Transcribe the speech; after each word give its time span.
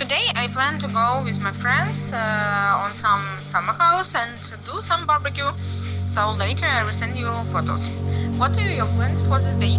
Today 0.00 0.32
I 0.34 0.48
plan 0.48 0.80
to 0.80 0.88
go 0.88 1.22
with 1.24 1.40
my 1.40 1.52
friends 1.52 2.10
uh, 2.10 2.84
on 2.84 2.94
some 2.94 3.44
summer 3.44 3.74
house 3.74 4.14
and 4.14 4.40
do 4.64 4.80
some 4.80 5.06
barbecue. 5.06 5.52
So 6.08 6.30
later 6.30 6.64
I 6.64 6.84
will 6.84 6.94
send 6.94 7.18
you 7.18 7.28
photos. 7.52 7.86
What 8.38 8.56
are 8.56 8.72
your 8.72 8.86
plans 8.96 9.20
for 9.20 9.38
this 9.40 9.54
day? 9.60 9.76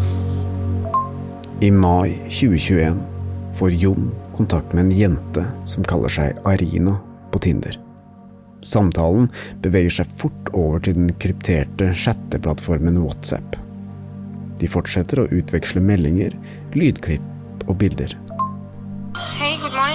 I 1.62 1.72
mai 1.72 2.10
2021 2.30 3.02
får 3.58 3.70
Jon 3.72 4.12
kontakt 4.38 4.74
med 4.74 4.86
en 4.86 4.92
jente 4.92 5.46
som 5.66 5.84
kaller 5.84 6.14
seg 6.14 6.38
Arina 6.46 7.00
på 7.32 7.42
Tinder. 7.42 7.80
Samtalen 8.62 9.32
beveger 9.66 9.90
seg 9.90 10.18
fort 10.22 10.54
over 10.54 10.86
til 10.86 11.00
den 11.00 11.16
krypterte 11.18 11.96
chatteplattformen 11.98 13.02
WhatsApp. 13.02 13.58
De 14.62 14.70
fortsetter 14.70 15.24
å 15.24 15.32
utveksle 15.34 15.82
meldinger, 15.82 16.38
lydklipp 16.78 17.66
og 17.66 17.80
bilder. 17.82 18.14
Hey, 19.42 19.58
good 19.58 19.74
morning. 19.74 19.91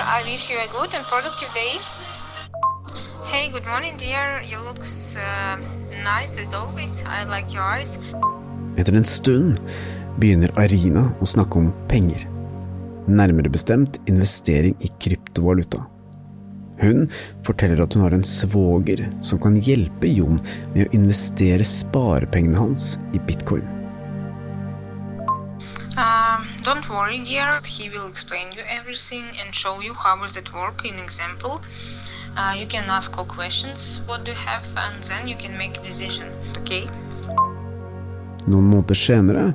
I 0.00 0.22
wish 0.22 0.48
you 0.50 0.58
a 0.58 0.68
good 0.68 0.94
and 0.94 1.04
productive 1.06 1.52
day. 1.54 1.78
Hey, 3.26 3.50
good 3.50 3.66
morning, 3.66 3.96
dear. 3.96 4.42
You 4.42 4.58
look 4.58 4.78
uh, 4.78 5.56
nice 6.04 6.38
as 6.38 6.54
always. 6.54 7.02
I 7.04 7.24
like 7.24 7.52
your 7.52 7.62
eyes. 7.62 7.98
Etter 8.76 8.94
en 8.94 9.04
stund 9.04 9.58
begynner 10.22 10.54
Arina 10.56 11.08
å 11.20 11.26
snakke 11.26 11.58
om 11.58 11.72
penger. 11.90 12.24
Nærmere 13.08 13.50
bestemt 13.50 13.98
investering 14.06 14.76
i 14.80 14.90
kryptovaluta. 15.02 15.82
Hun 16.78 17.08
forteller 17.46 17.82
at 17.82 17.94
hun 17.94 18.06
har 18.06 18.14
en 18.14 18.24
svoger 18.24 19.08
som 19.22 19.42
kan 19.42 19.58
hjelpe 19.58 20.10
Jon 20.10 20.38
med 20.76 20.86
å 20.86 20.94
investere 20.94 21.66
sparepengene 21.66 22.60
hans 22.60 22.94
i 23.12 23.18
bitcoin. 23.18 23.77
Don't 26.62 26.88
worry, 26.88 27.24
dear. 27.24 27.60
He 27.64 27.88
will 27.88 28.08
explain 28.08 28.52
you 28.52 28.62
everything 28.68 29.24
and 29.40 29.54
show 29.54 29.80
you 29.80 29.94
how 29.94 30.16
does 30.16 30.36
it 30.36 30.52
work 30.52 30.84
in 30.84 30.98
example. 30.98 31.60
Uh, 32.36 32.54
you 32.58 32.66
can 32.66 32.90
ask 32.90 33.16
all 33.16 33.24
questions 33.24 34.00
what 34.06 34.24
do 34.24 34.32
you 34.32 34.36
have 34.36 34.64
and 34.76 35.02
then 35.02 35.26
you 35.26 35.36
can 35.36 35.56
make 35.56 35.78
a 35.78 35.82
decision. 35.82 36.28
Okay? 36.58 36.88
Noen 38.48 38.68
måneder 38.70 38.96
senere 38.96 39.50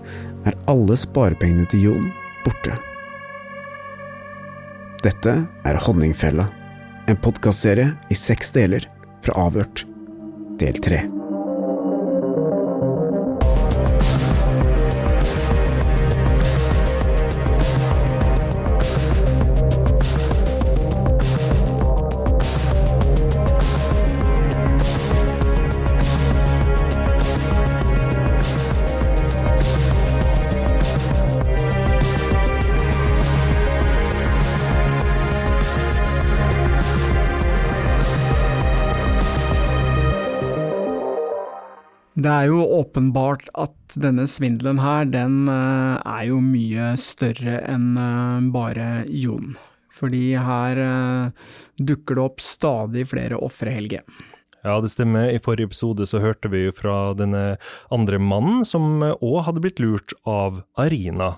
er 0.45 0.57
alle 0.69 0.97
sparepengene 0.99 1.65
til 1.71 1.87
Jon 1.87 2.11
borte. 2.43 2.75
Dette 5.03 5.33
er 5.65 5.81
Honningfella, 5.87 6.45
en 7.09 7.19
podkastserie 7.19 7.89
i 8.13 8.15
seks 8.15 8.53
deler 8.55 8.85
fra 9.25 9.47
Avhørt, 9.47 9.83
del 10.61 10.79
tre. 10.83 11.03
Det 42.23 42.31
er 42.31 42.45
jo 42.47 42.61
åpenbart 42.77 43.49
at 43.59 43.95
denne 43.99 44.23
svindelen 44.31 44.79
her, 44.79 45.03
den 45.11 45.49
eh, 45.51 45.95
er 45.99 46.27
jo 46.29 46.39
mye 46.43 46.93
større 46.99 47.57
enn 47.67 47.97
eh, 47.99 48.45
bare 48.53 48.87
Jon. 49.11 49.57
Fordi 49.93 50.37
her 50.39 50.79
eh, 50.79 51.49
dukker 51.83 52.15
det 52.15 52.23
opp 52.23 52.43
stadig 52.43 53.09
flere 53.11 53.39
ofre, 53.43 53.73
Helge. 53.75 54.03
Ja, 54.63 54.77
det 54.79 54.93
stemmer. 54.93 55.27
I 55.33 55.41
forrige 55.43 55.73
episode 55.73 56.07
så 56.07 56.21
hørte 56.23 56.51
vi 56.53 56.69
fra 56.75 57.11
denne 57.19 57.57
andre 57.91 58.21
mannen 58.23 58.63
som 58.63 59.03
òg 59.03 59.41
hadde 59.49 59.63
blitt 59.65 59.81
lurt 59.83 60.15
av 60.23 60.61
Arina. 60.79 61.33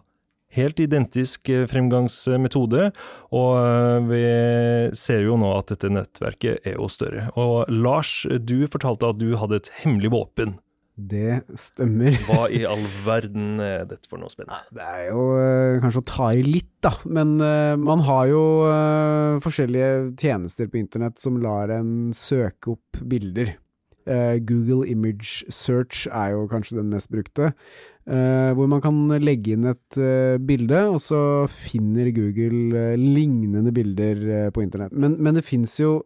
Helt 0.56 0.78
identisk 0.79 1.50
fremgangsmetode, 1.72 2.91
og 3.35 4.06
vi 4.07 4.22
ser 4.96 5.25
jo 5.25 5.40
nå 5.41 5.50
at 5.57 5.73
dette 5.73 5.90
nettverket 5.91 6.69
er 6.69 6.78
jo 6.78 6.88
større. 6.94 7.25
Og 7.35 7.66
Lars, 7.73 8.22
du 8.23 8.69
fortalte 8.72 9.09
at 9.09 9.19
du 9.19 9.34
hadde 9.41 9.59
et 9.63 9.73
hemmelig 9.81 10.13
våpen. 10.13 10.56
Det 10.95 11.41
stemmer. 11.59 12.16
Hva 12.28 12.45
i 12.47 12.61
all 12.67 12.83
verden 13.03 13.59
er 13.63 13.83
dette 13.89 14.07
for 14.07 14.22
noe 14.22 14.31
spennende? 14.31 14.63
Det 14.72 14.83
er 14.83 15.09
jo 15.09 15.25
øh, 15.35 15.81
kanskje 15.83 16.01
å 16.01 16.07
ta 16.07 16.29
i 16.31 16.45
litt, 16.45 16.72
da. 16.85 16.94
Men 17.03 17.35
øh, 17.44 17.75
man 17.81 18.06
har 18.07 18.29
jo 18.31 18.44
øh, 18.69 19.41
forskjellige 19.44 20.16
tjenester 20.22 20.72
på 20.72 20.79
internett 20.79 21.19
som 21.19 21.41
lar 21.44 21.73
en 21.75 22.16
søke 22.16 22.78
opp 22.78 23.03
bilder. 23.03 23.57
Google 24.05 24.85
Image 24.85 25.47
Search 25.50 26.03
er 26.13 26.35
jo 26.35 26.44
kanskje 26.45 26.75
den 26.78 26.91
mest 26.94 27.09
brukte. 27.09 27.47
hvor 28.05 28.67
man 28.69 28.78
kan 28.84 29.00
legge 29.17 29.55
inn 29.55 29.66
et 29.66 29.97
bilde, 30.45 30.84
og 30.94 31.00
så 31.01 31.22
finner 31.50 32.11
Google 32.13 32.94
lignende 33.01 33.73
bilder 33.73 34.51
på 34.53 34.61
internett. 34.61 34.94
Men, 34.94 35.16
men 35.17 35.39
det 35.39 35.41
fins 35.47 35.73
jo 35.79 36.03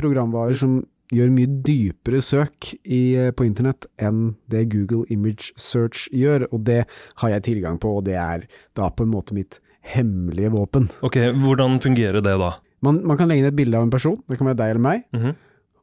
programvarer 0.00 0.56
som 0.56 0.78
gjør 1.12 1.30
mye 1.34 1.48
dypere 1.66 2.20
søk 2.24 2.70
i, 2.84 3.30
på 3.36 3.44
internett 3.46 3.86
enn 4.00 4.36
det 4.52 4.70
Google 4.72 5.04
Image 5.12 5.52
Search 5.60 6.08
gjør, 6.14 6.46
og 6.50 6.64
det 6.68 6.82
har 7.20 7.28
jeg 7.34 7.46
tilgang 7.50 7.76
på, 7.80 7.88
og 7.98 8.04
det 8.08 8.16
er 8.20 8.38
da 8.78 8.84
på 8.88 9.02
en 9.04 9.12
måte 9.12 9.34
mitt 9.36 9.54
hemmelige 9.94 10.50
våpen. 10.54 10.84
Ok, 11.04 11.16
Hvordan 11.42 11.72
fungerer 11.84 12.20
det 12.24 12.36
da? 12.40 12.50
Man, 12.84 12.94
man 13.06 13.16
kan 13.20 13.28
legge 13.28 13.40
inn 13.44 13.52
et 13.52 13.58
bilde 13.58 13.78
av 13.78 13.84
en 13.86 13.92
person, 13.92 14.20
det 14.28 14.36
kan 14.40 14.48
være 14.48 14.60
deg 14.62 14.70
eller 14.74 14.86
meg, 14.86 14.98
mm 15.12 15.20
-hmm. 15.20 15.34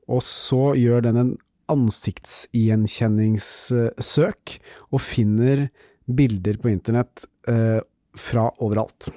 og 0.08 0.22
så 0.24 0.64
gjør 0.78 1.02
den 1.08 1.18
en 1.18 1.38
ansiktsgjenkjenningssøk, 1.72 4.60
og 4.92 5.02
finner 5.02 5.70
bilder 6.06 6.58
på 6.58 6.70
internett 6.70 7.26
eh, 7.48 7.80
fra 8.18 8.52
overalt 8.60 9.12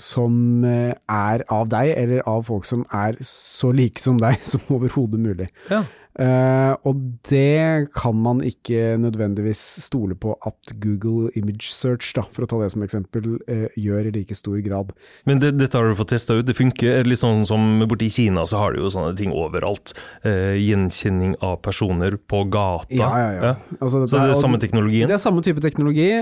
som 0.00 0.64
er 0.64 1.44
av 1.52 1.68
deg, 1.72 1.92
eller 1.96 2.24
av 2.28 2.46
folk 2.48 2.66
som 2.68 2.86
er 2.94 3.18
så 3.24 3.72
like 3.74 4.02
som 4.02 4.18
deg 4.22 4.40
som 4.52 4.64
overhodet 4.68 5.20
mulig. 5.20 5.50
Ja. 5.70 5.84
Uh, 6.14 6.78
og 6.86 7.00
det 7.26 7.90
kan 7.96 8.14
man 8.14 8.38
ikke 8.46 8.94
nødvendigvis 9.02 9.58
stole 9.82 10.14
på 10.14 10.36
at 10.46 10.74
Google 10.78 11.32
Image 11.34 11.72
Search, 11.74 12.12
da, 12.14 12.22
for 12.30 12.46
å 12.46 12.50
ta 12.50 12.60
det 12.60 12.68
som 12.70 12.84
eksempel, 12.86 13.40
uh, 13.50 13.66
gjør 13.74 14.10
i 14.10 14.12
like 14.20 14.36
stor 14.38 14.60
grad. 14.62 14.92
Men 15.26 15.42
det, 15.42 15.56
dette 15.58 15.74
har 15.74 15.90
du 15.90 15.96
fått 15.98 16.12
testa 16.14 16.36
ut, 16.38 16.46
det 16.46 16.54
funker? 16.54 17.02
Litt 17.08 17.22
sånn 17.22 17.42
som 17.50 17.82
borte 17.90 18.06
i 18.06 18.12
Kina 18.14 18.44
så 18.46 18.62
har 18.62 18.74
du 18.74 18.84
jo 18.84 18.92
sånne 18.94 19.16
ting 19.18 19.34
overalt. 19.34 19.96
Uh, 20.22 20.54
gjenkjenning 20.54 21.34
av 21.42 21.58
personer 21.66 22.14
på 22.30 22.44
gata. 22.46 22.94
Ja, 22.94 23.10
ja, 23.18 23.34
ja. 23.34 23.52
Altså, 23.80 24.04
så 24.06 24.22
det 24.22 24.36
er, 24.36 24.38
samme 24.38 24.62
teknologien? 24.62 25.10
Det 25.10 25.18
er 25.18 25.24
samme 25.24 25.42
type 25.42 25.64
teknologi. 25.64 26.12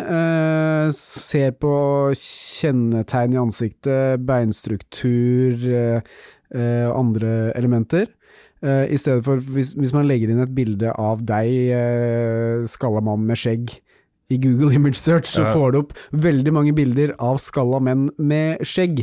ser 0.96 1.52
på 1.60 1.74
kjennetegn 2.16 3.36
i 3.36 3.42
ansiktet, 3.42 4.24
beinstruktur 4.24 5.68
andre 6.52 7.30
elementer. 7.56 8.10
Uh, 8.62 8.86
I 8.86 8.96
stedet 9.00 9.24
for 9.26 9.36
hvis, 9.42 9.72
hvis, 9.74 9.92
man 9.92 10.06
legger 10.06 10.30
inn 10.30 10.42
et 10.44 10.52
bilde 10.54 10.92
av 10.94 11.24
deg, 11.26 11.48
uh, 11.74 12.66
skalla 12.70 13.00
mann 13.02 13.24
med 13.26 13.36
skjegg, 13.40 13.72
i 14.32 14.36
Google 14.40 14.70
Image 14.78 14.96
Search, 14.96 15.26
så 15.28 15.42
Ja. 15.42 15.50
får 15.52 15.72
du 15.74 15.78
opp 15.82 15.90
veldig 16.14 16.52
mange 16.54 16.72
bilder 16.72 17.10
av 17.20 17.36
skalla 17.42 17.80
menn 17.84 18.06
med 18.16 18.62
skjegg. 18.64 19.02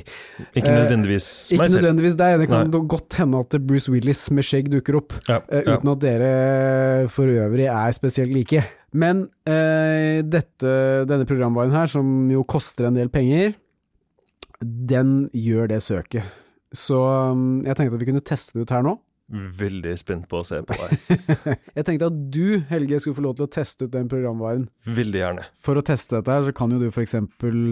Ikke 0.55 0.71
Eh, 0.71 0.77
nødvendigvis 0.79 1.27
Ikke 1.51 1.59
meg 1.61 1.69
selv. 1.69 1.83
nødvendigvis 1.83 2.15
deg, 2.17 2.39
det 2.39 2.47
kan 2.49 2.71
Nei. 2.71 2.81
godt 2.95 3.13
hende 3.19 3.41
at 3.43 3.57
Bruce 3.67 3.91
Willis 3.93 4.23
med 4.31 4.47
skjegg 4.47 4.71
dukker 4.73 4.95
opp. 4.97 5.13
Ja, 5.27 5.41
Eh, 5.51 5.61
ja. 5.67 5.75
uten 5.77 5.91
at 5.91 5.99
dere 5.99 7.09
for 7.13 7.27
øvrig 7.29 7.67
er 7.69 7.91
spesielt 7.93 8.33
like. 8.33 8.63
Men 8.91 9.27
uh, 9.45 10.23
dette, 10.25 10.71
denne 11.05 11.27
programvaren 11.29 11.75
her, 11.75 11.85
som 11.85 12.25
jo 12.31 12.41
koster 12.43 12.87
en 12.87 12.95
del 12.97 13.09
penger, 13.13 13.53
den 14.63 15.29
gjør 15.35 15.67
det 15.69 15.83
søket. 15.85 16.23
Så 16.73 16.97
um, 17.31 17.61
jeg 17.65 17.75
tenkte 17.77 17.93
at 17.95 18.01
vi 18.01 18.09
kunne 18.09 18.25
teste 18.25 18.53
det 18.57 18.65
ut 18.65 18.73
her 18.73 18.81
nå. 18.81 18.97
Veldig 19.29 19.93
spent 19.99 20.25
på 20.29 20.41
å 20.41 20.45
se 20.47 20.61
på 20.65 20.73
deg. 20.79 20.95
Jeg 21.77 21.85
tenkte 21.85 22.09
at 22.09 22.19
du, 22.33 22.59
Helge, 22.71 22.99
skulle 23.03 23.19
få 23.19 23.25
lov 23.27 23.37
til 23.37 23.45
å 23.45 23.51
teste 23.53 23.85
ut 23.85 23.93
den 23.93 24.09
programvaren. 24.09 24.67
Veldig 24.89 25.21
gjerne. 25.21 25.47
For 25.61 25.77
å 25.77 25.85
teste 25.85 26.17
dette 26.17 26.33
her, 26.33 26.47
så 26.47 26.55
kan 26.55 26.73
jo 26.73 26.81
du 26.81 26.89
f.eks. 26.89 27.15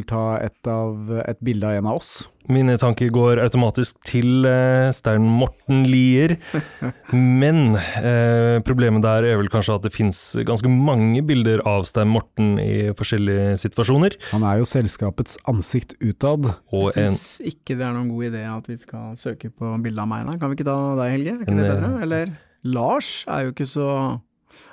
ta 0.09 0.25
et, 0.43 0.59
av, 0.69 1.13
et 1.25 1.45
bilde 1.45 1.69
av 1.69 1.79
en 1.79 1.93
av 1.93 2.01
oss. 2.01 2.11
Mine 2.47 2.77
tanker 2.79 3.09
går 3.11 3.41
automatisk 3.43 3.97
til 4.07 4.45
eh, 4.47 4.87
Stein 4.95 5.25
Morten 5.27 5.81
Lier, 5.89 6.37
men 7.11 7.75
eh, 7.75 8.61
problemet 8.63 9.03
der 9.03 9.27
er 9.27 9.41
vel 9.41 9.49
kanskje 9.51 9.75
at 9.75 9.83
det 9.83 9.91
finnes 9.91 10.21
ganske 10.47 10.71
mange 10.71 11.19
bilder 11.27 11.59
av 11.67 11.83
Stein 11.89 12.07
Morten 12.07 12.55
i 12.63 12.93
forskjellige 12.95 13.57
situasjoner. 13.65 14.15
Han 14.31 14.45
er 14.47 14.61
jo 14.61 14.69
selskapets 14.69 15.35
ansikt 15.51 15.97
utad. 15.99 16.47
Og 16.71 16.93
Jeg 16.95 17.09
en, 17.09 17.17
syns 17.19 17.51
ikke 17.51 17.75
det 17.75 17.83
er 17.89 17.97
noen 17.97 18.13
god 18.13 18.29
idé 18.29 18.45
at 18.47 18.71
vi 18.71 18.79
skal 18.79 19.19
søke 19.19 19.51
på 19.51 19.73
bilde 19.83 20.05
av 20.05 20.11
meg, 20.13 20.23
da. 20.29 20.37
Kan 20.39 20.53
vi 20.53 20.59
ikke 20.61 20.69
ta 20.69 20.77
deg, 21.01 21.13
Helge? 21.17 21.35
Ikke 21.47 21.55
En, 21.55 21.61
det 21.63 21.67
eh, 21.67 21.73
bedre? 21.73 21.91
Eller 22.03 22.31
Lars 22.67 23.23
er 23.31 23.47
jo 23.47 23.53
ikke 23.53 23.67
så 23.69 23.89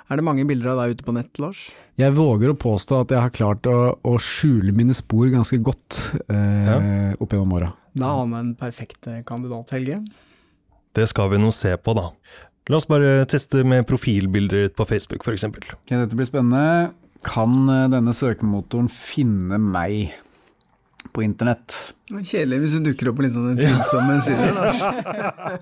Er 0.09 0.19
det 0.19 0.25
mange 0.27 0.43
bilder 0.47 0.73
av 0.73 0.81
deg 0.83 0.97
ute 0.97 1.05
på 1.07 1.15
nett, 1.15 1.39
Lars? 1.41 1.69
Jeg 1.95 2.11
våger 2.17 2.51
å 2.51 2.57
påstå 2.59 2.97
at 3.05 3.13
jeg 3.15 3.23
har 3.23 3.31
klart 3.31 3.67
å, 3.71 3.95
å 4.03 4.17
skjule 4.19 4.73
mine 4.75 4.93
spor 4.93 5.29
ganske 5.31 5.61
godt 5.63 6.01
eh, 6.27 7.13
opp 7.15 7.31
gjennom 7.31 7.53
åra. 7.55 7.69
Da 7.95 8.09
har 8.11 8.25
han 8.25 8.35
en 8.35 8.49
perfekt 8.59 9.07
eh, 9.07 9.21
kandidat, 9.25 9.71
Helge. 9.71 10.01
det 10.95 11.07
skal 11.07 11.31
vi 11.31 11.39
nå 11.39 11.53
se 11.55 11.71
på, 11.79 11.95
da. 11.95 12.09
La 12.67 12.81
oss 12.81 12.89
bare 12.89 13.23
teste 13.31 13.63
med 13.63 13.87
profilbilder 13.87 14.67
på 14.75 14.87
Facebook, 14.89 15.23
f.eks. 15.23 15.47
Okay, 15.47 15.95
dette 15.95 16.19
blir 16.19 16.27
spennende. 16.27 16.91
Kan 17.25 17.63
eh, 17.71 17.87
denne 17.95 18.11
søkemotoren 18.17 18.91
finne 18.91 19.61
meg 19.61 20.11
på 21.13 21.23
internett? 21.25 21.73
Det 22.09 22.19
er 22.21 22.27
Kjedelig 22.29 22.61
hvis 22.63 22.77
du 22.77 22.85
dukker 22.89 23.11
opp 23.11 23.19
på 23.19 23.25
litt 23.25 23.35
sånne 23.35 23.55
tvilsomme 23.59 24.19
sider. 24.25 24.53
Lars. 24.55 24.81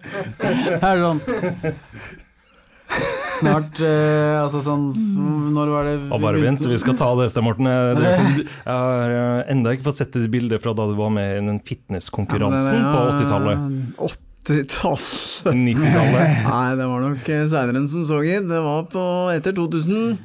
Her 0.84 0.92
er 0.92 1.04
sånn 1.04 1.22
Snart 3.40 3.80
eh, 3.84 4.36
Altså 4.38 4.62
sånn 4.66 4.84
Når 5.56 5.72
var 5.74 5.88
det 5.88 5.96
vi 6.04 6.20
bare 6.24 6.42
vent, 6.44 6.66
vi 6.70 6.82
skal 6.82 6.98
ta 7.00 7.10
det, 7.20 7.30
Sten 7.34 7.46
Morten. 7.46 7.70
Jeg, 7.70 8.46
har 8.68 9.16
eh, 9.16 9.40
enda 9.54 9.74
ikke 9.74 9.88
fått 9.90 10.02
sett 10.02 10.18
et 10.20 10.30
bilde 10.34 10.60
fra 10.62 10.76
da 10.78 10.86
du 10.90 10.94
var 10.98 11.12
med 11.14 11.40
i 11.40 11.42
den 11.48 11.60
fitnesskonkurransen 11.66 12.84
på 12.84 13.02
80-tallet. 13.16 13.58
80-tallet 13.98 15.56
90-tallet. 15.56 16.46
Nei, 16.50 16.68
det 16.80 16.88
var 16.92 17.04
nok 17.08 17.30
eh, 17.32 17.46
seinere 17.50 17.80
enn 17.80 17.90
som 17.92 18.06
så, 18.08 18.22
gitt. 18.28 18.48
Det 18.50 18.62
var 18.66 18.88
på 18.92 19.04
etter 19.34 19.56
2000. 19.58 20.18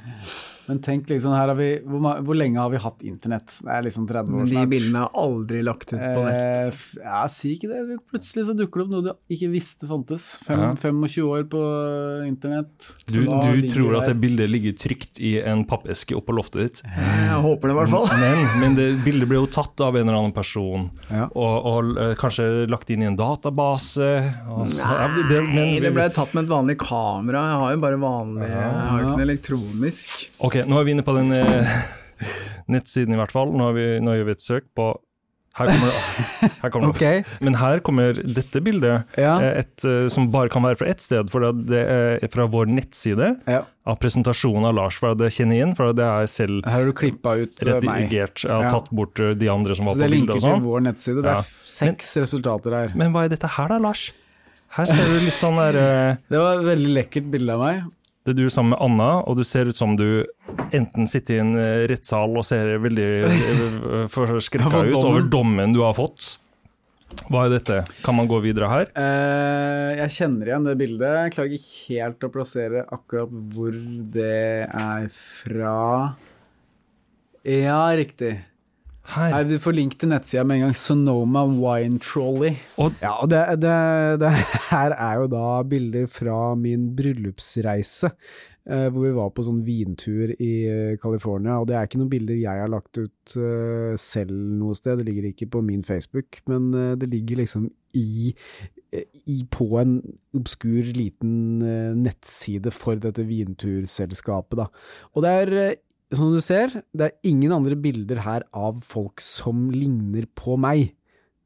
Men 0.69 0.81
tenk 0.85 1.09
liksom, 1.11 1.33
her 1.33 1.49
har 1.49 1.57
vi 1.59 1.69
hvor, 1.89 2.21
hvor 2.27 2.37
lenge 2.37 2.61
har 2.61 2.71
vi 2.73 2.81
hatt 2.83 3.03
internett? 3.09 3.53
Det 3.65 3.73
er 3.73 3.87
liksom 3.87 4.07
30 4.09 4.29
år 4.35 4.43
Men 4.43 4.51
de 4.53 4.65
bildene 4.69 5.05
er 5.07 5.17
aldri 5.23 5.63
lagt 5.65 5.93
ut 5.95 5.99
på 5.99 6.25
nett. 6.27 6.37
Eh, 6.39 7.03
ja, 7.07 7.23
si 7.33 7.55
ikke 7.57 7.71
det. 7.73 7.99
Plutselig 8.13 8.47
så 8.51 8.57
dukker 8.59 8.83
det 8.83 8.87
opp 8.87 8.93
noe 8.93 9.07
du 9.09 9.35
ikke 9.37 9.51
visste 9.53 9.89
fantes. 9.91 10.27
Fem, 10.47 10.61
Ja. 10.61 10.75
25 10.77 11.25
år 11.25 11.47
på 11.49 11.63
internett. 12.29 12.91
Du, 13.09 13.21
du 13.25 13.69
tror 13.71 13.97
at 14.01 14.09
det 14.11 14.17
bildet 14.21 14.51
ligger 14.51 14.77
trygt 14.79 15.21
i 15.25 15.37
en 15.41 15.65
pappeske 15.69 16.17
oppå 16.19 16.35
loftet 16.37 16.61
ditt. 16.67 16.83
Jeg 16.85 17.41
håper 17.45 17.71
det, 17.71 17.75
i 17.75 17.79
hvert 17.81 17.93
fall. 17.93 18.09
Men, 18.21 18.45
men 18.63 18.77
det 18.79 18.89
bildet 19.07 19.29
ble 19.31 19.41
jo 19.41 19.49
tatt 19.53 19.81
av 19.85 19.97
en 19.97 20.05
eller 20.09 20.19
annen 20.21 20.35
person, 20.37 20.89
Ja. 21.09 21.27
og, 21.33 21.69
og 21.73 21.93
eh, 21.99 22.13
kanskje 22.21 22.49
lagt 22.71 22.91
inn 22.93 23.03
i 23.05 23.09
en 23.09 23.17
database. 23.19 24.09
Så, 24.69 24.85
ja, 24.85 25.09
det, 25.15 25.25
det, 25.31 25.41
men, 25.49 25.75
det 25.83 25.93
ble 25.97 26.09
tatt 26.15 26.35
med 26.37 26.45
et 26.47 26.53
vanlig 26.53 26.77
kamera. 26.83 27.45
Jeg 27.53 27.61
har 27.63 27.75
jo 27.77 27.83
bare 27.87 28.01
vanlig 28.03 28.49
Jeg 28.49 28.73
har 28.75 29.03
ikke 29.05 29.15
noe 29.17 29.27
elektronisk. 29.29 30.17
Ok, 30.45 30.58
nå 30.67 30.81
er 30.81 30.85
vi 30.89 30.97
inne 30.97 31.05
på 31.07 31.15
den 31.17 31.33
eh, 31.37 31.77
nettsiden 32.75 33.15
i 33.15 33.21
hvert 33.21 33.35
fall. 33.35 33.53
Nå, 33.55 33.71
har 33.71 33.77
vi, 33.79 33.87
nå 34.05 34.17
gjør 34.19 34.31
vi 34.31 34.37
et 34.39 34.45
søk 34.45 34.71
på 34.79 34.93
her 35.59 35.67
kommer, 35.73 35.89
det- 35.91 36.51
her 36.63 36.71
kommer 36.71 36.93
det 36.93 37.09
opp. 37.27 37.41
Men 37.43 37.57
her 37.59 37.81
kommer 37.83 38.19
dette 38.23 38.61
bildet, 38.63 39.09
ja. 39.19 39.33
eh, 39.43 39.59
et, 39.65 39.85
eh, 39.85 40.07
som 40.13 40.29
bare 40.31 40.51
kan 40.53 40.63
være 40.63 40.79
fra 40.79 40.87
ett 40.93 41.03
sted. 41.03 41.31
For 41.33 41.43
det 41.53 41.81
er 41.83 42.31
fra 42.33 42.47
vår 42.51 42.71
nettside, 42.71 43.33
ja. 43.49 43.65
av 43.89 43.99
presentasjonen 43.99 44.69
av 44.71 44.77
Lars. 44.79 45.01
For 45.03 45.19
det 45.19 45.33
kjenner 45.35 45.59
igjen, 45.59 45.75
for 45.79 45.91
det 45.97 46.07
er 46.07 46.31
selv 46.31 46.63
Her 46.69 46.79
har 46.79 46.87
du 46.87 46.93
ut 46.93 47.27
eh, 47.27 47.73
redigert. 47.73 48.45
Jeg 48.45 48.53
har 48.55 48.69
Ja. 48.69 48.71
tatt 48.77 48.91
bort 48.95 49.17
de 49.19 49.49
andre 49.51 49.75
som 49.75 49.87
var 49.91 49.95
Så 49.95 50.05
det 50.05 50.07
på 50.07 50.15
bildet 50.15 50.29
linker 50.29 50.41
til 50.41 50.49
sånn. 50.51 50.63
vår 50.63 50.87
nettside. 50.87 51.23
Det 51.27 51.35
er 51.35 51.53
seks 51.75 52.17
resultater 52.23 52.71
her. 52.79 52.95
Men 52.95 53.13
hva 53.13 53.25
er 53.27 53.35
dette 53.35 53.51
her 53.59 53.69
da, 53.69 53.79
Lars? 53.79 54.13
Her 54.77 54.85
ser 54.85 55.07
du 55.09 55.25
litt 55.25 55.39
sånn 55.41 55.57
der 55.57 55.77
uh... 55.81 56.17
Det 56.31 56.39
var 56.39 56.59
et 56.61 56.67
veldig 56.69 56.91
lekkert 56.93 57.31
bilde 57.33 57.55
av 57.57 57.63
meg. 57.65 57.83
Det 58.29 58.35
er 58.35 58.45
du 58.45 58.51
sammen 58.53 58.75
med 58.75 58.83
Anna, 58.85 59.23
og 59.25 59.39
du 59.39 59.45
ser 59.49 59.71
ut 59.73 59.79
som 59.79 59.95
du 59.97 60.27
enten 60.77 61.07
sitter 61.09 61.39
i 61.39 61.41
en 61.41 61.55
eh, 61.57 61.87
rettssal 61.89 62.35
og 62.37 62.45
ser 62.45 62.75
veldig 62.85 63.07
eh, 63.25 64.03
forskrekka 64.13 64.83
ut 64.91 64.99
over 65.01 65.25
dommen 65.33 65.73
du 65.73 65.81
har 65.81 65.97
fått. 65.97 66.35
Hva 67.33 67.47
er 67.47 67.55
dette? 67.55 67.79
Kan 68.05 68.19
man 68.19 68.29
gå 68.29 68.43
videre 68.45 68.69
her? 68.69 68.91
Uh, 68.93 69.97
jeg 70.03 70.13
kjenner 70.19 70.51
igjen 70.51 70.69
det 70.69 70.77
bildet. 70.77 71.15
Jeg 71.23 71.35
klarer 71.39 71.57
ikke 71.57 72.03
helt 72.03 72.29
å 72.29 72.31
plassere 72.35 72.85
akkurat 72.85 73.33
hvor 73.55 73.81
det 74.19 74.69
er 74.69 75.09
fra. 75.17 75.79
Ja, 77.49 77.81
riktig. 77.97 78.35
Nei, 79.17 79.31
Her. 79.33 79.45
Vi 79.49 79.57
får 79.63 79.75
link 79.77 79.95
til 79.99 80.11
nettsida 80.13 80.43
med 80.45 80.59
en 80.59 80.67
gang. 80.67 80.75
Sonoma 80.77 81.47
Wine 81.49 81.99
Trolley. 82.05 82.57
Og- 82.77 82.93
ja, 83.01 83.15
og 83.23 83.31
det, 83.33 83.41
det, 83.63 83.73
det 84.21 84.33
her 84.69 84.93
er 84.93 85.15
jo 85.23 85.27
da 85.33 85.63
bilder 85.65 86.07
fra 86.13 86.55
min 86.55 86.91
bryllupsreise. 86.97 88.11
eh, 88.69 88.91
hvor 88.93 89.01
vi 89.07 89.15
var 89.17 89.31
på 89.33 89.41
sånn 89.47 89.63
vintur 89.65 90.35
i 90.37 90.51
eh, 90.69 90.97
California. 91.01 91.55
Og 91.57 91.71
det 91.71 91.77
er 91.79 91.87
ikke 91.89 92.03
noen 92.03 92.11
bilder 92.13 92.37
jeg 92.37 92.61
har 92.61 92.69
lagt 92.69 92.99
ut 93.01 93.37
eh, 93.41 93.95
selv 93.97 94.35
noe 94.61 94.77
sted. 94.77 94.99
Det 95.01 95.07
ligger 95.09 95.31
ikke 95.31 95.49
på 95.57 95.63
min 95.65 95.81
Facebook, 95.89 96.43
men 96.53 96.69
eh, 96.77 96.91
det 97.01 97.09
ligger 97.09 97.41
liksom 97.41 97.71
i, 97.97 98.35
i 99.25 99.39
på 99.49 99.71
en 99.81 100.03
obskur 100.37 100.85
liten 100.93 101.63
eh, 101.65 101.95
nettside 101.97 102.69
for 102.77 103.01
dette 103.01 103.25
vinturselskapet, 103.25 104.61
da. 104.61 104.69
Og 105.17 105.25
det 105.25 105.33
er 105.41 105.55
eh, 105.63 105.77
som 106.15 106.33
du 106.33 106.41
ser, 106.45 106.73
det 106.97 107.09
er 107.09 107.29
ingen 107.29 107.53
andre 107.53 107.77
bilder 107.77 108.23
her 108.25 108.47
av 108.57 108.81
folk 108.87 109.21
som 109.25 109.69
ligner 109.75 110.29
på 110.39 110.57
meg. 110.61 110.95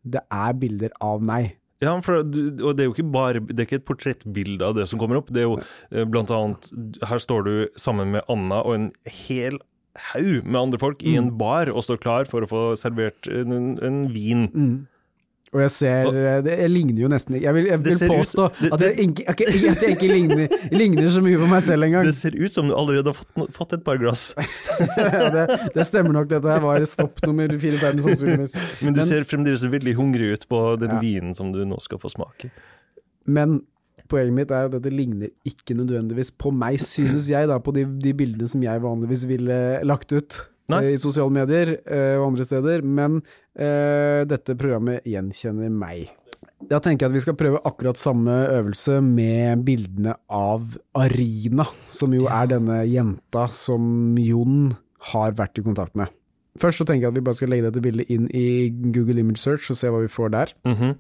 Det 0.02 0.22
er 0.30 0.54
bilder 0.58 0.94
av 1.02 1.22
meg. 1.24 1.56
Ja, 1.82 1.96
for 2.04 2.20
og 2.22 2.76
det 2.78 2.84
er 2.84 2.86
jo 2.86 2.92
ikke 2.94 3.08
bare 3.10 3.40
Det 3.42 3.56
er 3.58 3.66
ikke 3.66 3.80
et 3.80 3.88
portrettbilde 3.88 4.62
av 4.62 4.76
det 4.78 4.86
som 4.90 5.00
kommer 5.00 5.18
opp. 5.18 5.32
Det 5.34 5.42
er 5.42 5.48
jo 5.48 5.56
eh, 5.90 6.06
blant 6.06 6.30
annet 6.30 6.68
Her 7.10 7.18
står 7.18 7.42
du 7.48 7.54
sammen 7.74 8.12
med 8.14 8.22
Anna 8.30 8.60
og 8.62 8.76
en 8.76 8.88
hel 9.26 9.58
haug 10.12 10.46
med 10.46 10.60
andre 10.60 10.78
folk 10.80 11.02
i 11.04 11.16
en 11.18 11.32
bar 11.36 11.68
og 11.68 11.82
står 11.84 11.98
klar 12.00 12.30
for 12.30 12.44
å 12.44 12.48
få 12.48 12.60
servert 12.80 13.26
en, 13.28 13.74
en 13.82 13.98
vin. 14.14 14.46
Og 15.52 15.60
jeg 15.60 15.70
ser 15.74 16.06
eh, 16.16 16.36
det, 16.40 16.52
Jeg 16.62 16.70
ligner 16.72 17.00
jo 17.02 17.08
nesten 17.12 17.34
ikke 17.36 17.44
Jeg 17.44 17.54
vil, 17.58 17.66
jeg 17.68 17.80
vil 17.84 17.98
påstå 18.08 18.44
ut- 18.48 18.60
det- 18.62 18.70
at, 18.72 18.80
jeg, 18.86 18.92
ikke- 19.04 19.24
at 19.28 19.82
jeg 19.82 19.90
ikke 19.96 20.08
ligner, 20.08 20.54
ligner 20.80 21.08
så 21.12 21.20
mye 21.24 21.36
på 21.42 21.48
meg 21.50 21.62
selv 21.66 21.84
engang. 21.84 22.06
Det 22.08 22.14
ser 22.16 22.32
ut 22.40 22.52
som 22.54 22.70
du 22.70 22.74
allerede 22.74 23.12
har 23.12 23.18
fått, 23.20 23.52
fått 23.58 23.74
et 23.76 23.84
par 23.84 23.98
glass. 24.00 24.32
Det, 25.36 25.44
det 25.74 25.84
stemmer 25.86 26.12
nok, 26.16 26.30
dette 26.30 26.48
her 26.48 26.62
var 26.64 26.84
stopp 26.88 27.20
nummer 27.26 27.52
fire-fem, 27.52 28.00
sannsynligvis. 28.04 28.54
Men 28.84 28.94
du 28.96 29.02
Men- 29.02 29.08
ser 29.10 29.24
fremdeles 29.28 29.66
veldig 29.68 29.94
hungrig 29.98 30.32
ut 30.38 30.48
på 30.48 30.62
den 30.80 30.90
Ja. 30.96 31.00
vinen 31.04 31.34
som 31.36 31.52
du 31.52 31.60
nå 31.68 31.76
skal 31.84 32.00
få 32.00 32.08
smake. 32.12 32.48
Men 33.26 33.60
poenget 34.08 34.34
mitt 34.34 34.50
er 34.50 34.66
at 34.66 34.72
dette 34.74 34.90
ligner 34.92 35.30
ikke 35.48 35.76
nødvendigvis 35.78 36.32
på 36.36 36.50
meg, 36.52 36.80
synes 36.80 37.28
jeg, 37.30 37.46
da, 37.48 37.58
på 37.62 37.72
de, 37.76 37.84
de 38.02 38.12
bildene 38.16 38.48
som 38.50 38.60
jeg 38.64 38.80
vanligvis 38.82 39.26
ville 39.28 39.60
lagt 39.84 40.12
ut 40.16 40.40
Nei. 40.70 40.84
eh, 40.84 40.94
i 40.94 41.00
sosiale 41.00 41.32
medier 41.32 41.74
eh, 41.82 42.16
og 42.18 42.28
andre 42.30 42.46
steder. 42.46 42.82
Men 42.86 43.20
uh, 43.22 44.22
dette 44.28 44.56
programmet 44.58 45.06
gjenkjenner 45.08 45.72
meg. 45.72 46.12
Da 46.70 46.78
tenker 46.78 47.06
jeg 47.06 47.10
at 47.10 47.16
vi 47.16 47.22
skal 47.24 47.36
prøve 47.38 47.60
akkurat 47.66 47.98
samme 47.98 48.34
øvelse 48.54 49.00
med 49.02 49.64
bildene 49.66 50.14
av 50.30 50.76
Arina, 50.94 51.66
som 51.90 52.14
jo 52.14 52.28
er 52.30 52.50
denne 52.54 52.82
jenta 52.86 53.48
som 53.50 54.14
Jon 54.22 54.74
har 55.12 55.34
vært 55.38 55.58
i 55.58 55.64
kontakt 55.66 55.96
med. 55.98 56.12
Først 56.62 56.82
så 56.82 56.86
tenker 56.86 57.06
jeg 57.08 57.14
at 57.14 57.18
vi 57.18 57.24
bare 57.24 57.38
skal 57.38 57.50
legge 57.50 57.66
dette 57.66 57.82
bildet 57.82 58.10
inn 58.12 58.28
i 58.36 58.68
Google 58.92 59.22
Image 59.24 59.40
Search 59.40 59.70
og 59.72 59.78
se 59.80 59.90
hva 59.90 60.02
vi 60.04 60.10
får 60.12 60.34
der. 60.34 60.54
Mhm. 60.68 60.94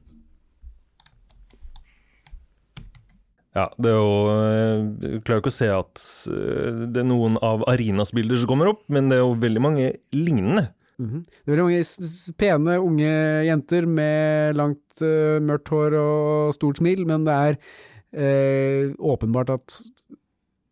Ja, 3.52 3.66
det 3.76 3.90
er 3.90 3.98
jo 3.98 4.12
eh, 4.32 4.84
Jeg 5.04 5.24
klarer 5.26 5.42
ikke 5.42 5.52
å 5.52 5.54
se 5.54 5.68
at 5.72 6.04
eh, 6.32 6.84
det 6.88 7.02
er 7.02 7.08
noen 7.08 7.36
av 7.44 7.66
Arinas 7.68 8.14
bilder 8.16 8.40
som 8.40 8.48
kommer 8.48 8.70
opp, 8.72 8.86
men 8.92 9.10
det 9.10 9.18
er 9.18 9.26
jo 9.26 9.34
veldig 9.42 9.62
mange 9.62 9.90
lignende. 10.16 10.70
Mhm. 11.02 11.24
Det 11.28 11.52
er 11.52 11.56
veldig 11.56 11.66
mange 11.68 12.36
pene, 12.40 12.78
unge 12.80 13.12
jenter 13.48 13.88
med 13.88 14.58
langt, 14.58 14.84
uh, 15.02 15.40
mørkt 15.42 15.72
hår 15.72 15.96
og 15.98 16.56
stort 16.56 16.80
smil, 16.80 17.04
men 17.08 17.24
det 17.26 17.36
er 17.36 17.58
uh, 17.58 18.92
åpenbart 19.12 19.52
at 19.56 19.78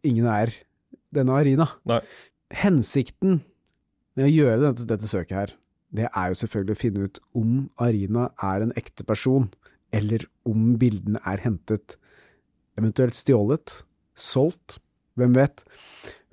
ingen 0.06 0.28
er 0.30 0.52
denne 1.16 1.36
Arina. 1.36 1.66
Nei. 1.88 2.00
Hensikten 2.62 3.40
med 4.16 4.28
å 4.28 4.30
gjøre 4.30 4.60
dette, 4.68 4.86
dette 4.88 5.08
søket 5.10 5.36
her, 5.36 5.56
det 5.96 6.06
er 6.08 6.30
jo 6.30 6.38
selvfølgelig 6.38 6.76
å 6.76 6.80
finne 6.80 7.08
ut 7.08 7.20
om 7.36 7.54
Arina 7.82 8.28
er 8.46 8.64
en 8.64 8.74
ekte 8.78 9.06
person, 9.06 9.48
eller 9.90 10.24
om 10.46 10.76
bildene 10.78 11.20
er 11.26 11.42
hentet, 11.42 11.96
eventuelt 12.80 13.18
stjålet, 13.18 13.82
solgt, 14.18 14.80
hvem 15.20 15.36
vet, 15.36 15.64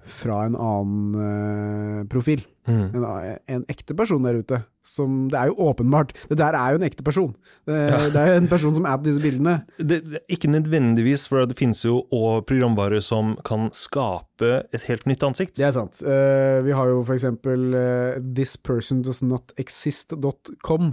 fra 0.07 0.45
en 0.47 0.55
annen 0.55 1.15
uh, 1.19 2.07
profil. 2.09 2.41
Mm. 2.67 2.95
En, 2.95 3.05
en 3.47 3.63
ekte 3.71 3.95
person 3.95 4.23
der 4.25 4.33
ute. 4.41 4.57
Som, 4.87 5.29
det 5.31 5.37
er 5.39 5.45
jo 5.51 5.55
åpenbart, 5.67 6.09
det 6.29 6.37
der 6.39 6.53
er 6.55 6.67
jo 6.71 6.77
en 6.79 6.87
ekte 6.87 7.03
person. 7.03 7.35
Det, 7.67 7.75
det 8.13 8.19
er 8.21 8.27
jo 8.31 8.37
en 8.41 8.51
person 8.51 8.75
som 8.75 8.85
er 8.87 8.97
på 8.99 9.05
disse 9.07 9.23
bildene. 9.23 9.55
Det, 9.79 9.97
det, 10.07 10.19
ikke 10.31 10.51
nødvendigvis, 10.51 11.23
for 11.31 11.37
det 11.47 11.59
finnes 11.59 11.81
jo 11.85 11.93
òg 12.15 12.35
programvare 12.49 12.99
som 13.03 13.25
kan 13.47 13.61
skape 13.75 14.51
et 14.75 14.83
helt 14.87 15.05
nytt 15.09 15.23
ansikt. 15.27 15.55
Det 15.59 15.67
er 15.67 15.75
sant. 15.75 15.95
Uh, 16.03 16.57
vi 16.67 16.71
har 16.75 16.85
jo 16.91 16.97
for 17.03 17.13
eksempel 17.17 17.59
uh, 17.75 18.13
thispersondoesnotexist.com. 18.39 20.83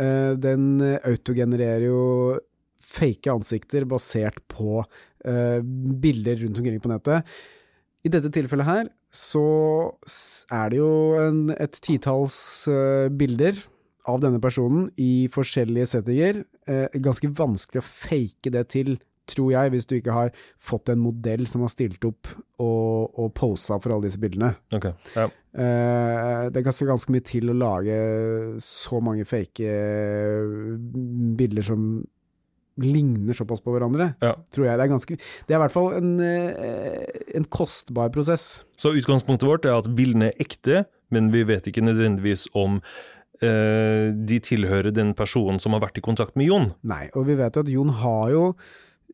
Uh, 0.00 0.32
den 0.40 0.62
autogenererer 1.00 1.84
jo 1.88 2.00
fake 2.90 3.30
ansikter 3.32 3.86
basert 3.88 4.40
på 4.50 4.82
uh, 4.82 5.58
bilder 5.62 6.40
rundt 6.44 6.60
omkring 6.60 6.82
på 6.82 6.92
nettet. 6.92 7.28
I 8.06 8.12
dette 8.12 8.32
tilfellet 8.32 8.68
her 8.68 8.88
så 9.12 9.44
er 10.54 10.70
det 10.72 10.78
jo 10.80 10.92
en, 11.20 11.42
et 11.58 11.76
titalls 11.82 12.38
uh, 12.70 13.10
bilder 13.10 13.58
av 14.08 14.22
denne 14.22 14.40
personen 14.42 14.88
i 15.00 15.28
forskjellige 15.32 15.92
settinger. 15.94 16.42
Uh, 16.70 16.86
ganske 17.02 17.30
vanskelig 17.36 17.82
å 17.82 17.86
fake 17.86 18.52
det 18.54 18.66
til, 18.72 18.94
tror 19.30 19.52
jeg, 19.54 19.72
hvis 19.74 19.86
du 19.86 19.96
ikke 19.98 20.14
har 20.14 20.30
fått 20.58 20.90
en 20.90 21.02
modell 21.02 21.44
som 21.50 21.62
har 21.62 21.70
stilt 21.70 22.02
opp 22.08 22.30
og, 22.62 23.10
og 23.14 23.28
posa 23.36 23.78
for 23.82 23.94
alle 23.94 24.08
disse 24.08 24.22
bildene. 24.22 24.54
Okay. 24.74 24.96
ja. 25.14 25.28
Uh, 25.50 26.46
det 26.50 26.60
er 26.60 26.66
ganske, 26.66 26.86
ganske 26.86 27.12
mye 27.12 27.26
til 27.26 27.50
å 27.50 27.58
lage 27.58 27.98
så 28.62 29.00
mange 29.02 29.26
fake 29.26 29.66
eh, 29.66 30.56
bilder 31.38 31.66
som 31.66 31.86
ligner 32.80 33.36
såpass 33.36 33.60
på 33.62 33.72
hverandre, 33.74 34.14
Ja. 34.22 34.34
tror 34.52 34.64
jeg. 34.66 34.76
Det 34.78 34.84
er 34.84 34.92
ganske 34.94 35.16
Det 35.46 35.54
er 35.54 35.58
i 35.58 35.62
hvert 35.62 35.72
fall 35.72 35.92
en, 35.94 36.20
eh, 36.20 37.06
en 37.36 37.44
kostbar 37.44 38.10
prosess. 38.10 38.64
Så 38.76 38.94
utgangspunktet 38.96 39.46
vårt 39.48 39.64
er 39.64 39.76
at 39.78 39.88
bildene 39.94 40.30
er 40.32 40.38
ekte, 40.40 40.86
men 41.10 41.30
vi 41.30 41.42
vet 41.44 41.64
ikke 41.66 41.82
nødvendigvis 41.84 42.48
om 42.54 42.80
eh, 43.42 44.12
de 44.12 44.38
tilhører 44.40 44.92
den 44.92 45.14
personen 45.14 45.58
som 45.60 45.72
har 45.72 45.80
vært 45.80 45.96
i 45.98 46.04
kontakt 46.04 46.36
med 46.36 46.46
Jon. 46.50 46.72
Nei, 46.84 47.08
og 47.16 47.26
vi 47.26 47.34
vet 47.36 47.54
jo 47.56 47.62
at 47.64 47.68
Jon 47.72 47.88
har 48.02 48.30
jo 48.34 48.54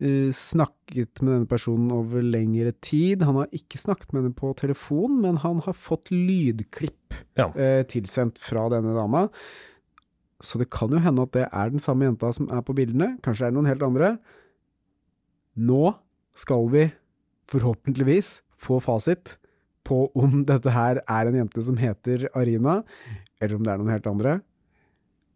eh, 0.01 0.29
snakket 0.35 1.23
med 1.23 1.33
denne 1.33 1.49
personen 1.49 1.93
over 1.95 2.21
lengre 2.23 2.73
tid. 2.85 3.23
Han 3.23 3.37
har 3.37 3.47
ikke 3.55 3.79
snakket 3.79 4.13
med 4.13 4.25
henne 4.25 4.35
på 4.37 4.51
telefon, 4.59 5.21
men 5.23 5.37
han 5.45 5.61
har 5.65 5.73
fått 5.79 6.11
lydklipp 6.11 7.15
Ja. 7.39 7.49
eh, 7.55 7.83
tilsendt 7.85 8.39
fra 8.39 8.69
denne 8.69 8.93
dama. 8.95 9.29
Så 10.45 10.61
det 10.61 10.69
kan 10.73 10.93
jo 10.93 11.01
hende 11.01 11.25
at 11.25 11.33
det 11.37 11.47
er 11.49 11.73
den 11.73 11.83
samme 11.83 12.09
jenta 12.09 12.33
som 12.35 12.51
er 12.53 12.65
på 12.65 12.75
bildene. 12.77 13.15
Kanskje 13.25 13.47
er 13.47 13.53
det 13.53 13.59
noen 13.59 13.71
helt 13.71 13.85
andre. 13.87 14.17
Nå 15.57 15.95
skal 16.37 16.69
vi 16.73 16.85
forhåpentligvis 17.49 18.41
få 18.61 18.81
fasit 18.85 19.37
på 19.87 20.07
om 20.19 20.43
dette 20.49 20.73
her 20.75 21.01
er 21.07 21.31
en 21.31 21.39
jente 21.41 21.63
som 21.63 21.79
heter 21.81 22.29
Arina, 22.37 22.81
eller 23.41 23.57
om 23.57 23.65
det 23.65 23.73
er 23.73 23.81
noen 23.81 23.95
helt 23.95 24.11
andre. 24.11 24.39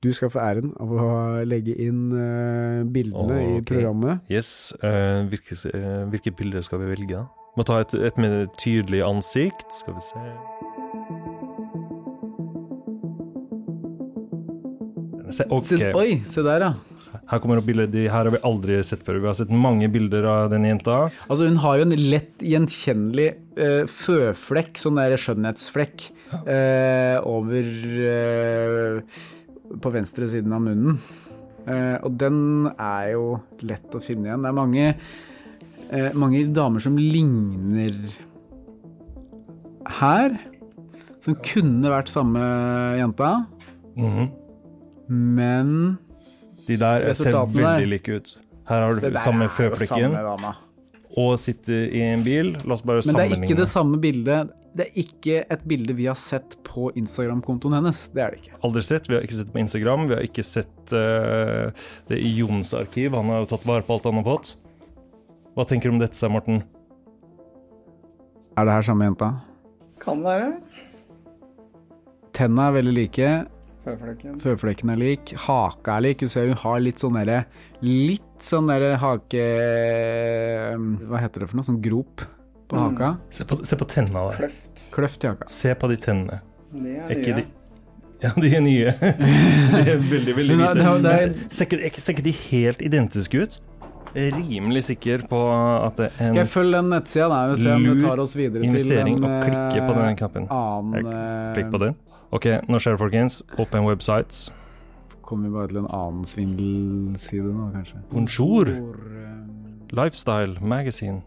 Du 0.00 0.09
skal 0.16 0.30
få 0.33 0.40
æren 0.40 0.73
av 0.80 0.92
å 0.97 1.09
legge 1.45 1.75
inn 1.76 2.09
eh, 2.16 2.80
bildene 2.88 3.40
i 3.45 3.59
programmet. 3.69 4.25
Yes, 4.33 4.73
eh, 4.80 5.21
hvilke, 5.28 5.59
eh, 5.69 6.07
hvilke 6.09 6.33
bilder 6.38 6.64
skal 6.64 6.80
vi 6.80 6.88
velge? 6.95 7.26
Må 7.59 7.66
ta 7.69 7.83
et, 7.85 7.92
et 8.09 8.21
med 8.21 8.49
tydelig 8.62 9.04
ansikt. 9.04 9.69
Skal 9.83 9.99
vi 9.99 10.07
se 10.09 10.25
Se, 15.31 15.45
okay. 15.49 15.79
Se- 15.79 15.93
Oi, 15.95 16.23
se 16.27 16.43
der, 16.47 16.61
ja. 16.61 16.75
Her 17.31 17.41
kommer 17.43 17.59
bilder. 17.65 17.87
De 17.91 18.05
her 18.07 18.11
har 18.25 18.31
vi 18.31 18.39
aldri 18.47 18.77
sett 18.87 19.03
før. 19.07 19.19
Vi 19.23 19.27
har 19.27 19.35
sett 19.35 19.51
mange 19.51 19.89
bilder 19.91 20.27
av 20.31 20.51
denne 20.53 20.69
jenta. 20.71 20.99
Altså, 21.29 21.49
hun 21.49 21.57
har 21.63 21.79
jo 21.81 21.87
en 21.89 21.95
lett 22.11 22.39
gjenkjennelig 22.47 23.29
uh, 23.59 23.83
føflekk, 23.91 24.79
sånn 24.79 25.01
der 25.01 25.17
skjønnhetsflekk, 25.19 26.07
uh, 26.47 27.19
over 27.27 27.73
uh, 28.07 29.21
På 29.83 29.91
venstre 29.95 30.27
siden 30.31 30.53
av 30.55 30.63
munnen. 30.67 31.01
Og 31.71 32.15
den 32.19 32.39
er 32.81 33.11
jo 33.13 33.25
lett 33.63 33.93
å 33.95 34.01
finne 34.03 34.27
igjen. 34.31 34.43
Det 34.43 34.49
er 34.49 34.57
mange, 34.57 34.87
mange 36.19 36.41
damer 36.57 36.83
som 36.83 36.97
ligner 36.99 37.99
her, 40.01 40.35
som 41.23 41.37
kunne 41.45 41.93
vært 41.93 42.11
samme 42.11 42.43
jenta, 42.99 43.47
Mhm. 43.97 44.31
Men 45.11 45.99
De 46.67 46.76
der 46.79 47.11
ser 47.19 47.35
veldig 47.50 47.88
like 47.90 48.14
ut. 48.14 48.37
Her 48.71 48.85
har 48.87 49.00
du 49.00 49.19
samme 49.19 49.49
føflekken, 49.50 50.14
og 51.19 51.33
sitter 51.43 51.88
i 51.90 52.02
en 52.12 52.23
bil. 52.23 52.52
La 52.62 52.76
oss 52.76 52.85
bare 52.87 53.02
Men 53.09 53.19
det 53.19 53.25
er 53.26 53.43
ikke 53.43 53.59
det 53.59 53.69
samme 53.73 53.99
bildet. 53.99 54.52
Det 54.71 54.87
er 54.87 54.99
ikke 55.02 55.40
et 55.50 55.62
bilde 55.67 55.97
vi 55.99 56.07
har 56.07 56.19
sett 56.19 56.55
på 56.62 56.93
Instagram-kontoen 56.95 57.75
hennes. 57.81 58.05
Det 58.14 58.23
er 58.23 58.35
det 58.35 58.45
ikke. 58.45 58.59
Aldri 58.62 58.85
sett. 58.87 59.11
Vi 59.11 59.17
har 59.17 59.26
ikke 59.26 59.40
sett 59.40 59.49
det 59.50 59.57
på 59.57 59.62
Instagram. 59.64 60.07
Vi 60.07 60.14
har 60.14 60.26
ikke 60.29 60.47
sett 60.47 60.95
uh, 60.95 61.75
det 62.07 62.21
i 62.23 62.31
Jons 62.38 62.71
arkiv. 62.79 63.17
Han 63.19 63.33
har 63.35 63.43
jo 63.43 63.50
tatt 63.50 63.67
vare 63.67 63.83
på 63.83 63.97
alt 63.97 64.07
han 64.07 64.21
har 64.23 64.29
fått. 64.29 64.55
Hva 65.59 65.67
tenker 65.67 65.90
du 65.90 65.97
om 65.97 66.02
dette, 66.02 66.31
Morten? 66.31 66.62
Er 68.55 68.69
det 68.69 68.76
her 68.79 68.87
samme 68.87 69.11
jenta? 69.11 69.33
Kan 69.99 70.23
være. 70.23 70.52
Tenna 72.37 72.71
er 72.71 72.79
veldig 72.79 72.95
like. 72.95 73.33
Føflekken. 73.85 74.35
Føflekken 74.43 74.91
er 74.93 74.99
lik. 75.01 75.33
Haka 75.47 75.97
er 75.97 76.05
lik. 76.05 76.19
Du 76.21 76.29
ser 76.29 76.47
hun 76.51 76.59
har 76.61 76.81
litt 76.85 77.01
sånn 77.01 77.15
derre 77.17 77.45
Litt 77.81 78.45
sånn 78.45 78.69
derre 78.69 78.97
hake... 79.01 79.45
Hva 81.09 81.21
heter 81.23 81.45
det 81.45 81.49
for 81.51 81.61
noe? 81.61 81.67
Sånn 81.69 81.81
grop 81.85 82.25
på 82.71 82.77
Mm. 82.77 82.83
haka. 82.93 83.09
Se 83.35 83.45
på, 83.45 83.57
se 83.67 83.77
på 83.81 83.87
tenna 83.91 84.27
der. 84.29 84.37
Kløft. 84.45 84.83
Kløft 84.95 85.25
i 85.25 85.31
haka. 85.33 85.49
Se 85.51 85.73
på 85.75 85.89
de 85.91 85.97
tennene. 85.97 86.41
Det 86.71 86.99
Er 87.01 87.17
ikke 87.17 87.35
de 87.41 87.47
Ja, 88.21 88.31
de 88.37 88.51
er 88.55 88.61
nye. 88.61 88.93
de 89.01 89.81
er 89.95 89.99
veldig, 89.99 90.35
veldig 90.37 90.57
hvite. 90.61 90.75
det 90.77 90.85
er- 90.85 91.03
det 91.03 91.13
er- 91.13 91.27
Men 91.33 91.51
Ser 91.51 91.67
ikke, 91.89 92.01
ser 92.05 92.21
de 92.23 92.33
helt 92.33 92.83
identiske 92.85 93.43
ut? 93.43 93.59
Jeg 94.15 94.33
er 94.33 94.37
rimelig 94.37 94.83
sikker 94.85 95.23
på 95.31 95.39
at 95.87 95.97
det 95.97 96.07
er 96.11 96.17
Skal 96.19 96.35
jeg 96.35 96.45
en 96.45 96.51
følge 96.53 96.73
den 96.77 96.89
nettsida 96.91 97.29
da, 97.31 97.41
og 97.53 97.59
se 97.59 97.71
om 97.73 97.83
det 97.85 98.01
tar 98.03 98.19
oss 98.19 98.35
videre 98.35 98.61
til 98.61 98.69
investering 98.69 99.17
en 99.17 99.25
eh, 99.25 99.31
annen 100.51 100.95
eh, 100.97 101.55
Klikk 101.55 101.71
på 101.71 101.79
den. 101.79 101.95
Ok, 102.31 102.47
nå 102.71 102.79
skjer 102.79 102.95
det, 102.95 103.01
folkens. 103.01 103.41
Open 103.59 103.87
websites. 103.89 104.51
Kommer 105.27 105.49
vi 105.49 105.55
bare 105.55 105.71
til 105.71 105.81
en 105.83 105.89
annen 105.95 106.27
svindelside 106.27 107.51
nå, 107.55 107.71
kanskje. 107.75 108.03
Bonjour. 108.13 108.71
Eh, 108.71 109.95
Lifestyle 109.99 110.59
Magazine. 110.63 111.23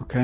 Ok, 0.00 0.16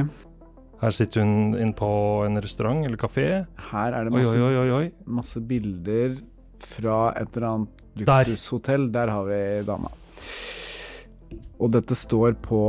Her 0.81 0.93
sitter 0.93 1.23
hun 1.25 1.55
inne 1.57 1.73
på 1.77 1.89
en 2.27 2.37
restaurant 2.45 2.85
eller 2.85 2.97
kafé. 3.01 3.47
her 3.71 3.93
er 3.97 4.05
det 4.05 4.13
masse 4.13 4.37
oi, 4.37 4.57
oi, 4.61 4.71
oi. 4.77 4.91
masse 5.07 5.41
bilder 5.41 6.19
fra 6.61 7.15
et 7.17 7.37
eller 7.37 7.47
annet 7.49 7.69
Der. 7.97 8.25
luksushotell. 8.29 8.91
Der 8.93 9.09
har 9.09 9.25
vi 9.25 9.63
dama. 9.65 9.89
Og 11.59 11.71
dette 11.73 11.95
står 11.97 12.35
på 12.43 12.61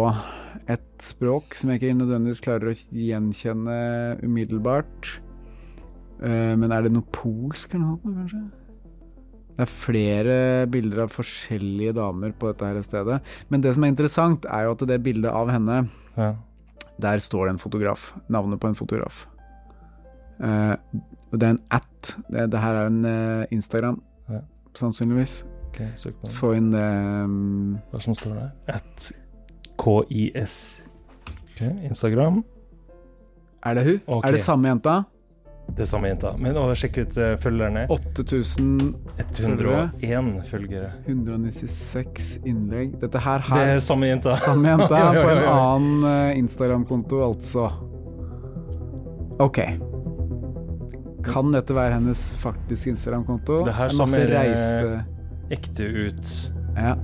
et 0.68 0.88
språk 1.04 1.54
som 1.56 1.70
jeg 1.70 1.82
ikke 1.82 1.98
nødvendigvis 2.00 2.40
klarer 2.44 2.72
å 2.72 2.76
gjenkjenne 2.96 4.20
umiddelbart. 4.24 5.20
Eh, 6.24 6.54
men 6.58 6.72
er 6.74 6.88
det 6.88 6.94
noe 6.96 7.06
polsk 7.14 7.76
eller 7.76 7.94
noe, 7.94 8.16
kanskje? 8.22 8.42
Det 9.58 9.66
er 9.66 9.72
flere 9.74 10.34
bilder 10.70 11.04
av 11.08 11.14
forskjellige 11.14 11.96
damer 11.98 12.34
på 12.38 12.52
dette 12.52 12.68
her 12.70 12.82
stedet. 12.86 13.22
Men 13.50 13.64
det 13.64 13.74
som 13.74 13.86
er 13.86 13.94
interessant, 13.94 14.46
er 14.46 14.68
jo 14.68 14.76
at 14.76 14.84
det 14.90 15.00
bildet 15.06 15.32
av 15.34 15.50
henne 15.50 15.90
Ja. 16.18 16.36
der 17.02 17.18
står 17.18 17.46
det 17.48 17.54
en 17.56 17.58
fotograf. 17.64 18.14
Navnet 18.30 18.60
på 18.60 18.68
en 18.68 18.76
fotograf. 18.76 19.28
Uh, 20.40 20.76
det 21.34 21.44
er 21.44 21.50
en 21.56 21.62
at. 21.72 22.18
Det, 22.30 22.52
det 22.52 22.60
her 22.62 22.74
er 22.74 22.86
en 22.88 23.06
uh, 23.06 23.46
Instagram, 23.52 24.02
Ja. 24.30 24.42
sannsynligvis. 24.76 25.44
Okay, 25.70 25.88
søk 25.96 26.14
på 26.22 26.28
den. 26.28 26.36
Få 26.36 26.52
inn 26.54 26.72
det 26.72 27.24
um, 27.24 27.78
Hva 27.92 28.00
som 28.02 28.14
står 28.14 28.34
der? 28.38 28.52
At 28.68 29.12
KIS. 29.78 30.82
Okay, 31.56 31.74
Instagram. 31.86 32.44
Er 33.66 33.74
det 33.74 33.84
hun? 33.84 34.00
Okay. 34.08 34.28
Er 34.28 34.32
det 34.32 34.42
samme 34.42 34.70
jenta? 34.70 35.04
Det 35.76 35.86
samme 35.86 36.08
jenta. 36.10 36.32
Men 36.42 36.58
å, 36.58 36.74
sjekk 36.78 36.98
ut 37.04 37.18
eh, 37.22 37.36
følgerne. 37.42 37.88
8101 37.94 40.42
følgere. 40.50 40.92
196 41.06 42.40
innlegg. 42.48 43.00
Dette 43.02 43.20
her, 43.22 43.40
Det 43.52 43.64
er 43.76 43.80
samme 43.84 44.06
jenta. 44.10 44.36
Samme 44.42 44.68
jenta 44.74 44.96
Ja, 45.02 45.06
ja, 45.14 45.22
på 45.22 45.30
en 45.30 45.38
ja, 45.38 45.44
ja. 45.44 45.48
annen 45.76 46.04
eh, 46.14 46.40
Instagram-konto, 46.40 47.18
altså. 47.28 47.64
Ok. 49.44 49.58
Kan 51.28 51.52
dette 51.54 51.74
være 51.76 51.94
hennes 52.00 52.22
faktiske 52.42 52.90
Instagram-konto? 52.96 53.56
Det 53.68 53.74
her 53.78 53.88
er 53.92 53.96
ser, 54.16 54.30
eh, 54.32 54.36
reise... 54.40 55.04
Ekte 55.54 55.84
ut. 55.88 56.26
Ja. 56.76 56.96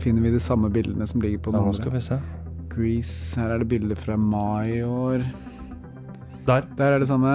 Finner 0.00 0.24
vi 0.24 0.30
de 0.32 0.40
samme 0.40 0.70
bildene 0.72 1.06
som 1.06 1.20
ligger 1.20 1.42
på 1.44 1.52
Ja, 1.52 1.58
den 1.60 1.66
nå 1.68 1.76
skal 1.76 1.92
vi 1.92 2.00
se. 2.00 2.16
Grease. 2.72 3.36
Her 3.40 3.54
er 3.54 3.58
det 3.60 3.68
bilder 3.68 3.98
fra 4.00 4.16
mai 4.16 4.78
i 4.78 4.82
år. 4.86 5.26
Der. 6.46 6.64
Der 6.78 6.94
er 6.96 7.02
det 7.02 7.08
samme. 7.10 7.34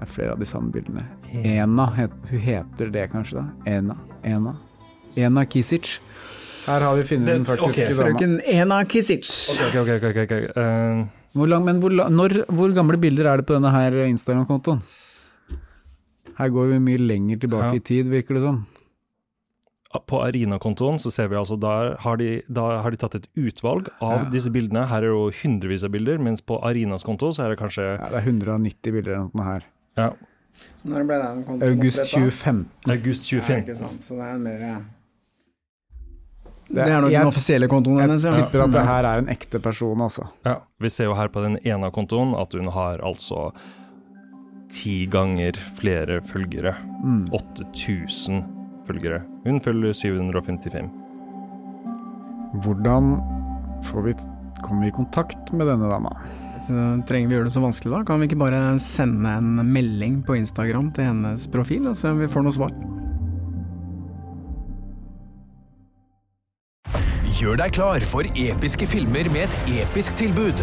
Det 0.00 0.08
er 0.08 0.10
flere 0.10 0.32
av 0.34 0.40
de 0.42 0.48
samme 0.48 0.72
bildene. 0.74 1.04
Ena, 1.44 1.86
hun 1.94 2.40
heter 2.42 2.90
det 2.90 3.04
kanskje, 3.12 3.38
da? 3.38 3.70
Ena. 3.70 3.94
Ena. 4.26 4.56
Ena 5.16 5.44
Kisic. 5.46 6.00
Her 6.66 6.82
har 6.82 6.96
vi 6.98 7.04
funnet 7.06 7.30
den 7.30 7.46
faktiske 7.46 7.86
ok. 7.92 7.94
dama. 7.94 8.08
Frøken 8.08 8.34
Ena 8.50 8.80
Kisic. 8.84 9.30
Ok, 9.68 9.78
ok, 9.84 9.92
ok. 9.94 10.08
ok, 10.10 10.20
ok. 10.26 10.34
Uh... 10.56 11.06
Hvor, 11.38 11.48
lang, 11.48 11.64
men 11.64 11.78
hvor, 11.80 11.94
når, 11.94 12.42
hvor 12.50 12.74
gamle 12.76 12.98
bilder 13.00 13.30
er 13.30 13.40
det 13.40 13.46
på 13.46 13.54
denne 13.56 13.70
her 13.72 13.94
Instagram-kontoen? 14.04 14.82
Her 16.36 16.50
går 16.52 16.74
vi 16.74 16.82
mye 16.82 16.98
lenger 17.00 17.38
tilbake 17.44 17.70
Ja. 17.70 17.78
i 17.78 17.80
tid, 17.80 18.10
virker 18.10 18.34
det 18.34 18.42
som. 18.42 18.64
På 20.06 20.22
Arena-kontoen 20.24 20.98
så 20.98 21.10
ser 21.12 21.28
vi 21.28 21.36
altså 21.36 21.58
der 21.60 21.96
har, 22.00 22.16
de, 22.16 22.42
da 22.48 22.80
har 22.82 22.90
de 22.90 22.96
tatt 22.96 23.14
et 23.14 23.26
utvalg 23.36 23.88
av 24.00 24.24
Ja. 24.24 24.30
disse 24.30 24.50
bildene. 24.50 24.86
Her 24.88 24.96
er 24.98 25.00
det 25.00 25.08
jo 25.12 25.30
hundrevis 25.42 25.84
av 25.84 25.90
bilder, 25.90 26.18
mens 26.18 26.40
på 26.40 26.56
Arinas 26.64 27.02
konto 27.04 27.28
så 27.32 27.44
er 27.44 27.48
det 27.50 27.58
kanskje 27.58 27.98
Ja, 27.98 28.08
det 28.08 28.22
er 28.22 28.30
190 28.32 28.92
bilder 28.92 29.12
eller 29.12 29.30
noe 29.34 29.44
her. 29.44 29.64
ja, 29.96 30.10
Når 30.84 31.04
ble 31.06 31.18
den 31.22 31.44
kontoen 31.44 31.68
August 31.68 31.98
2015. 32.12 32.66
august 32.88 33.30
Ja, 33.32 33.40
2015. 33.40 33.64
ikke 33.64 33.76
sant. 33.76 34.00
Så 34.02 34.16
det 34.16 34.24
er 34.24 34.34
en 34.34 34.42
mer 34.42 34.84
Det- 36.72 36.84
Det 36.86 36.88
er 36.88 37.00
nok 37.02 37.10
jeg- 37.10 37.18
den 37.20 37.28
offisielle 37.28 37.68
kontoen 37.68 37.98
Jeg 37.98 38.08
hennes, 38.08 38.22
tipper 38.22 38.62
at 38.64 38.70
det 38.72 38.84
her 38.86 39.04
er 39.04 39.18
en 39.18 39.26
ekte 39.28 39.58
person, 39.60 39.98
altså. 40.00 40.26
Ja, 40.46 40.56
vi 40.80 40.88
ser 40.88 41.04
jo 41.04 41.14
her 41.14 41.28
på 41.28 41.42
den 41.42 41.58
ene 41.66 41.90
kontoen 41.90 42.34
at 42.40 42.52
hun 42.52 42.64
har 42.72 42.96
altså 42.98 43.52
ti 44.70 45.06
ganger 45.06 45.52
flere 45.76 46.22
følgere. 46.22 46.74
Mm. 47.04 47.28
8000 47.30 48.61
følgere. 48.88 49.22
Hun 49.46 49.60
følger 49.64 49.96
755. 49.96 50.90
Hvordan 52.62 53.16
får 53.88 54.06
vi, 54.06 54.14
kommer 54.62 54.86
vi 54.86 54.92
i 54.92 54.96
kontakt 54.96 55.52
med 55.56 55.70
denne 55.70 55.90
dama? 55.90 56.12
Så 56.62 56.74
trenger 57.08 57.28
vi 57.28 57.38
gjøre 57.38 57.48
det 57.48 57.54
så 57.56 57.62
vanskelig 57.64 57.94
da? 57.96 58.02
Kan 58.06 58.20
vi 58.20 58.28
ikke 58.30 58.42
bare 58.44 58.60
sende 58.82 59.32
en 59.38 59.62
melding 59.66 60.20
på 60.26 60.36
Instagram 60.38 60.92
til 60.94 61.08
hennes 61.10 61.48
profil, 61.50 61.88
og 61.90 61.98
se 61.98 62.12
om 62.12 62.20
vi 62.22 62.30
får 62.30 62.46
noe 62.46 62.54
svar? 62.54 62.74
Gjør 67.40 67.58
deg 67.58 67.72
klar 67.74 68.04
for 68.06 68.28
episke 68.38 68.86
filmer 68.86 69.26
med 69.34 69.48
et 69.48 69.72
episk 69.82 70.14
tilbud. 70.20 70.62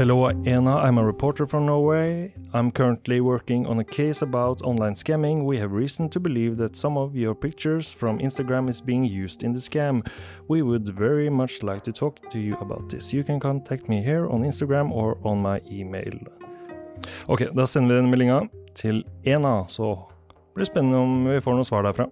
Hello, 0.00 0.28
Ena. 0.46 0.78
I'm 0.78 0.96
a 0.96 1.04
reporter 1.04 1.46
from 1.46 1.66
Norway. 1.66 2.32
I'm 2.54 2.70
currently 2.70 3.20
working 3.20 3.66
on 3.66 3.80
a 3.80 3.84
case 3.84 4.22
about 4.22 4.62
online 4.62 4.94
scamming. 4.94 5.44
We 5.44 5.58
have 5.58 5.72
reason 5.72 6.08
to 6.08 6.18
believe 6.18 6.56
that 6.56 6.74
some 6.74 6.96
of 6.96 7.14
your 7.14 7.34
pictures 7.34 7.92
from 7.92 8.18
Instagram 8.18 8.70
is 8.70 8.80
being 8.80 9.04
used 9.04 9.42
in 9.42 9.52
the 9.52 9.58
scam. 9.58 10.06
We 10.48 10.62
would 10.62 10.88
very 10.88 11.28
much 11.28 11.62
like 11.62 11.84
to 11.84 11.92
talk 11.92 12.30
to 12.30 12.38
you 12.38 12.56
about 12.62 12.88
this. 12.88 13.12
You 13.12 13.22
can 13.22 13.38
contact 13.40 13.90
me 13.90 14.02
here 14.02 14.26
on 14.26 14.40
Instagram 14.40 14.90
or 14.90 15.18
on 15.22 15.42
my 15.42 15.60
email. 15.70 16.16
Ok, 17.26 17.52
da 17.52 17.66
sender 17.66 17.94
vi 17.94 18.00
den 18.00 18.10
meldinga 18.10 18.40
til 18.74 19.04
Ena, 19.22 19.68
så 19.68 19.98
blir 20.54 20.64
det 20.64 20.70
spennende 20.72 20.96
om 20.96 21.28
vi 21.28 21.40
får 21.44 21.60
noe 21.60 21.68
svar 21.68 21.84
derfra. 21.84 22.08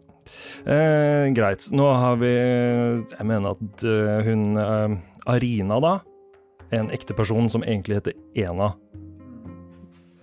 Eh, 0.67 1.33
greit. 1.33 1.71
Nå 1.73 1.89
har 1.89 2.21
vi 2.21 2.35
Jeg 2.37 3.25
mener 3.25 3.57
at 3.57 3.85
eh, 3.85 4.29
hun 4.29 4.57
eh, 4.61 4.99
Arina, 5.25 5.81
da 5.81 5.97
en 6.71 6.91
ekte 6.95 7.17
person 7.17 7.49
som 7.51 7.65
egentlig 7.65 8.01
heter 8.01 8.19
Ena. 8.37 8.73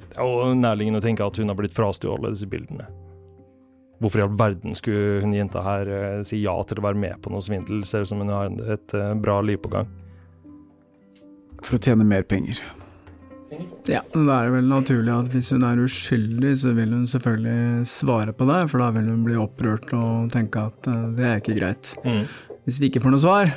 Det 0.06 0.22
er 0.22 0.30
jo 0.30 0.54
nærliggende 0.56 1.02
å 1.02 1.04
tenke 1.04 1.26
at 1.26 1.42
hun 1.42 1.52
har 1.52 1.58
blitt 1.60 1.76
frastjålet 1.76 2.36
disse 2.36 2.48
bildene. 2.50 2.88
Hvorfor 4.00 4.20
i 4.20 4.24
all 4.26 4.38
verden 4.38 4.76
skulle 4.76 5.22
hun 5.24 5.36
jenta 5.36 5.64
her 5.64 5.90
eh, 5.92 6.24
si 6.28 6.42
ja 6.44 6.56
til 6.68 6.82
å 6.82 6.86
være 6.86 7.00
med 7.00 7.20
på 7.24 7.32
noe 7.32 7.44
svindel? 7.44 7.84
Ser 7.88 8.04
ut 8.04 8.12
som 8.12 8.24
hun 8.24 8.32
har 8.34 8.52
et 8.76 8.96
eh, 8.96 9.14
bra 9.20 9.40
liv 9.44 9.62
på 9.64 9.72
gang. 9.72 9.92
For 11.64 11.78
å 11.78 11.82
tjene 11.82 12.08
mer 12.08 12.26
penger. 12.28 12.60
Ja, 13.88 14.02
da 14.12 14.40
er 14.40 14.50
det 14.50 14.56
vel 14.58 14.68
naturlig 14.68 15.14
at 15.14 15.30
hvis 15.32 15.54
hun 15.54 15.64
er 15.64 15.80
uskyldig, 15.80 16.56
så 16.60 16.74
vil 16.76 16.92
hun 16.92 17.06
selvfølgelig 17.08 17.86
svare 17.88 18.34
på 18.36 18.48
det, 18.50 18.66
for 18.72 18.84
da 18.84 18.90
vil 18.98 19.08
hun 19.14 19.24
bli 19.24 19.38
opprørt 19.40 19.94
og 19.96 20.34
tenke 20.34 20.68
at 20.72 20.92
eh, 20.92 21.08
det 21.16 21.30
er 21.30 21.40
ikke 21.44 21.58
greit. 21.60 21.96
Hvis 22.66 22.82
vi 22.82 22.92
ikke 22.92 23.04
får 23.06 23.16
noe 23.16 23.24
svar, 23.24 23.56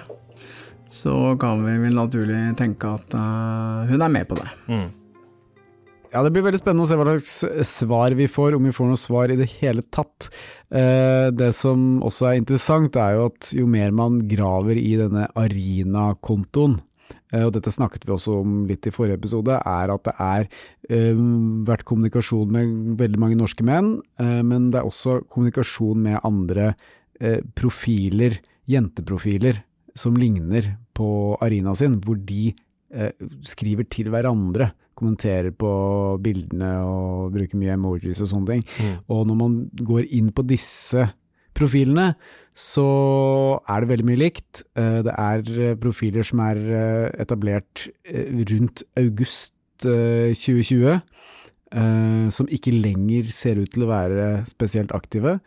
så 0.89 1.37
kan 1.41 1.61
vi 1.67 1.77
vel 1.85 1.99
naturlig 1.99 2.41
tenke 2.59 2.95
at 2.97 3.13
uh, 3.15 3.85
hun 3.91 4.01
er 4.01 4.13
med 4.13 4.29
på 4.31 4.39
det. 4.41 4.49
Mm. 4.73 4.89
Ja, 6.09 6.23
det 6.25 6.31
blir 6.33 6.47
veldig 6.47 6.61
spennende 6.63 6.87
å 6.87 6.89
se 6.89 6.97
hva 6.97 7.05
slags 7.05 7.69
svar 7.69 8.15
vi 8.17 8.25
får, 8.33 8.55
om 8.57 8.65
vi 8.65 8.73
får 8.73 8.89
noe 8.89 9.01
svar 9.01 9.29
i 9.33 9.37
det 9.37 9.51
hele 9.59 9.85
tatt. 9.93 10.31
Eh, 10.73 11.29
det 11.37 11.51
som 11.57 11.99
også 12.05 12.31
er 12.31 12.39
interessant, 12.39 12.97
er 12.97 13.19
jo 13.19 13.27
at 13.29 13.51
jo 13.53 13.67
mer 13.69 13.93
man 13.93 14.23
graver 14.31 14.81
i 14.81 14.95
denne 14.97 15.27
Arina-kontoen, 15.37 16.79
eh, 17.35 17.45
og 17.45 17.53
dette 17.59 17.75
snakket 17.75 18.09
vi 18.09 18.17
også 18.17 18.39
om 18.41 18.57
litt 18.71 18.89
i 18.89 18.95
forrige 18.95 19.21
episode, 19.21 19.61
er 19.61 19.93
at 19.93 20.09
det 20.09 20.17
er 20.17 20.49
eh, 20.89 21.21
vært 21.69 21.85
kommunikasjon 21.89 22.57
med 22.57 22.97
veldig 23.05 23.21
mange 23.27 23.41
norske 23.43 23.69
menn, 23.69 23.99
men 24.17 24.73
det 24.73 24.81
er 24.81 24.89
også 24.89 25.21
kommunikasjon 25.29 26.07
med 26.09 26.23
andre 26.25 26.73
eh, 27.21 27.43
profiler, 27.53 28.41
jenteprofiler, 28.69 29.61
som 29.99 30.17
ligner 30.19 30.73
på 30.97 31.37
Arina 31.45 31.75
sin, 31.79 31.99
hvor 32.05 32.19
de 32.29 32.53
eh, 32.95 33.13
skriver 33.47 33.87
til 33.91 34.11
hverandre, 34.15 34.73
kommenterer 34.99 35.53
på 35.55 35.71
bildene 36.23 36.73
og 36.83 37.31
bruker 37.37 37.59
mye 37.61 37.77
emojis 37.77 38.19
og 38.25 38.33
sånne 38.33 38.51
ting. 38.57 38.65
Mm. 38.83 38.97
Og 39.15 39.27
når 39.31 39.37
man 39.39 39.57
går 39.79 40.09
inn 40.19 40.33
på 40.35 40.43
disse 40.49 41.05
profilene, 41.59 42.13
så 42.59 42.87
er 43.71 43.83
det 43.85 43.91
veldig 43.93 44.07
mye 44.09 44.23
likt. 44.25 44.65
Eh, 44.79 45.01
Det 45.07 45.15
er 45.15 45.53
eh, 45.69 45.77
profiler 45.79 46.27
som 46.27 46.43
er 46.43 46.59
eh, 46.59 47.07
etablert 47.23 47.87
rundt 48.51 48.83
august 48.99 49.87
eh, 49.87 50.35
2020, 50.35 50.99
eh, 51.79 52.29
som 52.35 52.51
ikke 52.51 52.75
lenger 52.75 53.31
ser 53.31 53.63
ut 53.63 53.71
til 53.75 53.87
å 53.87 53.93
være 53.93 54.29
spesielt 54.51 54.95
aktive. 54.95 55.39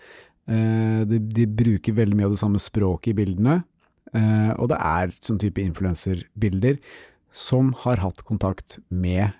De, 0.51 1.17
de 1.21 1.43
bruker 1.47 1.93
veldig 1.95 2.15
mye 2.17 2.25
av 2.27 2.33
det 2.33 2.39
samme 2.41 2.59
språket 2.59 3.11
i 3.13 3.19
bildene, 3.21 3.59
og 4.11 4.65
det 4.67 4.77
er 4.77 5.13
sånn 5.15 5.39
type 5.39 5.61
influenserbilder 5.63 6.79
som 7.31 7.71
har 7.85 8.01
hatt 8.03 8.25
kontakt 8.27 8.79
med 8.91 9.31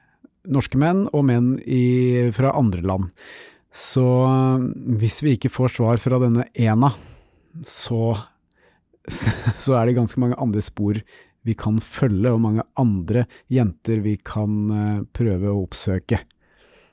norske 0.49 0.79
menn 0.79 1.05
og 1.11 1.25
menn 1.27 1.53
i, 1.65 2.29
fra 2.35 2.53
andre 2.57 2.83
land. 2.85 3.09
Så 3.71 4.03
øh, 4.03 4.67
hvis 4.99 5.21
vi 5.23 5.37
ikke 5.37 5.51
får 5.51 5.75
svar 5.77 6.01
fra 6.03 6.19
denne 6.23 6.47
ena, 6.59 6.91
så, 7.65 8.15
så 9.63 9.77
er 9.77 9.87
det 9.87 9.97
ganske 9.99 10.21
mange 10.23 10.39
andre 10.41 10.63
spor 10.65 10.99
vi 11.41 11.55
kan 11.57 11.79
følge, 11.81 12.29
og 12.29 12.43
mange 12.43 12.65
andre 12.77 13.25
jenter 13.49 14.03
vi 14.03 14.17
kan 14.17 14.57
øh, 14.69 15.01
prøve 15.15 15.51
å 15.51 15.63
oppsøke. 15.63 16.21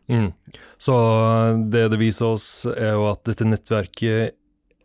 Mm. 0.09 0.31
Så 0.81 0.95
det 1.69 1.91
det 1.93 2.01
viser 2.01 2.33
oss, 2.39 2.65
er 2.71 2.95
jo 2.97 3.11
at 3.11 3.27
dette 3.29 3.45
nettverket 3.45 4.39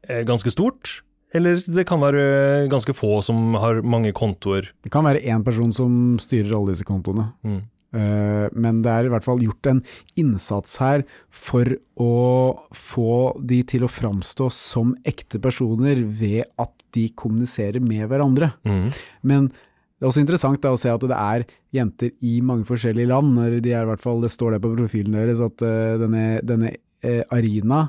er 0.03 0.25
ganske 0.27 0.51
stort. 0.51 0.97
Eller 1.33 1.61
det 1.65 1.87
kan 1.89 2.01
være 2.03 2.67
ganske 2.71 2.93
få 2.95 3.17
som 3.25 3.55
har 3.57 3.81
mange 3.81 4.13
kontoer. 4.15 4.69
Det 4.85 4.91
kan 4.93 5.05
være 5.07 5.23
én 5.25 5.43
person 5.45 5.73
som 5.73 6.19
styrer 6.21 6.53
alle 6.53 6.75
disse 6.75 6.85
kontoene. 6.87 7.31
Mm. 7.41 7.61
Eh, 7.93 8.45
Men 8.53 8.81
det 8.85 8.91
er 8.91 9.07
i 9.07 9.11
hvert 9.13 9.25
fall 9.25 9.41
gjort 9.41 9.69
en 9.69 9.81
innsats 10.19 10.77
her 10.81 11.03
for 11.29 11.75
å 12.01 12.13
få 12.73 13.17
de 13.41 13.61
til 13.69 13.85
å 13.85 13.91
framstå 13.91 14.49
som 14.53 14.95
ekte 15.05 15.41
personer 15.41 16.01
ved 16.05 16.49
at 16.61 16.73
de 16.93 17.07
kommuniserer 17.17 17.81
med 17.81 18.07
hverandre. 18.09 18.53
Mm. 18.65 18.89
Men 19.21 19.49
det 19.49 20.05
er 20.05 20.11
også 20.11 20.23
interessant 20.25 20.65
å 20.67 20.77
se 20.77 20.91
at 20.91 21.05
det 21.07 21.17
er 21.17 21.45
jenter 21.73 22.11
i 22.21 22.39
mange 22.45 22.67
forskjellige 22.67 23.09
land. 23.09 23.37
De 23.63 23.71
er 23.73 23.85
i 23.85 23.89
hvert 23.89 24.03
fall, 24.03 24.21
det 24.21 24.33
står 24.33 24.57
det 24.57 24.63
på 24.65 24.73
profilen 24.75 25.15
deres 25.17 25.41
at 25.41 25.63
eh, 25.65 25.97
denne, 26.01 26.25
denne 26.45 26.75
eh, 27.01 27.21
Arina 27.33 27.87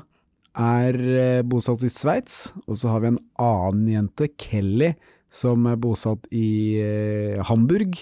er 0.57 0.95
eh, 1.19 1.41
bosatt 1.47 1.83
i 1.83 1.89
Sveits, 1.91 2.53
og 2.67 2.77
så 2.79 2.91
har 2.93 3.03
vi 3.03 3.11
en 3.13 3.21
annen 3.41 3.87
jente, 3.91 4.29
Kelly, 4.39 4.93
som 5.31 5.65
er 5.67 5.75
bosatt 5.81 6.27
i 6.31 6.79
eh, 6.79 7.41
Hamburg. 7.49 7.97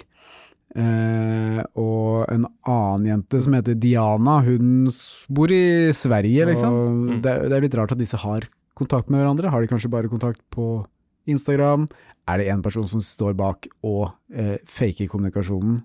Eh, 0.73 1.59
og 1.77 2.23
en 2.33 2.47
annen 2.65 3.05
jente 3.11 3.41
som 3.45 3.53
heter 3.57 3.77
Diana, 3.77 4.39
hun 4.45 4.87
bor 5.29 5.51
i 5.53 5.91
Sverige, 5.93 6.43
Så- 6.45 6.49
liksom. 6.51 6.73
Mm. 6.73 7.21
Det, 7.21 7.35
det 7.49 7.57
er 7.57 7.61
litt 7.67 7.75
rart 7.77 7.91
at 7.93 8.01
disse 8.01 8.17
har 8.17 8.47
kontakt 8.77 9.09
med 9.09 9.21
hverandre. 9.21 9.49
Har 9.53 9.61
de 9.61 9.67
kanskje 9.69 9.89
bare 9.93 10.09
kontakt 10.09 10.41
på 10.53 10.85
Instagram? 11.29 11.87
Er 12.27 12.37
det 12.39 12.47
én 12.49 12.63
person 12.63 12.87
som 12.87 13.01
står 13.01 13.35
bak 13.37 13.67
og 13.83 14.13
eh, 14.33 14.57
faker 14.65 15.07
kommunikasjonen? 15.11 15.83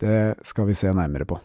Det 0.00 0.34
skal 0.48 0.66
vi 0.66 0.74
se 0.74 0.88
nærmere 0.96 1.26
på. 1.28 1.38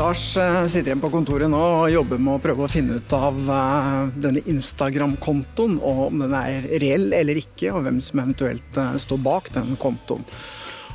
Lars 0.00 0.36
eh, 0.36 0.66
sitter 0.66 0.94
igjen 0.94 1.00
på 1.02 1.10
kontoret 1.12 1.50
nå 1.52 1.58
og 1.60 1.90
jobber 1.92 2.20
med 2.24 2.38
å 2.38 2.40
prøve 2.40 2.64
å 2.64 2.70
finne 2.72 2.96
ut 2.96 3.12
av 3.12 3.36
eh, 3.52 3.98
denne 4.24 4.40
Instagram-kontoen, 4.48 5.74
og 5.76 6.00
om 6.06 6.22
den 6.22 6.32
er 6.38 6.64
reell 6.80 7.12
eller 7.18 7.36
ikke, 7.36 7.68
og 7.74 7.84
hvem 7.84 7.98
som 8.00 8.22
eventuelt 8.22 8.78
eh, 8.80 8.96
står 9.02 9.20
bak 9.26 9.50
den 9.58 9.76
kontoen. 9.82 10.24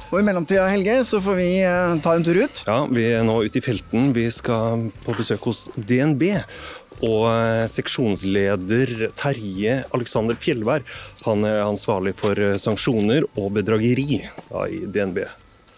Og 0.10 0.18
I 0.18 0.26
mellomtida 0.26 0.66
Helge, 0.72 0.98
så 1.06 1.22
får 1.22 1.38
vi 1.38 1.52
ta 2.02 2.16
en 2.16 2.26
tur 2.26 2.40
ut. 2.40 2.64
Ja, 2.66 2.80
Vi 2.90 3.06
er 3.12 3.22
nå 3.28 3.38
ute 3.46 3.62
i 3.62 3.66
felten. 3.66 4.10
Vi 4.16 4.26
skal 4.34 4.88
på 5.06 5.18
besøk 5.18 5.52
hos 5.52 5.68
DNB. 5.76 6.26
Og 7.06 7.26
seksjonsleder 7.70 9.10
Terje 9.20 9.82
Alexander 9.94 10.38
Fjellvær 10.40 10.86
han 11.26 11.44
er 11.46 11.66
ansvarlig 11.66 12.16
for 12.22 12.40
sanksjoner 12.62 13.28
og 13.36 13.52
bedrageri 13.58 14.24
da, 14.48 14.70
i 14.70 14.86
DNB. 14.88 15.26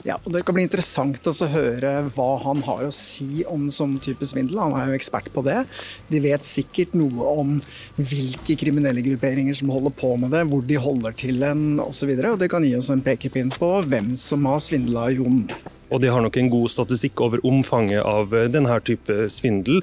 Ja, 0.06 0.20
og 0.22 0.34
Det 0.34 0.44
skal 0.44 0.54
bli 0.54 0.64
interessant 0.68 1.26
å 1.26 1.34
høre 1.50 1.92
hva 2.14 2.28
han 2.44 2.62
har 2.68 2.84
å 2.86 2.94
si 2.94 3.42
om 3.50 3.66
sånn 3.74 3.98
type 4.04 4.28
svindel. 4.30 4.60
Han 4.62 4.76
er 4.78 4.92
jo 4.92 4.98
ekspert 4.98 5.32
på 5.34 5.42
det. 5.48 5.64
De 6.12 6.22
vet 6.22 6.46
sikkert 6.46 6.94
noe 6.98 7.32
om 7.42 7.56
hvilke 7.98 8.58
kriminelle 8.60 9.02
grupperinger 9.06 9.58
som 9.58 9.72
holder 9.74 9.96
på 9.98 10.14
med 10.22 10.36
det, 10.36 10.44
hvor 10.52 10.62
de 10.68 10.78
holder 10.82 11.18
til 11.18 11.42
en 11.48 11.82
osv. 11.82 12.14
Det 12.14 12.50
kan 12.52 12.66
gi 12.66 12.76
oss 12.78 12.92
en 12.94 13.02
pekepinn 13.02 13.50
på 13.56 13.72
hvem 13.90 14.14
som 14.20 14.46
har 14.50 14.62
svindla 14.64 15.10
Jon. 15.16 15.48
Og 15.90 16.02
de 16.04 16.12
har 16.12 16.22
nok 16.22 16.38
en 16.38 16.52
god 16.52 16.72
statistikk 16.72 17.24
over 17.24 17.42
omfanget 17.48 18.04
av 18.06 18.36
denne 18.54 18.78
type 18.86 19.30
svindel. 19.34 19.82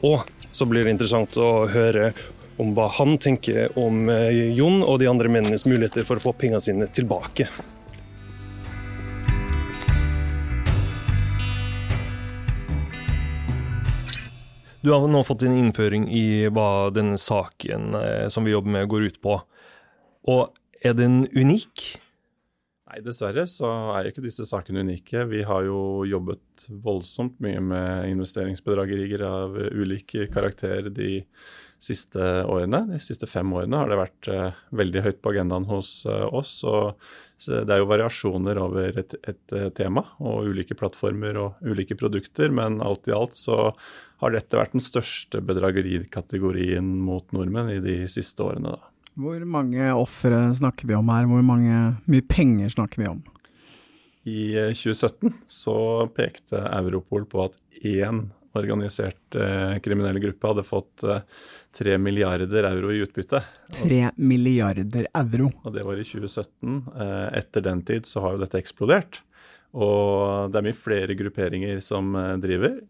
Og 0.00 0.24
så 0.56 0.66
blir 0.66 0.86
det 0.86 0.94
interessant 0.96 1.36
å 1.36 1.66
høre 1.70 2.14
om 2.60 2.72
hva 2.76 2.88
han 2.96 3.18
tenker 3.20 3.76
om 3.80 4.08
Jon 4.56 4.80
og 4.84 5.02
de 5.02 5.10
andre 5.10 5.32
mennenes 5.32 5.66
muligheter 5.68 6.08
for 6.08 6.20
å 6.20 6.24
få 6.30 6.34
pengene 6.36 6.62
sine 6.64 6.88
tilbake. 6.92 7.48
Du 14.80 14.90
har 14.90 15.02
nå 15.12 15.20
fått 15.28 15.42
en 15.44 15.52
innføring 15.52 16.06
i 16.08 16.48
hva 16.48 16.88
denne 16.94 17.18
saken 17.20 17.92
eh, 17.98 18.28
som 18.32 18.46
vi 18.48 18.54
jobber 18.54 18.72
med, 18.78 18.88
går 18.88 19.10
ut 19.10 19.18
på. 19.20 19.34
Og 20.32 20.54
er 20.80 20.96
den 20.96 21.26
unik? 21.36 21.84
Nei, 22.88 23.02
dessverre 23.04 23.44
så 23.44 23.68
er 23.92 24.06
jo 24.06 24.14
ikke 24.14 24.24
disse 24.24 24.48
sakene 24.48 24.80
unike. 24.80 25.26
Vi 25.28 25.44
har 25.44 25.66
jo 25.68 26.06
jobbet 26.08 26.64
voldsomt 26.82 27.36
mye 27.44 27.60
med 27.60 28.08
investeringsbedragerier 28.14 29.26
av 29.28 29.60
ulik 29.60 30.16
karakter 30.32 30.88
de 30.88 31.20
siste 31.80 32.32
årene. 32.48 32.86
De 32.88 33.04
siste 33.04 33.28
fem 33.28 33.52
årene 33.52 33.84
har 33.84 33.92
det 33.92 34.00
vært 34.00 34.32
uh, 34.32 34.58
veldig 34.80 35.04
høyt 35.04 35.20
på 35.22 35.30
agendaen 35.36 35.68
hos 35.68 35.92
uh, 36.08 36.26
oss. 36.34 36.58
og 36.68 36.98
Det 37.46 37.68
er 37.68 37.80
jo 37.80 37.88
variasjoner 37.92 38.60
over 38.60 38.98
et, 39.00 39.14
et 39.22 39.56
tema 39.76 40.08
og 40.18 40.50
ulike 40.50 40.76
plattformer 40.76 41.38
og 41.40 41.62
ulike 41.64 41.96
produkter, 42.00 42.52
men 42.52 42.82
alt 42.84 43.08
i 43.08 43.16
alt 43.16 43.38
så 43.38 43.70
har 44.20 44.34
dette 44.34 44.58
vært 44.58 44.76
den 44.76 44.84
største 44.84 45.40
bedragerikategorien 45.44 46.86
mot 47.04 47.26
nordmenn 47.36 47.72
i 47.72 47.80
de 47.84 47.96
siste 48.12 48.44
årene. 48.44 48.76
Da. 48.76 49.12
Hvor 49.20 49.44
mange 49.48 49.92
ofre 49.96 50.42
snakker 50.56 50.88
vi 50.88 50.96
om 50.96 51.08
her? 51.12 51.28
Hvor 51.30 51.44
mange, 51.44 51.78
mye 52.10 52.26
penger 52.28 52.72
snakker 52.76 53.02
vi 53.02 53.10
om? 53.10 53.22
I 54.28 54.42
2017 54.76 55.30
eh, 55.30 55.38
så 55.48 55.78
pekte 56.14 56.60
Europol 56.68 57.24
på 57.28 57.46
at 57.48 57.56
én 57.80 58.28
organisert 58.58 59.34
eh, 59.34 59.78
kriminell 59.82 60.18
gruppe 60.22 60.50
hadde 60.50 60.66
fått 60.66 61.04
eh, 61.06 61.22
3 61.78 61.98
milliarder 62.02 62.66
euro 62.70 62.92
i 62.92 63.02
utbytte. 63.04 63.42
3 63.78 64.10
milliarder 64.16 65.06
euro? 65.14 65.50
Og 65.62 65.74
det 65.74 65.84
var 65.86 66.00
i 66.00 66.06
2017. 66.06 66.78
Eh, 66.90 67.26
etter 67.40 67.66
den 67.66 67.84
tid 67.86 68.08
så 68.10 68.24
har 68.24 68.34
jo 68.36 68.42
dette 68.42 68.58
eksplodert. 68.60 69.22
Og 69.70 70.50
det 70.50 70.58
er 70.58 70.66
mye 70.66 70.78
flere 70.78 71.14
grupperinger 71.14 71.78
som 71.84 72.10
driver. 72.42 72.80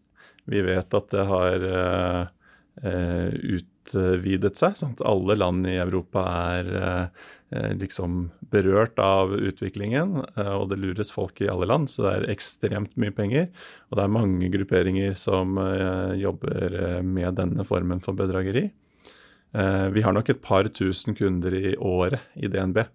Vi 0.49 0.61
vet 0.65 0.97
at 0.97 1.11
det 1.13 1.25
har 1.29 1.65
uh, 1.67 2.23
utvidet 3.55 4.57
seg, 4.57 4.77
sånn 4.79 4.95
at 4.97 5.05
alle 5.09 5.37
land 5.37 5.67
i 5.69 5.77
Europa 5.81 6.23
er 6.55 6.71
uh, 6.71 7.29
liksom 7.77 8.29
berørt 8.53 8.99
av 9.03 9.33
utviklingen. 9.35 10.15
Og 10.39 10.69
det 10.71 10.79
lures 10.79 11.11
folk 11.11 11.41
i 11.43 11.49
alle 11.51 11.67
land, 11.67 11.89
så 11.91 12.05
det 12.05 12.13
er 12.13 12.29
ekstremt 12.31 12.95
mye 12.99 13.11
penger. 13.15 13.49
Og 13.91 13.99
det 13.99 14.05
er 14.05 14.13
mange 14.15 14.47
grupperinger 14.53 15.17
som 15.19 15.59
jobber 16.15 17.01
med 17.03 17.35
denne 17.35 17.65
formen 17.67 17.99
for 17.99 18.15
bedrageri. 18.15 18.69
vi 19.51 20.01
har 20.01 20.15
nok 20.15 20.31
et 20.31 20.41
par 20.41 20.71
tusen 20.71 21.15
kunder 21.15 21.51
i 21.59 21.75
året 21.75 22.23
i 22.39 22.47
DNB 22.47 22.85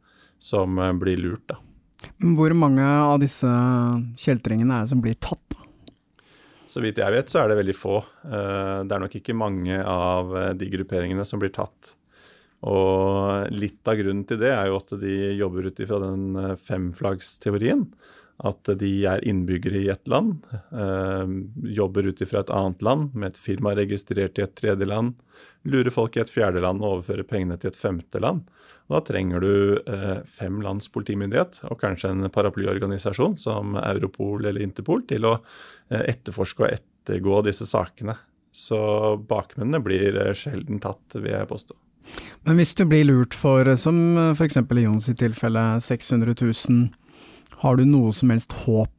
som 0.41 0.81
blir 1.01 1.21
lurt, 1.21 1.45
da. 1.53 1.61
Hvor 2.17 2.53
mange 2.57 2.85
av 2.85 3.21
disse 3.21 3.51
kjeltringene 4.21 4.79
er 4.79 4.85
det 4.87 4.93
som 4.95 5.05
blir 5.05 5.21
tatt? 5.21 5.43
da? 5.53 5.66
Så 6.67 6.83
vidt 6.83 6.99
jeg 6.99 7.15
vet, 7.15 7.31
så 7.31 7.43
er 7.43 7.51
det 7.51 7.61
veldig 7.61 7.77
få. 7.79 8.01
Eh, 8.27 8.81
det 8.87 8.97
er 8.97 9.03
nok 9.05 9.15
ikke 9.21 9.39
mange 9.39 9.79
av 9.79 10.35
eh, 10.35 10.51
de 10.59 10.69
grupperingene 10.73 11.27
som 11.29 11.43
blir 11.43 11.55
tatt. 11.55 11.95
Og 12.67 13.53
litt 13.55 13.87
av 13.87 13.99
grunnen 14.01 14.25
til 14.27 14.41
det 14.41 14.51
er 14.51 14.71
jo 14.71 14.81
at 14.81 14.95
de 14.99 15.15
jobber 15.39 15.69
ut 15.69 15.83
ifra 15.85 16.01
den 16.03 16.27
eh, 16.43 16.55
femflaggsteorien. 16.67 17.87
At 18.47 18.69
de 18.83 18.91
er 19.09 19.23
innbyggere 19.25 19.79
i 19.81 19.87
ett 19.89 20.11
land, 20.13 20.43
jobber 21.73 22.11
ut 22.11 22.19
ifra 22.21 22.43
et 22.43 22.51
annet 22.53 22.83
land 22.85 23.15
med 23.17 23.31
et 23.31 23.39
firma 23.41 23.73
registrert 23.79 24.37
i 24.37 24.45
et 24.45 24.53
tredje 24.61 24.85
land, 24.85 25.15
lurer 25.65 25.89
folk 25.95 26.19
i 26.19 26.21
et 26.21 26.29
fjerde 26.35 26.61
land 26.61 26.85
og 26.85 26.99
overfører 26.99 27.25
pengene 27.31 27.57
til 27.57 27.73
et 27.73 27.81
femte 27.81 28.21
land. 28.21 28.45
Da 28.87 29.01
trenger 29.03 29.41
du 29.43 29.83
eh, 29.83 30.19
fem 30.31 30.61
lands 30.63 30.87
politimyndighet 30.95 31.59
og 31.67 31.81
kanskje 31.81 32.13
en 32.13 32.29
paraplyorganisasjon 32.31 33.35
som 33.43 33.75
Europol 33.81 34.47
eller 34.47 34.63
Interpol 34.63 35.03
til 35.11 35.27
å 35.27 35.33
eh, 35.41 36.05
etterforske 36.13 36.63
og 36.63 36.77
ettergå 36.77 37.41
disse 37.49 37.67
sakene. 37.67 38.15
Så 38.55 38.79
bakmennene 39.29 39.83
blir 39.83 40.21
eh, 40.23 40.31
sjelden 40.39 40.79
tatt, 40.85 41.19
vil 41.19 41.33
jeg 41.35 41.51
påstå. 41.51 41.77
Men 42.47 42.61
hvis 42.61 42.77
du 42.79 42.85
blir 42.87 43.09
lurt 43.09 43.35
for, 43.35 43.67
som 43.75 43.99
f.eks. 44.37 44.61
i 44.63 44.87
Jons 44.87 45.11
tilfelle, 45.19 45.67
600 45.83 46.39
000, 46.39 46.87
har 47.67 47.81
du 47.81 47.85
noe 47.89 48.15
som 48.15 48.31
helst 48.31 48.55
håp? 48.69 48.95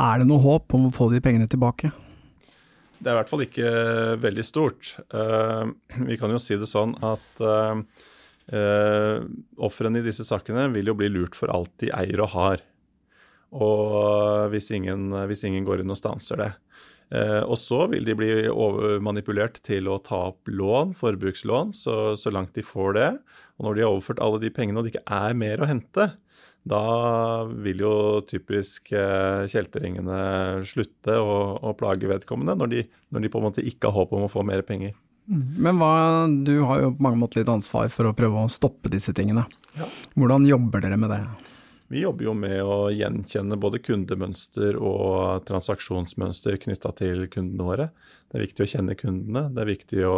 Er 0.00 0.22
det 0.22 0.30
noe 0.30 0.40
håp 0.40 0.72
om 0.78 0.88
å 0.88 0.94
få 0.94 1.10
de 1.12 1.20
pengene 1.20 1.50
tilbake? 1.50 1.92
Det 2.96 3.10
er 3.10 3.12
i 3.12 3.18
hvert 3.20 3.28
fall 3.28 3.44
ikke 3.44 3.70
veldig 4.22 4.44
stort. 4.48 4.96
vi 6.08 6.16
kan 6.16 6.32
jo 6.32 6.40
si 6.40 6.56
det 6.56 6.70
sånn 6.70 6.96
at 7.04 7.44
Uh, 8.46 9.26
Ofrene 9.66 9.98
i 9.98 10.06
disse 10.06 10.26
sakene 10.26 10.68
vil 10.74 10.92
jo 10.92 10.94
bli 10.98 11.10
lurt 11.10 11.34
for 11.38 11.50
alt 11.50 11.72
de 11.82 11.90
eier 11.94 12.22
og 12.22 12.32
har. 12.36 12.62
Og 13.56 14.52
hvis 14.52 14.70
ingen, 14.74 15.10
hvis 15.26 15.46
ingen 15.46 15.66
går 15.66 15.82
inn 15.82 15.94
og 15.94 15.98
stanser 15.98 16.42
det. 16.42 16.52
Uh, 17.14 17.42
og 17.46 17.54
så 17.62 17.84
vil 17.92 18.06
de 18.06 18.16
bli 18.18 18.30
manipulert 19.02 19.60
til 19.66 19.86
å 19.90 20.00
ta 20.02 20.24
opp 20.32 20.50
lån, 20.50 20.94
forbrukslån, 20.98 21.70
så, 21.76 22.14
så, 22.18 22.32
langt 22.34 22.54
de 22.58 22.66
får 22.66 22.96
det. 22.98 23.10
Og 23.56 23.68
når 23.68 23.76
de 23.76 23.84
har 23.84 23.94
overført 23.94 24.22
alle 24.22 24.42
de 24.42 24.52
pengene 24.54 24.82
og 24.82 24.86
det 24.86 24.96
ikke 24.96 25.18
er 25.18 25.38
mer 25.38 25.62
å 25.62 25.70
hente, 25.70 26.10
da 26.66 26.82
vil 27.62 27.82
jo 27.84 27.94
typisk 28.26 28.90
uh, 28.90 29.46
kjeltringene 29.46 30.64
slutte 30.66 31.14
å, 31.14 31.36
å 31.62 31.74
plage 31.78 32.10
vedkommende, 32.10 32.56
når 32.58 32.72
de, 32.72 32.86
når 33.14 33.22
de 33.22 33.30
på 33.30 33.42
en 33.42 33.46
måte 33.46 33.66
ikke 33.66 33.90
har 33.90 34.00
håp 34.00 34.16
om 34.18 34.26
å 34.26 34.32
få 34.32 34.42
mer 34.46 34.66
penger. 34.66 34.96
Men 35.26 35.80
hva, 35.80 36.26
du 36.30 36.60
har 36.68 36.84
jo 36.84 36.92
på 36.94 37.02
mange 37.02 37.18
måter 37.18 37.42
litt 37.42 37.50
ansvar 37.50 37.90
for 37.90 38.08
å 38.08 38.14
prøve 38.16 38.44
å 38.46 38.52
stoppe 38.52 38.90
disse 38.92 39.14
tingene. 39.16 39.46
Ja. 39.76 39.88
Hvordan 40.14 40.46
jobber 40.46 40.84
dere 40.84 40.98
med 41.00 41.10
det? 41.10 41.20
Vi 41.90 42.02
jobber 42.02 42.26
jo 42.26 42.34
med 42.34 42.58
å 42.62 42.78
gjenkjenne 42.90 43.58
både 43.62 43.78
kundemønster 43.82 44.78
og 44.78 45.44
transaksjonsmønster 45.46 46.58
knytta 46.62 46.90
til 46.98 47.26
kundene 47.30 47.66
våre. 47.66 47.88
Det 48.26 48.38
er 48.38 48.42
viktig 48.42 48.64
å 48.64 48.70
kjenne 48.70 48.94
kundene. 48.98 49.44
Det 49.54 49.62
er 49.62 49.68
viktig 49.70 50.00
å 50.08 50.16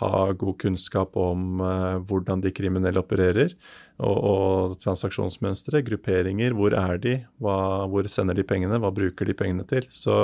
ha 0.00 0.20
god 0.36 0.56
kunnskap 0.60 1.14
om 1.16 1.60
uh, 1.62 1.96
hvordan 2.04 2.42
de 2.42 2.50
kriminelle 2.54 3.00
opererer. 3.00 3.54
Og, 3.96 4.16
og 4.28 4.74
transaksjonsmønstre, 4.82 5.80
grupperinger. 5.86 6.56
Hvor 6.58 6.74
er 6.76 6.98
de? 7.00 7.14
Hva, 7.40 7.56
hvor 7.92 8.08
sender 8.12 8.36
de 8.36 8.44
pengene? 8.44 8.80
Hva 8.82 8.90
bruker 8.92 9.30
de 9.30 9.36
pengene 9.38 9.64
til? 9.70 9.86
Så, 9.94 10.18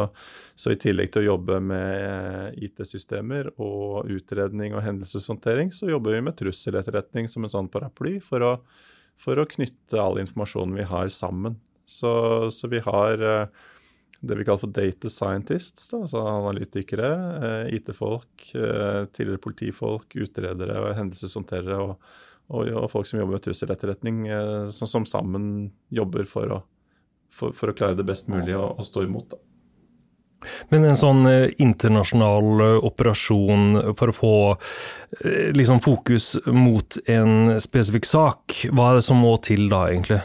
så 0.59 0.75
i 0.75 0.81
tillegg 0.83 1.15
til 1.15 1.23
å 1.23 1.31
jobbe 1.31 1.61
med 1.65 1.89
eh, 2.03 2.67
IT-systemer 2.69 3.53
og 3.55 4.11
utredning 4.13 4.75
og 4.77 4.85
hendelseshåndtering, 4.85 5.73
så 5.73 5.89
jobber 5.89 6.19
vi 6.19 6.25
med 6.27 6.37
trusseletterretning 6.43 7.31
som 7.33 7.47
en 7.47 7.55
sånn 7.55 7.73
paraply 7.73 8.19
for 8.25 8.45
å, 8.45 8.55
for 9.17 9.41
å 9.41 9.49
knytte 9.49 10.03
all 10.03 10.21
informasjonen 10.21 10.77
vi 10.83 10.91
har, 10.91 11.09
sammen. 11.15 11.57
Så, 11.89 12.13
så 12.53 12.69
vi 12.73 12.83
har 12.85 13.25
uh, 13.25 13.71
det 14.23 14.39
vi 14.39 14.45
kaller 14.47 14.63
for 14.63 14.71
data 14.71 15.11
scientists, 15.11 15.89
da, 15.91 16.05
altså 16.05 16.23
analytikere, 16.23 17.09
eh, 17.43 17.75
IT-folk, 17.77 18.45
eh, 18.55 19.05
tidligere 19.11 19.43
politifolk, 19.43 20.15
utredere 20.15 20.79
og 20.79 20.95
hendelseshåndterere 20.95 21.79
og, 21.83 21.97
og, 22.55 22.69
og 22.85 22.91
folk 22.93 23.09
som 23.09 23.19
jobber 23.19 23.41
med 23.41 23.47
trusseletterretning, 23.49 24.27
eh, 24.31 24.69
som, 24.71 24.91
som 24.91 25.09
sammen 25.11 25.73
jobber 25.91 26.29
for 26.31 26.55
å, 26.55 26.61
for, 27.35 27.57
for 27.57 27.73
å 27.73 27.75
klare 27.75 27.99
det 27.99 28.07
best 28.07 28.31
mulig 28.31 28.55
å, 28.55 28.69
å 28.79 28.87
stå 28.87 29.09
imot. 29.09 29.35
Da. 29.35 29.43
Men 30.71 30.87
en 30.87 30.99
sånn 30.99 31.27
internasjonal 31.63 32.79
operasjon 32.83 33.95
for 33.99 34.11
å 34.11 34.15
få 34.17 34.35
liksom 35.55 35.79
fokus 35.83 36.33
mot 36.51 36.99
en 37.11 37.61
spesifikk 37.63 38.09
sak, 38.11 38.65
hva 38.71 38.91
er 38.91 38.99
det 38.99 39.07
som 39.07 39.23
må 39.23 39.37
til 39.43 39.69
da, 39.71 39.85
egentlig? 39.91 40.19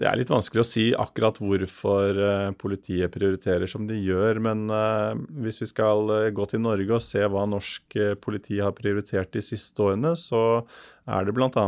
Det 0.00 0.08
er 0.08 0.16
litt 0.16 0.30
vanskelig 0.32 0.62
å 0.62 0.64
si 0.64 0.84
akkurat 0.96 1.36
hvorfor 1.42 2.16
uh, 2.16 2.52
politiet 2.56 3.12
prioriterer 3.12 3.68
som 3.68 3.84
de 3.84 3.98
gjør. 4.00 4.40
Men 4.40 4.64
uh, 4.72 5.12
hvis 5.44 5.60
vi 5.60 5.68
skal 5.68 6.08
uh, 6.08 6.30
gå 6.32 6.46
til 6.48 6.62
Norge 6.64 6.96
og 6.96 7.04
se 7.04 7.20
hva 7.20 7.44
norsk 7.44 7.98
politi 8.24 8.62
har 8.64 8.72
prioritert 8.78 9.28
de 9.36 9.44
siste 9.44 9.84
årene, 9.84 10.14
så 10.16 10.62
er 11.04 11.28
det 11.28 11.34
bl.a. 11.36 11.66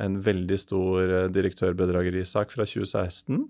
En 0.00 0.16
veldig 0.24 0.58
stor 0.62 1.14
direktørbedragerisak 1.34 2.54
fra 2.54 2.64
2016. 2.64 3.44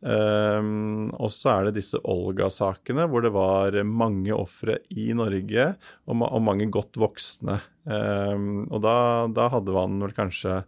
Um, 0.00 1.10
og 1.20 1.28
så 1.34 1.50
er 1.52 1.66
det 1.66 1.80
disse 1.80 1.98
Olga-sakene, 2.08 3.04
hvor 3.10 3.24
det 3.24 3.32
var 3.34 3.74
mange 3.84 4.32
ofre 4.32 4.78
i 4.88 5.10
Norge, 5.16 5.66
og, 6.08 6.22
og 6.24 6.44
mange 6.46 6.70
godt 6.72 6.96
voksne. 7.00 7.58
Um, 7.84 8.68
og 8.70 8.80
da, 8.84 8.94
da, 9.34 9.50
hadde 9.52 9.76
man 9.76 10.00
vel 10.04 10.14
kanskje 10.16 10.62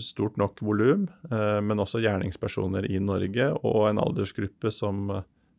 stort 0.00 0.38
nok 0.40 0.62
volum, 0.64 1.06
uh, 1.28 1.60
men 1.60 1.82
også 1.82 2.00
gjerningspersoner 2.00 2.86
i 2.88 3.00
Norge, 3.02 3.50
og 3.60 3.90
en 3.90 4.00
aldersgruppe 4.00 4.72
som, 4.72 5.10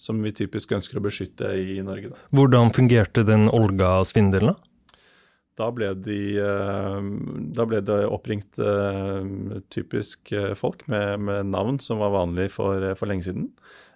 som 0.02 0.22
vi 0.26 0.34
typisk 0.34 0.74
ønsker 0.74 0.98
å 0.98 1.06
beskytte 1.06 1.52
i 1.54 1.80
Norge. 1.86 2.14
Da. 2.14 2.22
Hvordan 2.34 2.74
fungerte 2.74 3.26
den 3.28 3.46
Olga-svindelen, 3.54 4.56
da? 4.56 4.74
Da 5.60 5.68
ble, 5.70 5.92
de, 6.02 6.20
eh, 6.42 7.10
da 7.54 7.66
ble 7.70 7.82
det 7.86 8.00
oppringt 8.10 8.58
eh, 8.58 9.60
typisk 9.74 10.32
eh, 10.34 10.54
folk 10.58 10.88
med, 10.90 11.22
med, 11.28 11.52
navn 11.54 11.78
som 11.84 12.02
var 12.02 12.16
vanlig 12.16 12.50
for, 12.56 12.88
for 12.98 13.10
lenge 13.10 13.28
siden, 13.30 13.50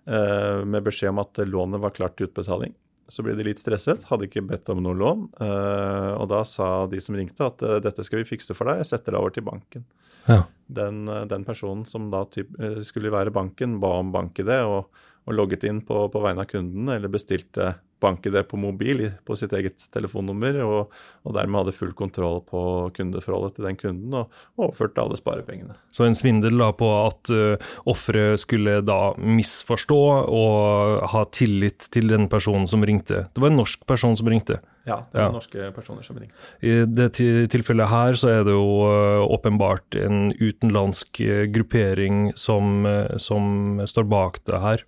med 0.08 0.86
beskjed 0.86 1.12
om 1.12 1.18
at 1.20 1.42
lånet 1.44 1.82
var 1.84 1.92
klart 1.92 2.14
til 2.16 2.30
utbetaling. 2.30 2.72
Så 3.12 3.24
ble 3.24 3.38
de 3.38 3.46
litt 3.48 3.62
stresset, 3.62 4.04
hadde 4.10 4.28
ikke 4.28 4.46
bedt 4.50 4.68
om 4.74 4.82
noe 4.84 4.98
lån. 4.98 5.22
Og 5.40 6.26
da 6.28 6.42
sa 6.48 6.88
de 6.92 7.00
som 7.04 7.16
ringte 7.16 7.46
at 7.46 7.64
dette 7.86 8.04
skal 8.04 8.20
vi 8.20 8.28
fikse 8.34 8.56
for 8.58 8.68
deg, 8.68 8.82
jeg 8.82 8.90
setter 8.90 9.16
deg 9.16 9.22
over 9.22 9.36
til 9.36 9.46
banken. 9.48 9.86
Ja. 10.28 10.42
Den, 10.68 11.06
den, 11.08 11.46
personen 11.48 11.86
som 11.88 12.10
da 12.12 12.26
typ, 12.28 12.52
skulle 12.84 13.14
være 13.14 13.32
banken, 13.32 13.78
ba 13.80 13.94
om 14.02 14.12
bank-ID 14.12 14.52
og, 14.68 14.90
og 15.24 15.38
logget 15.38 15.64
inn 15.70 15.80
på, 15.88 16.02
på 16.12 16.24
vegne 16.26 16.44
av 16.44 16.52
kunden, 16.52 16.92
eller 16.92 17.12
bestilte 17.12 17.78
banke 18.04 18.32
det 18.34 18.44
på 18.50 18.60
mobil 18.60 19.04
på 19.26 19.36
sitt 19.40 19.54
eget 19.58 19.88
telefonnummer, 19.94 20.60
og, 20.66 20.94
og, 21.24 21.34
dermed 21.36 21.62
hadde 21.62 21.76
full 21.78 21.94
kontroll 21.98 22.40
på 22.46 22.62
kundeforholdet 22.98 23.58
til 23.58 23.68
den 23.68 23.80
kunden, 23.80 24.14
og, 24.14 24.40
og 24.58 24.68
overførte 24.70 25.04
alle 25.04 25.20
sparepengene. 25.20 25.78
Så 25.94 26.06
en 26.06 26.18
svindel 26.18 26.58
da 26.62 26.70
på 26.78 26.90
at 27.00 27.34
uh, 27.34 27.70
offeret 27.90 28.42
skulle 28.44 28.80
da 28.86 29.02
misforstå 29.18 30.02
og 30.38 31.06
ha 31.14 31.24
tillit 31.34 31.90
til 31.94 32.12
den 32.14 32.28
personen 32.32 32.68
som 32.70 32.86
ringte. 32.86 33.26
Det 33.34 33.44
var 33.44 33.54
en 33.54 33.62
norsk 33.64 33.86
person 33.90 34.18
som 34.18 34.30
ringte. 34.30 34.62
Ja, 34.88 35.02
det 35.12 35.20
var 35.20 35.26
ja. 35.26 35.32
norske 35.36 35.72
personer 35.76 36.06
som 36.06 36.20
ringte. 36.20 36.36
I 36.64 36.86
det 36.88 37.10
tilfellet 37.52 37.92
her 37.92 38.20
så 38.20 38.32
er 38.38 38.46
det 38.48 38.54
jo 38.56 38.68
uh, 38.88 39.26
åpenbart 39.26 39.98
en 40.00 40.30
utenlandsk 40.38 41.24
uh, 41.26 41.48
gruppering 41.52 42.30
som, 42.40 42.86
som 43.22 43.82
står 43.90 44.08
bak 44.08 44.40
det 44.48 44.62
her. 44.64 44.86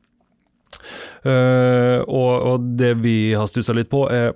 Uh, 1.26 2.00
og, 2.06 2.32
og, 2.54 2.70
det 2.80 2.94
vi 3.04 3.34
har 3.36 3.50
stussa 3.50 3.76
litt 3.76 3.92
på, 3.92 4.06
er 4.12 4.32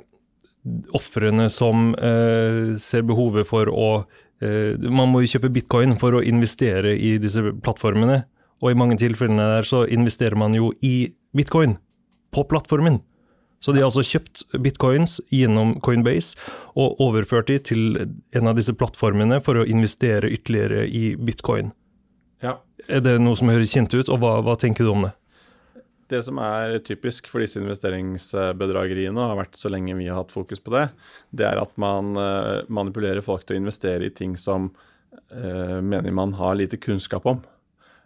ofrene 0.96 1.50
som 1.52 1.92
uh, 1.96 2.74
ser 2.80 3.06
behovet 3.08 3.48
for 3.50 3.68
å 3.72 3.88
uh, 4.04 4.90
Man 4.90 5.12
må 5.12 5.24
jo 5.24 5.34
kjøpe 5.36 5.52
bitcoin 5.54 5.98
for 6.00 6.16
å 6.18 6.24
investere 6.24 6.96
i 6.96 7.16
disse 7.22 7.44
plattformene. 7.64 8.24
Og 8.64 8.72
i 8.72 8.80
mange 8.80 9.00
tilfellene 9.00 9.50
der 9.58 9.68
så 9.68 9.84
investerer 9.92 10.40
man 10.40 10.56
jo 10.56 10.72
i 10.84 11.12
bitcoin 11.36 11.78
på 12.34 12.46
plattformen. 12.48 13.02
Så 13.64 13.72
de 13.72 13.80
har 13.80 13.88
altså 13.88 14.04
kjøpt 14.04 14.44
bitcoins 14.60 15.22
gjennom 15.32 15.78
Coinbase 15.84 16.36
og 16.76 17.00
overført 17.04 17.48
de 17.48 17.60
til 17.64 17.84
en 18.36 18.50
av 18.50 18.58
disse 18.58 18.76
plattformene 18.76 19.40
for 19.46 19.62
å 19.62 19.64
investere 19.64 20.32
ytterligere 20.36 20.84
i 20.84 21.14
bitcoin. 21.16 21.72
Ja. 22.44 22.58
Er 22.92 23.04
det 23.06 23.16
noe 23.24 23.40
som 23.40 23.52
høres 23.54 23.72
kjent 23.72 23.96
ut, 23.96 24.12
og 24.12 24.20
hva, 24.20 24.34
hva 24.44 24.58
tenker 24.60 24.84
du 24.84 24.92
om 24.92 25.06
det? 25.08 25.14
Det 26.14 26.22
som 26.26 26.38
er 26.44 26.78
typisk 26.86 27.30
for 27.32 27.42
disse 27.42 27.58
investeringsbedrageriene, 27.62 29.28
har 29.32 29.40
vært 29.40 29.58
så 29.58 29.72
lenge 29.72 29.96
vi 29.98 30.10
har 30.12 30.20
hatt 30.22 30.34
fokus 30.34 30.62
på 30.62 30.76
det, 30.76 30.88
det 31.34 31.48
er 31.50 31.62
at 31.62 31.74
man 31.82 32.14
eh, 32.20 32.66
manipulerer 32.70 33.24
folk 33.26 33.48
til 33.48 33.58
å 33.58 33.64
investere 33.64 34.10
i 34.10 34.14
ting 34.14 34.36
som 34.38 34.70
uh, 35.34 35.80
mener 35.82 36.14
man 36.14 36.36
har 36.38 36.58
lite 36.60 36.78
kunnskap 36.82 37.26
om. 37.30 37.42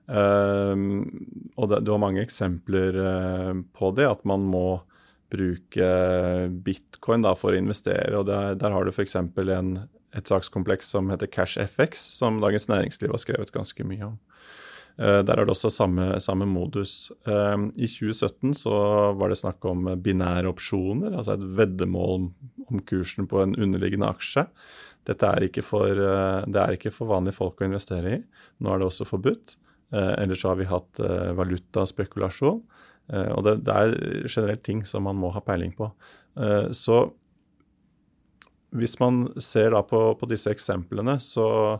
Uh, 0.08 1.04
og 1.60 1.72
det, 1.72 1.82
du 1.84 1.92
har 1.92 2.00
mange 2.04 2.24
eksempler 2.24 2.96
uh, 2.96 3.52
på 3.76 3.92
det, 3.98 4.08
at 4.08 4.24
man 4.30 4.46
må 4.48 4.80
bruke 5.34 5.88
bitcoin 6.64 7.26
da, 7.26 7.34
for 7.36 7.52
å 7.52 7.60
investere. 7.60 8.14
og 8.16 8.30
Der, 8.30 8.56
der 8.60 8.72
har 8.72 8.88
du 8.88 8.94
f.eks. 8.94 9.18
et 9.18 10.32
sakskompleks 10.32 10.94
som 10.96 11.12
heter 11.12 11.28
CashFX, 11.28 12.08
som 12.22 12.40
Dagens 12.44 12.70
Næringsliv 12.72 13.12
har 13.12 13.24
skrevet 13.24 13.52
ganske 13.56 13.88
mye 13.88 14.14
om. 14.14 14.16
Eh, 14.98 15.20
der 15.22 15.38
er 15.38 15.46
det 15.46 15.54
også 15.54 15.70
samme, 15.70 16.10
samme, 16.24 16.48
modus. 16.50 17.12
Eh, 17.28 17.58
I 17.78 17.90
2017 17.90 18.56
så 18.58 18.74
var 19.18 19.30
det 19.30 19.38
snakk 19.38 19.66
om 19.70 19.86
binære 20.02 20.50
opsjoner, 20.50 21.14
altså 21.14 21.36
et 21.38 21.46
veddemål 21.60 22.32
om 22.68 22.82
kursen 22.90 23.30
på 23.30 23.44
en 23.44 23.54
underliggende 23.56 24.10
aksje. 24.10 24.48
Dette 25.08 25.30
er 25.30 25.46
ikke 25.46 25.64
for, 25.64 25.92
eh, 25.92 26.42
det 26.50 26.64
er 26.64 26.74
ikke 26.74 26.94
for 26.96 27.14
vanlige 27.14 27.38
folk 27.38 27.62
å 27.62 27.70
investere 27.70 28.16
i. 28.18 28.24
Nå 28.60 28.74
er 28.74 28.80
det 28.80 28.90
også 28.90 29.08
forbudt. 29.08 29.58
Ellers 29.90 30.42
har 30.44 30.58
vi 30.60 30.66
hatt 30.68 31.00
valutaspekulasjon. 31.00 32.58
Og 33.08 33.44
det, 33.46 33.54
det 33.64 33.72
er 33.72 33.94
generelt 34.28 34.62
ting 34.66 34.82
som 34.84 35.06
man 35.08 35.16
må 35.16 35.30
ha 35.32 35.40
peiling 35.40 35.72
på. 35.72 35.88
Så 36.76 36.98
hvis 38.76 38.98
man 39.00 39.30
ser 39.40 39.72
da 39.72 39.80
på, 39.88 40.02
på 40.20 40.28
disse 40.28 40.52
eksemplene, 40.52 41.16
så 41.24 41.80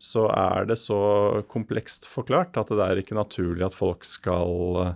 så 0.00 0.24
er 0.32 0.66
det 0.70 0.78
så 0.80 0.98
komplekst 1.50 2.08
forklart 2.08 2.56
at 2.56 2.72
det 2.72 2.84
er 2.84 3.00
ikke 3.02 3.18
naturlig 3.18 3.66
at 3.66 3.76
folk 3.76 4.06
skal 4.08 4.78
eh, 4.80 4.94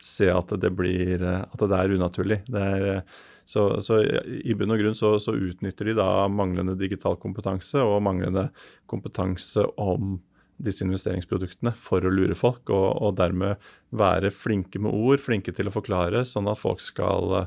se 0.00 0.30
at 0.32 0.54
det, 0.62 0.70
blir, 0.76 1.20
eh, 1.20 1.42
at 1.44 1.60
det 1.60 1.76
er 1.76 1.92
unaturlig. 1.92 2.38
Det 2.48 2.62
er, 2.62 2.86
eh, 2.94 3.18
så, 3.46 3.68
så, 3.84 4.00
i 4.00 4.56
bunn 4.56 4.72
og 4.72 4.80
grunn 4.80 4.96
så, 4.98 5.12
så, 5.22 5.36
utnytter 5.36 5.90
de 5.90 5.98
da 6.00 6.08
manglende 6.32 6.74
digital 6.80 7.18
kompetanse 7.20 7.84
og 7.84 8.00
manglende 8.02 8.48
kompetanse 8.90 9.62
om 9.76 10.16
disse 10.56 10.86
investeringsproduktene 10.86 11.74
for 11.76 12.00
å 12.00 12.10
lure 12.10 12.34
folk, 12.34 12.64
og, 12.72 12.88
og 13.04 13.18
dermed 13.20 13.60
være 13.92 14.32
flinke 14.32 14.80
med 14.80 14.96
ord, 14.96 15.20
flinke 15.20 15.52
til 15.52 15.68
å 15.68 15.74
forklare, 15.74 16.24
sånn 16.24 16.48
at 16.48 16.62
folk 16.62 16.80
skal 16.80 17.42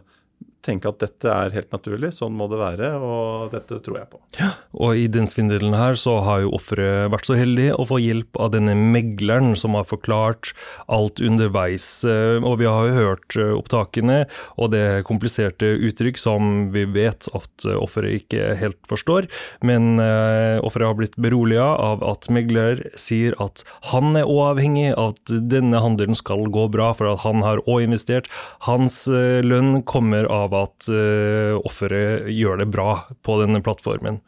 tenke 0.66 0.90
at 0.92 1.00
dette 1.02 1.30
er 1.32 1.54
helt 1.56 1.72
naturlig, 1.74 2.12
sånn 2.16 2.36
må 2.36 2.50
det 2.52 2.60
være, 2.60 2.92
og 3.00 3.54
dette 3.54 3.80
tror 3.84 4.00
jeg 4.02 4.10
på. 4.12 4.20
Ja, 4.40 4.52
og 4.76 5.00
i 5.00 5.08
den 5.12 5.28
svindelen 5.30 5.76
her 5.78 5.96
så 6.00 6.18
har 6.26 6.44
jo 6.44 6.54
offeret 6.58 7.10
vært 7.14 7.30
så 7.30 7.38
heldig 7.40 7.70
å 7.80 7.86
få 7.88 8.00
hjelp 8.02 8.40
av 8.42 8.52
denne 8.56 8.76
megleren 8.78 9.56
som 9.60 9.78
har 9.78 9.88
forklart 9.88 10.52
alt 10.92 11.22
underveis. 11.24 11.88
Eh, 12.04 12.38
og 12.44 12.60
vi 12.62 12.68
har 12.70 12.90
jo 12.90 12.98
hørt 12.98 13.38
eh, 13.40 13.54
opptakene 13.56 14.22
og 14.60 14.72
det 14.74 15.04
kompliserte 15.08 15.72
uttrykk 15.90 16.20
som 16.20 16.70
vi 16.76 16.86
vet 16.90 17.30
at 17.36 17.68
eh, 17.68 17.78
offeret 17.80 18.24
ikke 18.24 18.54
helt 18.60 18.80
forstår, 18.90 19.28
men 19.66 20.00
offeret 20.00 20.88
har 20.88 20.96
blitt 20.98 21.16
beroliga 21.22 21.66
av 21.80 22.02
at 22.06 22.28
megler 22.34 22.82
sier 23.00 23.36
at 23.44 23.62
han 23.92 24.18
er 24.18 24.28
òg 24.28 24.40
av 24.40 24.60
at 25.02 25.32
denne 25.52 25.80
handelen 25.82 26.18
skal 26.18 26.48
gå 26.52 26.66
bra, 26.72 26.92
for 26.98 27.10
at 27.12 27.24
han 27.26 27.44
har 27.46 27.62
òg 27.66 27.86
investert. 27.86 28.30
Hans 28.66 29.02
lønn 29.10 29.82
kommer 29.88 30.28
av 30.32 30.49
av 30.50 30.58
at 30.58 30.90
uh, 30.92 31.60
offeret 31.62 32.30
gjør 32.34 32.64
det 32.64 32.70
bra 32.74 32.90
på 33.26 33.38
denne 33.42 33.62
plattformen. 33.66 34.20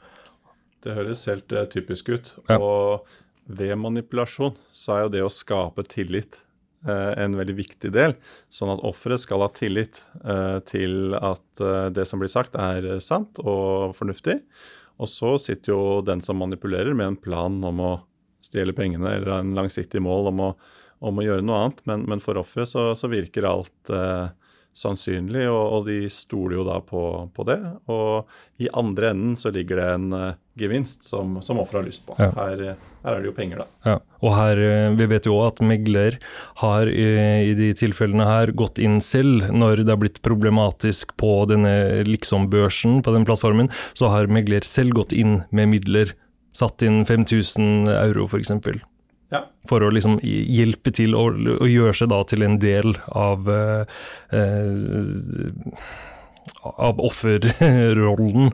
Det 0.82 0.96
høres 0.98 1.26
helt 1.30 1.52
uh, 1.54 1.66
typisk 1.70 2.14
ut. 2.14 2.32
Ja. 2.50 2.60
Og 2.62 3.10
ved 3.52 3.74
manipulasjon 3.82 4.56
så 4.76 4.96
er 4.96 5.06
jo 5.06 5.14
det 5.18 5.24
å 5.26 5.34
skape 5.34 5.86
tillit 5.90 6.40
uh, 6.88 7.14
en 7.18 7.38
veldig 7.40 7.58
viktig 7.58 7.94
del. 7.96 8.16
Sånn 8.54 8.74
at 8.74 8.84
offeret 8.88 9.24
skal 9.24 9.44
ha 9.46 9.50
tillit 9.56 10.04
til 10.70 11.16
at 11.18 11.64
det 11.96 12.06
som 12.08 12.22
blir 12.22 12.32
sagt 12.32 12.56
er 12.60 12.94
sant 13.04 13.42
og 13.42 13.96
fornuftig. 13.98 14.38
Og 15.02 15.10
så 15.10 15.34
sitter 15.42 15.74
jo 15.74 15.82
den 16.06 16.22
som 16.22 16.38
manipulerer 16.38 16.94
med 16.94 17.14
en 17.14 17.20
plan 17.20 17.58
om 17.66 17.82
å 17.82 17.94
stjele 18.46 18.74
pengene 18.78 19.16
eller 19.18 19.40
en 19.40 19.56
langsiktig 19.58 20.02
mål 20.02 20.30
om 20.30 20.44
å, 20.46 20.50
om 21.06 21.18
å 21.18 21.26
gjøre 21.26 21.46
noe 21.46 21.64
annet. 21.64 21.82
Men, 21.90 22.06
men 22.10 22.22
for 22.24 22.38
offeret 22.42 22.70
så, 22.70 22.92
så, 22.98 23.10
virker 23.10 23.50
alt 23.50 23.94
sannsynlig, 24.78 25.44
og, 25.52 25.62
og 25.76 25.88
de 25.90 25.98
stoler 26.12 26.58
jo 26.60 26.64
da 26.68 26.78
på, 26.86 27.04
på, 27.36 27.46
det. 27.48 27.60
Og 27.92 28.62
i 28.64 28.70
andre 28.78 29.12
enden 29.12 29.36
så 29.40 29.52
ligger 29.54 29.82
det 29.82 29.88
en 29.96 30.16
uh, 30.16 30.38
gevinst 30.60 31.04
som, 31.08 31.40
som 31.44 31.60
offeret 31.62 31.82
har 31.82 31.90
lyst 31.90 32.06
på. 32.08 32.16
Ja. 32.20 32.30
Her, 32.38 32.64
her, 33.04 33.12
er 33.12 33.20
det 33.20 33.30
jo 33.32 33.36
penger, 33.36 33.64
da. 33.64 33.68
Ja. 33.90 33.98
Og 34.22 34.36
her, 34.38 34.62
eh, 34.64 34.88
vi 35.00 35.08
vet 35.12 35.28
jo 35.28 35.36
òg 35.40 35.50
at 35.50 35.64
megler 35.66 36.20
har 36.62 36.92
i, 36.92 37.08
i, 37.50 37.56
de 37.58 37.72
tilfellene 37.78 38.28
her 38.28 38.54
gått 38.58 38.80
inn 38.82 39.00
selv. 39.04 39.50
Når 39.52 39.84
det 39.84 39.92
har 39.92 40.02
blitt 40.02 40.22
problematisk 40.26 41.16
på 41.20 41.34
denne 41.52 41.74
liksom-børsen, 42.08 43.02
på 43.04 43.16
den 43.16 43.28
plattformen, 43.28 43.72
så 43.98 44.12
har 44.14 44.32
megler 44.32 44.68
selv 44.68 44.96
gått 45.02 45.16
inn 45.16 45.42
med 45.52 45.74
midler. 45.74 46.16
Satt 46.56 46.84
inn 46.84 47.04
5000 47.08 47.92
euro, 47.96 48.28
f.eks. 48.28 48.52
Ja. 49.32 49.46
For 49.70 49.84
å 49.84 49.91
liksom 49.94 50.20
hjelpe 50.24 50.91
til 50.96 51.15
å, 51.15 51.30
å, 51.32 51.67
gjøre 51.70 51.96
seg 51.96 52.12
da 52.12 52.20
til 52.28 52.44
en 52.44 52.58
del 52.60 52.98
av 53.15 53.48
eh, 53.48 53.84
av 56.62 57.00
offerrollen. 57.00 58.52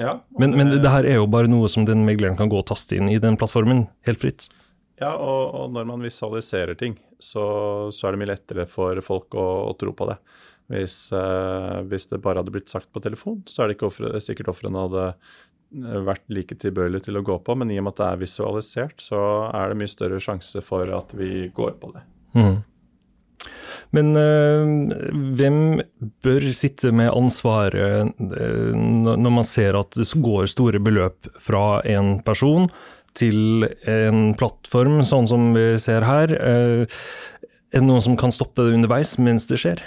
Ja, 0.00 0.16
men, 0.40 0.56
men 0.56 0.72
det 0.72 0.88
her 0.88 1.06
er 1.06 1.20
jo 1.20 1.28
bare 1.30 1.50
noe 1.50 1.68
som 1.70 1.84
den 1.86 2.06
megleren 2.06 2.38
kan 2.38 2.50
gå 2.50 2.58
og 2.62 2.66
taste 2.70 2.96
inn 2.96 3.10
i 3.12 3.20
den 3.22 3.36
plattformen, 3.38 3.86
helt 4.08 4.22
fritt. 4.22 4.48
Ja, 5.02 5.12
og, 5.16 5.42
og 5.58 5.74
når 5.74 5.88
man 5.90 6.04
visualiserer 6.04 6.78
ting, 6.78 6.96
så, 7.22 7.44
så, 7.94 8.06
er 8.06 8.14
det 8.14 8.22
mye 8.22 8.32
lettere 8.32 8.66
for 8.70 8.98
folk 9.04 9.36
å, 9.38 9.46
å 9.68 9.76
tro 9.78 9.94
på 9.96 10.08
det. 10.10 10.16
Hvis, 10.72 10.96
eh, 11.16 11.78
hvis, 11.90 12.08
det 12.08 12.22
bare 12.24 12.40
hadde 12.40 12.54
blitt 12.54 12.72
sagt 12.72 12.88
på 12.94 13.02
telefon, 13.04 13.42
så 13.50 13.62
er 13.62 13.70
det 13.70 13.76
ikke 13.76 13.90
offre, 13.90 14.14
sikkert 14.24 14.52
ofrene 14.54 14.86
hadde 14.86 15.08
vært 15.72 16.24
like 16.32 16.56
tilbøyelig 16.60 17.04
til 17.06 17.18
å 17.18 17.24
gå 17.26 17.38
på, 17.44 17.56
men 17.58 17.72
i 17.72 17.78
og 17.80 17.86
med 17.86 17.94
at 17.94 18.02
det 18.02 18.08
er 18.08 18.20
visualisert, 18.26 19.00
så 19.00 19.22
er 19.52 19.72
det 19.72 19.78
mye 19.80 19.92
større 19.92 20.20
sjanse 20.22 20.62
for 20.64 20.90
at 20.92 21.14
vi 21.16 21.48
går 21.54 21.74
på 21.80 21.92
det. 21.94 22.04
Mm. 22.36 22.60
Men 23.92 24.16
øh, 24.16 24.70
hvem 25.36 25.58
bør 26.24 26.48
sitte 26.56 26.92
med 26.96 27.12
ansvaret 27.12 28.12
øh, 28.22 28.72
når 28.72 29.34
man 29.34 29.44
ser 29.44 29.76
at 29.76 29.92
det 29.98 30.08
går 30.22 30.48
store 30.52 30.80
beløp 30.80 31.28
fra 31.40 31.82
en 31.84 32.14
person 32.24 32.70
til 33.18 33.66
en 33.84 34.32
plattform, 34.40 35.02
sånn 35.04 35.28
som 35.28 35.50
vi 35.56 35.66
ser 35.82 36.06
her? 36.08 36.32
Øh, 36.32 36.86
er 37.72 37.80
det 37.80 37.88
noen 37.88 38.04
som 38.04 38.16
kan 38.20 38.32
stoppe 38.32 38.64
det 38.64 38.78
underveis 38.78 39.18
mens 39.20 39.48
det 39.50 39.60
skjer? 39.60 39.84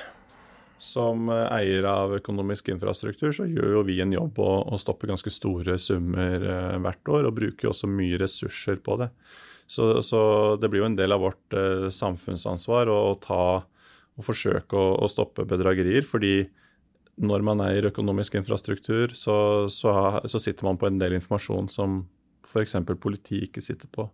Som 0.86 1.30
eh, 1.34 1.48
eier 1.56 1.88
av 1.90 2.14
økonomisk 2.20 2.70
infrastruktur, 2.74 3.32
så 3.34 3.48
gjør 3.50 3.80
jo 3.80 3.84
vi 3.88 3.98
en 4.04 4.14
jobb 4.14 4.38
å, 4.44 4.52
å 4.70 4.80
stoppe 4.82 5.10
ganske 5.10 5.34
store 5.34 5.80
summer 5.82 6.46
eh, 6.46 6.76
hvert 6.84 7.12
år, 7.12 7.26
og 7.26 7.38
bruker 7.40 7.72
også 7.72 7.90
mye 7.90 8.20
ressurser 8.22 8.78
på 8.86 9.00
det. 9.02 9.10
Så, 9.68 10.04
så 10.06 10.20
det 10.62 10.70
blir 10.70 10.84
jo 10.84 10.90
en 10.92 10.98
del 10.98 11.16
av 11.16 11.24
vårt 11.26 11.58
eh, 11.58 11.88
samfunnsansvar 11.94 12.92
å, 12.94 13.00
å, 13.10 13.16
ta 13.22 13.42
og 14.16 14.24
forsøke 14.24 14.78
å, 14.78 14.94
å, 15.02 15.10
stoppe 15.12 15.48
bedragerier. 15.50 16.06
fordi 16.08 16.48
når 17.16 17.44
man 17.48 17.64
eier 17.64 17.88
økonomisk 17.90 18.36
infrastruktur, 18.36 19.14
så, 19.16 19.36
så, 19.72 19.92
så 20.28 20.40
sitter 20.40 20.68
man 20.68 20.78
på 20.80 20.90
en 20.90 21.00
del 21.00 21.16
informasjon 21.16 21.70
som 21.72 22.02
f.eks. 22.46 22.76
politiet 23.00 23.48
ikke 23.48 23.64
sitter 23.64 23.90
på. 23.92 24.10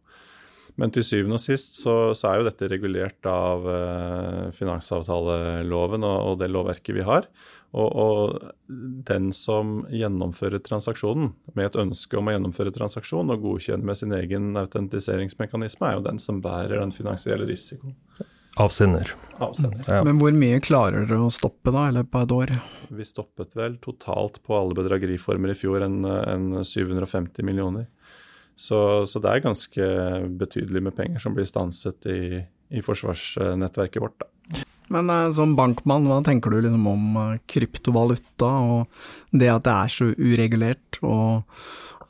Men 0.79 0.93
til 0.93 1.05
syvende 1.05 1.37
og 1.37 1.43
sist 1.43 1.79
så, 1.81 1.95
så 2.17 2.29
er 2.29 2.39
jo 2.39 2.47
dette 2.47 2.69
regulert 2.71 3.27
av 3.29 3.65
eh, 3.69 4.45
finansavtaleloven 4.57 6.05
og, 6.07 6.17
og, 6.29 6.37
det 6.41 6.51
lovverket 6.51 6.95
vi 6.97 7.05
har. 7.07 7.27
Og, 7.71 7.87
og, 7.87 8.49
den 9.07 9.29
som 9.35 9.85
gjennomfører 9.91 10.59
transaksjonen 10.63 11.31
med 11.55 11.69
et 11.69 11.79
ønske 11.79 12.19
om 12.19 12.27
å 12.27 12.35
gjennomføre 12.35 12.73
transaksjon 12.75 13.31
og 13.31 13.45
godkjenne 13.45 13.87
med 13.87 13.99
sin 13.99 14.15
egen 14.15 14.51
autentiseringsmekanisme, 14.59 15.87
er 15.87 15.97
jo 15.97 16.05
den 16.09 16.19
som 16.19 16.41
bærer 16.43 16.81
den 16.81 16.91
finansielle 16.95 17.47
risikoen. 17.47 17.95
Avsender. 18.59 19.13
Avsender. 19.39 19.85
Ja. 19.87 20.01
Men 20.03 20.19
hvor 20.19 20.35
mye 20.35 20.59
klarer 20.63 21.05
dere 21.07 21.23
å 21.23 21.31
stoppe 21.31 21.71
da, 21.71 21.87
eller 21.87 22.03
på 22.03 22.25
et 22.25 22.33
år? 22.35 22.51
Vi 22.91 23.07
stoppet 23.07 23.55
vel 23.55 23.77
totalt 23.83 24.41
på 24.43 24.57
alle 24.57 24.75
bedrageriformer 24.75 25.53
i 25.53 25.55
fjor 25.55 25.85
enn 25.87 26.03
en 26.03 26.49
750 26.67 27.47
millioner. 27.47 27.87
Så, 28.61 28.77
så, 29.09 29.21
det 29.23 29.31
er 29.31 29.45
ganske 29.47 29.85
betydelig 30.37 30.83
med 30.85 30.93
penger 30.97 31.23
som 31.23 31.33
blir 31.33 31.47
stanset 31.49 32.05
i, 32.11 32.43
i 32.69 32.83
forsvarsnettverket 32.85 34.03
vårt. 34.03 34.19
Da. 34.21 34.27
Men 34.91 35.09
eh, 35.09 35.29
som 35.35 35.55
bankmann, 35.57 36.07
hva 36.09 36.19
tenker 36.25 36.53
du 36.53 36.59
liksom 36.61 36.87
om 36.91 37.05
eh, 37.21 37.37
kryptovaluta 37.49 38.49
og 38.75 39.01
det 39.31 39.49
at 39.53 39.65
det 39.67 39.75
er 39.77 39.93
så 39.93 40.09
uregulert, 40.11 40.99
og 41.01 41.47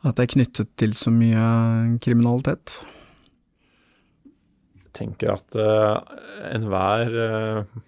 at 0.01 0.17
det 0.17 0.25
er 0.25 0.33
knyttet 0.35 0.73
til 0.81 0.95
så 0.97 1.13
mye 1.13 1.45
kriminalitet? 2.01 2.79
Jeg 4.81 4.95
tenker 4.97 5.35
at 5.37 5.55
eh, 5.61 6.17
enhver 6.51 7.15
uh, 7.15 7.81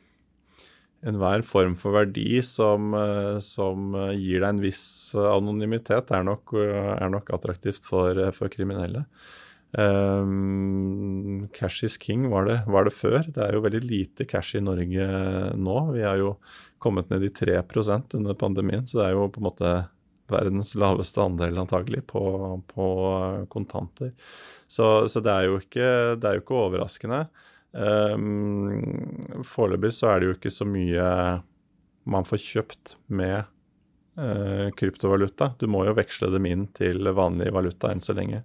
enhver 1.07 1.43
form 1.45 1.75
for 1.79 1.95
verdi 1.97 2.41
som, 2.45 2.93
eh, 2.95 3.37
som, 3.43 3.93
eh, 3.95 4.15
gir 4.17 4.43
deg 4.43 4.49
en 4.49 4.63
viss 4.63 5.13
anonymitet, 5.15 6.11
er 6.11 6.23
nok, 6.23 6.53
er 6.53 7.09
nok 7.09 7.31
attraktivt 7.35 7.83
for, 7.85 8.31
for 8.31 8.51
kriminelle. 8.53 9.05
Um, 9.75 11.49
cash 11.51 11.83
is 11.83 11.97
king 11.97 12.27
var 12.29 12.45
det, 12.45 12.59
var 12.67 12.85
det, 12.85 12.93
før. 12.93 13.25
Det 13.25 13.41
er 13.41 13.55
jo 13.55 13.63
veldig 13.65 13.81
lite 13.81 14.27
cash 14.29 14.53
i 14.55 14.61
Norge 14.61 15.07
nå. 15.57 15.77
Vi 15.95 16.03
er 16.05 16.21
jo 16.21 16.35
kommet 16.83 17.09
ned 17.09 17.25
i 17.25 17.31
3% 17.33 18.13
under 18.19 18.37
pandemien, 18.37 18.85
så 18.85 18.99
det 18.99 19.07
er 19.07 19.15
jo 19.17 19.31
på 19.33 19.41
en 19.41 19.47
måte 19.49 19.73
verdens 20.31 20.73
laveste 20.79 21.21
andel 21.23 21.57
antagelig 21.63 22.03
på, 22.11 22.21
på 22.69 22.87
kontanter. 23.53 24.13
Så, 24.67 25.07
så 25.09 25.21
det, 25.23 25.33
er 25.33 25.57
ikke, 25.57 25.89
det, 26.17 26.27
er 26.27 26.37
jo 26.37 26.43
ikke, 26.43 26.61
overraskende. 26.67 27.25
Um, 27.73 29.41
Foreløpig 29.47 29.93
så 29.97 30.11
er 30.11 30.21
det 30.21 30.27
jo 30.27 30.35
ikke 30.37 30.53
så 30.53 30.67
mye 30.69 31.07
man 32.03 32.27
får 32.27 32.41
kjøpt 32.43 32.95
med 33.07 33.47
uh, 34.19 34.69
kryptovaluta. 34.77 35.53
Du 35.59 35.65
må 35.71 35.85
jo 35.87 35.95
veksle 35.97 36.29
dem 36.33 36.47
inn 36.49 36.67
til 36.77 37.07
vanlig 37.15 37.49
valuta 37.55 37.91
enn 37.93 38.03
så 38.03 38.15
lenge. 38.17 38.43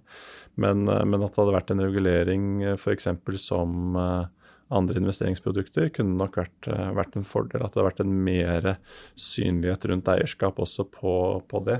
Men, 0.59 0.87
uh, 0.89 1.03
men 1.05 1.21
at 1.21 1.35
det 1.35 1.43
hadde 1.43 1.57
vært 1.59 1.73
en 1.75 1.85
regulering 1.85 2.49
uh, 2.65 2.75
f.eks. 2.79 3.09
som 3.43 3.99
uh, 3.99 4.25
andre 4.73 5.01
investeringsprodukter, 5.01 5.89
kunne 5.95 6.17
nok 6.19 6.35
vært, 6.37 6.67
vært, 6.93 7.15
en 7.17 7.25
fordel. 7.25 7.63
At 7.65 7.73
det 7.73 7.81
hadde 7.81 7.87
vært 7.87 8.03
en 8.03 8.17
mer 8.25 8.67
synlighet 9.17 9.87
rundt 9.89 10.11
eierskap 10.13 10.61
også 10.61 10.85
på, 10.93 11.13
på 11.49 11.61
det. 11.65 11.79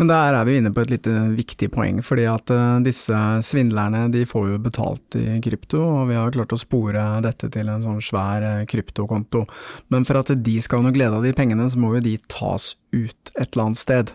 Men 0.00 0.10
der 0.10 0.36
er 0.36 0.46
vi 0.48 0.56
inne 0.60 0.72
på 0.74 0.82
et 0.84 0.92
litt 0.92 1.08
viktig 1.36 1.70
poeng, 1.74 2.00
fordi 2.04 2.26
at 2.30 2.52
eh, 2.54 2.78
disse 2.86 3.16
svindlerne 3.46 4.06
de 4.12 4.24
får 4.28 4.48
jo 4.52 4.60
betalt 4.62 5.18
i 5.18 5.38
krypto, 5.44 5.82
og 5.82 6.10
vi 6.10 6.18
har 6.18 6.32
klart 6.34 6.54
å 6.54 6.60
spore 6.60 7.04
dette 7.24 7.50
til 7.52 7.70
en 7.72 7.84
sånn 7.86 8.02
svær 8.04 8.46
eh, 8.46 8.64
kryptokonto. 8.70 9.46
Men 9.92 10.06
for 10.08 10.22
at 10.22 10.32
de 10.36 10.56
skal 10.64 10.80
ha 10.80 10.88
noe 10.88 10.96
glede 10.96 11.18
av 11.18 11.26
de 11.26 11.34
pengene, 11.36 11.68
så 11.70 11.80
må 11.80 11.94
jo 11.96 12.04
de 12.04 12.16
tas 12.30 12.74
ut 12.94 13.34
et 13.36 13.48
eller 13.48 13.66
annet 13.68 13.82
sted. 13.82 14.14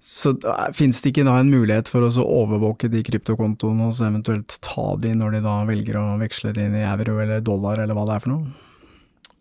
Så 0.00 0.32
finnes 0.72 1.02
det 1.02 1.12
ikke 1.12 1.26
da 1.28 1.36
en 1.36 1.52
mulighet 1.52 1.90
for 1.92 2.06
å 2.06 2.24
overvåke 2.24 2.88
de 2.88 3.02
kryptokontoene 3.04 3.90
og 3.90 3.98
så 3.98 4.06
eventuelt 4.08 4.56
ta 4.64 4.94
de 5.00 5.12
når 5.16 5.36
de 5.36 5.42
da 5.44 5.58
velger 5.68 5.98
å 6.00 6.06
veksle 6.22 6.54
det 6.56 6.70
inn 6.70 6.78
i 6.80 6.86
euro 6.88 7.18
eller 7.20 7.44
dollar 7.44 7.82
eller 7.82 7.98
hva 7.98 8.06
det 8.08 8.16
er 8.16 8.24
for 8.24 8.32
noe? 8.32 8.56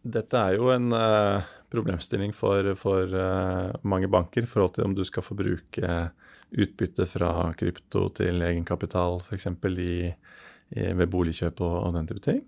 Dette 0.10 0.42
er 0.42 0.60
jo 0.60 0.68
en 0.74 0.92
uh 0.96 1.56
problemstilling 1.74 2.34
for, 2.36 2.74
for 2.80 3.14
uh, 3.14 3.76
mange 3.84 4.10
banker 4.12 4.46
i 4.46 4.50
forhold 4.50 4.76
til 4.78 4.88
om 4.88 4.96
du 4.98 5.04
skal 5.08 5.26
få 5.26 5.38
bruke 5.38 5.94
utbytte 6.50 7.06
fra 7.06 7.52
krypto 7.58 8.08
til 8.18 8.42
egenkapital, 8.42 9.22
f.eks. 9.22 9.48
I, 9.78 10.10
ved 10.70 11.08
boligkjøp 11.10 11.62
og, 11.66 11.76
og, 11.82 11.94
den 11.96 12.10
type 12.10 12.22
ting. 12.26 12.44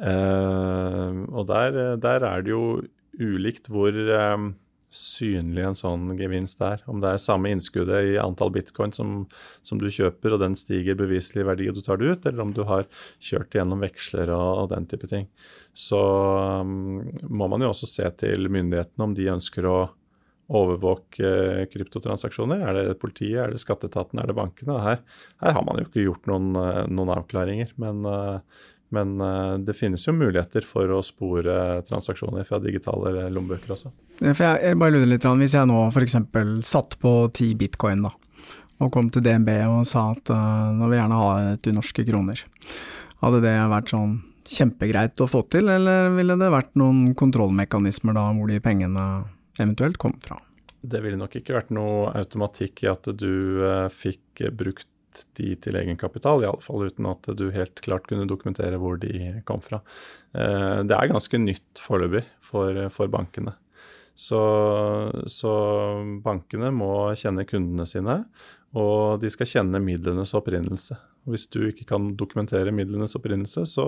Uh, 0.00 1.24
og 1.28 1.44
der, 1.48 1.96
der, 2.00 2.24
er 2.24 2.44
det 2.44 2.54
jo 2.54 2.80
ulikt 3.20 3.68
hvor 3.72 3.92
um, 4.34 4.54
synlig 4.96 5.64
en 5.66 5.78
sånn 5.78 6.08
gevinst 6.18 6.62
er. 6.64 6.82
Om 6.90 7.02
det 7.02 7.12
er 7.12 7.22
samme 7.22 7.50
innskuddet 7.52 8.12
i 8.12 8.16
antall 8.20 8.52
bitcoin 8.54 8.94
som, 8.96 9.18
som, 9.66 9.80
du 9.80 9.90
kjøper, 9.92 10.34
og 10.34 10.42
den 10.42 10.56
stiger 10.58 10.98
beviselig 10.98 11.44
i 11.44 11.48
verdi 11.50 11.68
du 11.74 11.82
tar 11.84 12.00
det 12.00 12.12
ut, 12.12 12.26
eller 12.26 12.44
om 12.46 12.54
du 12.56 12.62
har 12.68 12.88
kjørt 13.22 13.56
gjennom 13.56 13.84
veksler 13.84 14.32
og, 14.34 14.64
og 14.64 14.72
den 14.72 14.88
type 14.90 15.10
ting. 15.10 15.28
Så 15.76 16.00
um, 16.64 17.04
må 17.28 17.48
man 17.52 17.64
jo 17.64 17.72
også 17.74 17.88
se 17.90 18.10
til 18.22 18.48
myndighetene 18.52 19.08
om 19.10 19.16
de 19.16 19.28
ønsker 19.34 19.68
å 19.68 19.78
overvåke 20.56 21.26
uh, 21.26 21.64
kryptotransaksjoner. 21.72 22.62
Er 22.64 22.78
det 22.78 23.00
politiet, 23.02 23.42
er 23.42 23.52
det 23.52 23.60
skatteetaten, 23.60 24.22
er 24.22 24.30
det 24.30 24.38
bankene? 24.38 24.78
Her, 24.84 25.02
her 25.42 25.58
har 25.58 25.66
man 25.66 25.82
jo 25.82 25.88
ikke 25.88 26.06
gjort 26.06 26.30
noen, 26.30 26.54
uh, 26.56 26.86
noen 26.88 27.12
avklaringer. 27.18 27.74
Men 27.82 28.06
uh, 28.08 28.64
men 28.94 29.16
uh, 29.20 29.56
det 29.58 29.74
finnes 29.74 30.04
jo 30.06 30.14
muligheter 30.14 30.66
for 30.66 30.90
å 30.94 31.00
spore 31.04 31.82
transaksjoner 31.88 32.46
fra 32.46 32.60
digitale 32.62 33.26
lommebøker 33.34 33.74
også. 33.74 33.92
Jeg, 34.20 34.36
jeg, 34.38 34.78
bare 34.78 34.94
lurer 34.94 35.10
litt, 35.10 35.26
Hvis 35.26 35.56
jeg 35.58 35.68
nå 35.68 35.80
f.eks. 35.90 36.16
satt 36.66 36.96
på 37.02 37.16
ti 37.34 37.50
bitcoin 37.58 38.06
da, 38.06 38.12
og 38.80 38.92
kom 38.94 39.10
til 39.10 39.24
DNB 39.24 39.50
og 39.66 39.82
sa 39.88 40.10
at 40.14 40.32
uh, 40.32 40.72
nå 40.76 40.86
vil 40.86 40.98
jeg 40.98 41.04
gjerne 41.04 41.20
ha 41.22 41.34
et 41.56 41.70
norske 41.74 42.06
kroner, 42.06 42.46
hadde 43.24 43.44
det 43.44 43.58
vært 43.72 43.94
sånn 43.94 44.18
kjempegreit 44.46 45.20
å 45.20 45.26
få 45.26 45.42
til, 45.50 45.70
eller 45.72 46.12
ville 46.14 46.36
det 46.38 46.52
vært 46.54 46.76
noen 46.78 47.10
kontrollmekanismer 47.18 48.14
da 48.14 48.28
hvor 48.30 48.52
de 48.52 48.60
pengene 48.62 49.06
eventuelt 49.58 49.98
kom 49.98 50.14
fra? 50.22 50.38
Det 50.86 51.00
ville 51.02 51.18
nok 51.18 51.32
ikke 51.40 51.56
vært 51.56 51.72
noe 51.74 52.12
automatikk 52.14 52.84
i 52.84 52.92
at 52.92 53.08
du 53.18 53.64
uh, 53.64 53.88
fikk 53.90 54.46
brukt 54.54 54.86
de 55.38 55.54
til 55.62 55.78
egenkapital, 55.78 56.44
iallfall 56.44 56.88
uten 56.90 57.08
at 57.10 57.28
du 57.38 57.48
helt 57.54 57.80
klart 57.84 58.08
kunne 58.10 58.28
dokumentere 58.28 58.80
hvor 58.82 58.98
de 59.02 59.40
kom 59.48 59.62
fra. 59.64 59.82
Eh, 60.36 60.82
det 60.86 60.96
er 60.96 61.12
ganske 61.12 61.40
nytt 61.42 61.82
foreløpig 61.82 62.24
for, 62.44 62.86
for 62.94 63.12
bankene. 63.12 63.56
Så, 64.16 64.40
så, 65.28 65.52
bankene 66.24 66.70
må 66.72 67.12
kjenne 67.20 67.44
kundene 67.48 67.84
sine, 67.88 68.22
og 68.76 69.20
de 69.20 69.28
skal 69.32 69.50
kjenne 69.50 69.82
midlenes 69.84 70.32
opprinnelse. 70.36 70.96
Hvis 71.26 71.48
du 71.50 71.58
ikke 71.66 71.86
kan 71.88 72.12
dokumentere 72.18 72.70
midlenes 72.74 73.16
opprinnelse, 73.18 73.64
så, 73.66 73.86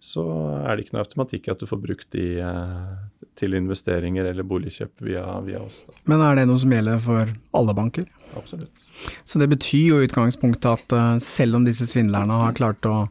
så 0.00 0.24
er 0.62 0.76
det 0.76 0.86
ikke 0.86 0.96
noe 0.96 1.04
automatikk 1.04 1.48
i 1.48 1.52
at 1.52 1.60
du 1.60 1.68
får 1.68 1.80
brukt 1.82 2.08
de 2.16 2.24
eh, 2.40 2.94
til 3.38 3.56
investeringer 3.58 4.30
eller 4.30 4.46
boligkjøp 4.48 5.04
via, 5.04 5.26
via 5.44 5.60
oss. 5.60 5.82
Da. 5.86 5.96
Men 6.08 6.24
er 6.24 6.40
det 6.40 6.46
noe 6.48 6.62
som 6.62 6.72
gjelder 6.72 7.02
for 7.04 7.34
alle 7.60 7.74
banker? 7.76 8.08
Absolutt. 8.38 8.88
Så 9.28 9.42
det 9.42 9.50
betyr 9.52 9.92
jo 9.92 10.00
i 10.00 10.08
utgangspunktet 10.08 10.70
at 10.72 10.96
uh, 10.96 11.20
selv 11.22 11.60
om 11.60 11.68
disse 11.68 11.86
svindlerne 11.90 12.40
har 12.42 12.56
klart 12.56 12.88
å 12.88 13.04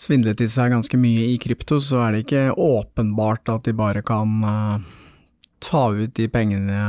svindle 0.00 0.36
til 0.36 0.48
seg 0.48 0.72
ganske 0.72 1.00
mye 1.00 1.26
i 1.32 1.40
krypto, 1.40 1.80
så 1.82 2.04
er 2.04 2.14
det 2.14 2.22
ikke 2.26 2.44
åpenbart 2.54 3.50
at 3.52 3.66
de 3.66 3.74
bare 3.76 4.04
kan 4.06 4.36
uh, 4.44 4.92
ta 5.64 5.88
ut 5.96 6.12
de 6.16 6.28
pengene 6.32 6.84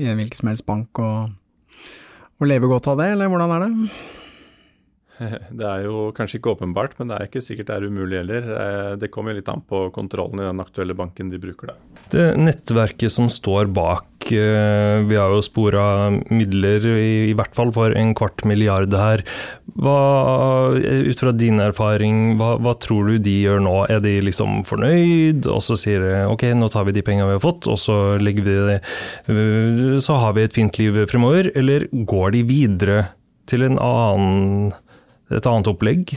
i 0.00 0.08
en 0.08 0.18
hvilken 0.18 0.40
som 0.40 0.50
helst 0.50 0.66
bank 0.68 1.00
og, 1.00 1.32
og 2.40 2.48
leve 2.48 2.68
godt 2.72 2.90
av 2.92 3.00
det, 3.00 3.12
eller 3.14 3.32
hvordan 3.32 3.56
er 3.56 3.64
det? 3.64 3.92
Det 5.58 5.66
er 5.68 5.86
jo 5.86 6.10
kanskje 6.16 6.40
ikke 6.40 6.54
åpenbart, 6.56 6.96
men 6.98 7.10
det 7.10 7.18
er 7.18 7.28
ikke 7.28 7.44
sikkert 7.44 7.70
det 7.70 7.78
er 7.78 7.88
umulig 7.88 8.20
heller. 8.22 8.48
Eh, 8.58 8.92
det 9.00 9.10
kommer 9.14 9.36
litt 9.36 9.50
an 9.52 9.64
på 9.68 9.86
kontrollen 9.94 10.42
i 10.42 10.48
den 10.48 10.62
aktuelle 10.62 10.96
banken 10.98 11.32
de 11.32 11.40
bruker. 11.42 11.72
Da. 11.72 11.92
Det 12.12 12.24
nettverket 12.40 13.12
som 13.12 13.28
står 13.32 13.70
bak, 13.72 14.08
eh, 14.32 15.02
vi 15.08 15.18
har 15.18 15.32
jo 15.32 15.42
spora 15.44 15.84
midler 16.30 16.84
i, 16.92 17.32
hvert 17.36 17.54
fall 17.56 17.72
for 17.74 17.94
en 17.96 18.12
kvart 18.18 18.44
milliard 18.48 18.92
her. 18.96 19.24
Hva, 19.72 19.96
ut 20.76 21.22
fra 21.22 21.32
din 21.32 21.62
erfaring, 21.64 22.36
hva, 22.40 22.54
hva, 22.60 22.74
tror 22.82 23.08
du 23.08 23.22
de 23.22 23.38
gjør 23.46 23.62
nå? 23.64 23.76
Er 23.92 24.02
de 24.04 24.18
liksom 24.28 24.62
fornøyd, 24.68 25.48
og 25.48 25.62
så 25.64 25.78
sier 25.80 26.04
de 26.04 26.12
ok, 26.28 26.50
nå 26.58 26.68
tar 26.72 26.86
vi 26.88 26.96
de 26.96 27.04
pengene 27.06 27.30
vi 27.30 27.38
har 27.38 27.44
fått, 27.44 27.70
og 27.70 27.80
så 27.80 27.98
legger 28.20 28.46
vi 28.46 28.58
det 28.68 28.78
eh, 29.32 29.98
Så 30.02 30.20
har 30.20 30.36
vi 30.36 30.46
et 30.46 30.56
fint 30.56 30.78
liv 30.80 31.04
fremover, 31.10 31.52
eller 31.56 31.88
går 31.92 32.36
de 32.36 32.46
videre 32.48 33.02
til 33.48 33.64
en 33.66 33.78
annen 33.80 34.72
et 35.30 35.46
annet 35.46 35.70
opplegg? 35.70 36.16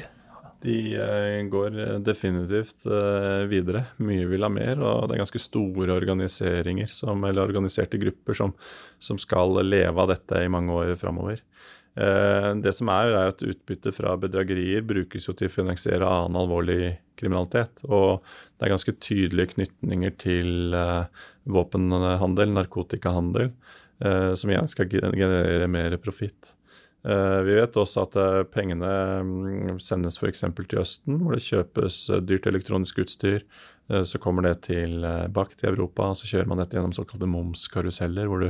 De 0.65 0.75
eh, 0.97 1.43
går 1.51 1.75
definitivt 2.01 2.87
eh, 2.89 3.43
videre. 3.49 3.83
Mye 4.01 4.25
vil 4.29 4.45
ha 4.45 4.49
mer, 4.49 4.79
og 4.81 5.05
det 5.05 5.15
er 5.15 5.21
ganske 5.21 5.41
store 5.41 5.93
organiseringer, 5.93 6.89
som, 6.93 7.21
eller 7.27 7.45
organiserte 7.45 7.99
grupper, 8.01 8.37
som, 8.37 8.55
som, 9.03 9.19
skal 9.21 9.59
leve 9.65 10.01
av 10.01 10.09
dette 10.13 10.41
i 10.41 10.49
mange 10.51 10.73
år 10.73 10.95
framover. 11.01 11.43
Eh, 11.95 12.49
det 12.65 12.73
som 12.75 12.89
er, 12.93 13.13
er 13.13 13.35
at 13.35 13.45
utbytte 13.45 13.93
fra 13.95 14.15
bedragerier 14.21 14.81
brukes 14.87 15.29
jo 15.29 15.37
til 15.37 15.51
å 15.51 15.53
finansiere 15.53 16.09
annen 16.09 16.41
alvorlig 16.41 16.95
kriminalitet. 17.19 17.85
Og 17.85 18.25
det 18.57 18.65
er 18.65 18.73
ganske 18.73 18.97
tydelige 18.97 19.53
knytninger 19.53 20.17
til 20.23 20.75
våpenhandel, 21.45 22.51
narkotikahandel, 22.55 23.51
som 24.35 24.51
igjen 24.51 24.67
skal 24.67 24.89
generere 24.91 25.69
mer 25.71 25.95
profitt. 26.03 26.55
Eh, 27.05 27.39
vi 27.45 27.53
vet 27.59 27.77
også 27.77 28.07
at 28.07 28.15
eh, 28.17 28.41
pengene 28.49 28.89
mm, 29.21 29.77
sendes 29.83 30.17
f.eks. 30.17 30.41
til 30.57 30.81
Østen, 30.81 31.19
hvor 31.21 31.35
det 31.35 31.45
kjøpes 31.45 31.99
eh, 32.09 32.21
dyrt 32.25 32.49
elektronisk 32.49 33.03
utstyr. 33.05 33.45
Så 33.85 34.17
kommer 34.17 34.41
det 34.41 34.63
tilbake 34.65 35.59
til 35.59 35.67
Europa, 35.69 36.07
og 36.09 36.15
så 36.17 36.25
kjører 36.25 36.47
man 36.49 36.57
dette 36.57 36.73
gjennom 36.73 36.95
såkalte 36.97 37.27
momskaruseller, 37.29 38.25
hvor 38.25 38.41
du 38.41 38.47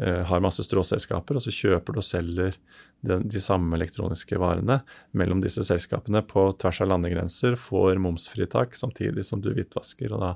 har 0.00 0.40
masse 0.40 0.64
stråselskaper, 0.64 1.36
og 1.36 1.44
så 1.44 1.52
kjøper 1.52 1.92
du 1.92 1.98
og 2.00 2.06
selger 2.08 2.56
de, 3.04 3.42
samme 3.44 3.76
elektroniske 3.76 4.38
varene 4.40 4.78
mellom 5.12 5.42
disse 5.44 5.66
selskapene 5.68 6.22
på 6.24 6.46
tvers 6.64 6.80
av 6.80 6.88
landegrenser, 6.94 7.58
får 7.60 8.00
momsfritak 8.00 8.72
samtidig 8.80 9.26
som 9.28 9.44
du 9.44 9.50
hvitvasker. 9.52 10.16
og 10.16 10.24
da, 10.24 10.32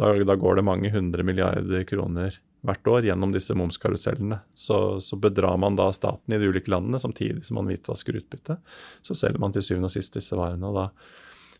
da, 0.00 0.14
da 0.32 0.38
går 0.40 0.56
det 0.56 0.66
mange 0.70 0.94
hundre 0.96 1.28
milliarder 1.28 1.84
kroner 1.92 2.40
hvert 2.66 2.88
år 2.88 3.08
gjennom 3.08 3.32
disse 3.34 3.56
momskarusellene. 3.58 4.38
Så, 4.54 5.00
så, 5.02 5.18
bedrar 5.18 5.58
man 5.58 5.76
da 5.78 5.88
staten 5.94 6.34
i 6.34 6.38
de 6.38 6.50
ulike 6.52 6.70
landene 6.70 7.00
samtidig 7.02 7.44
som 7.46 7.58
man 7.58 7.70
hvitvasker 7.70 8.20
utbytte. 8.22 8.58
Så 9.02 9.18
selger 9.18 9.42
man 9.42 9.54
til 9.54 9.66
syvende 9.66 9.90
og 9.90 9.96
sist 9.96 10.18
disse 10.18 10.38
varene. 10.38 10.72
da 10.76 10.88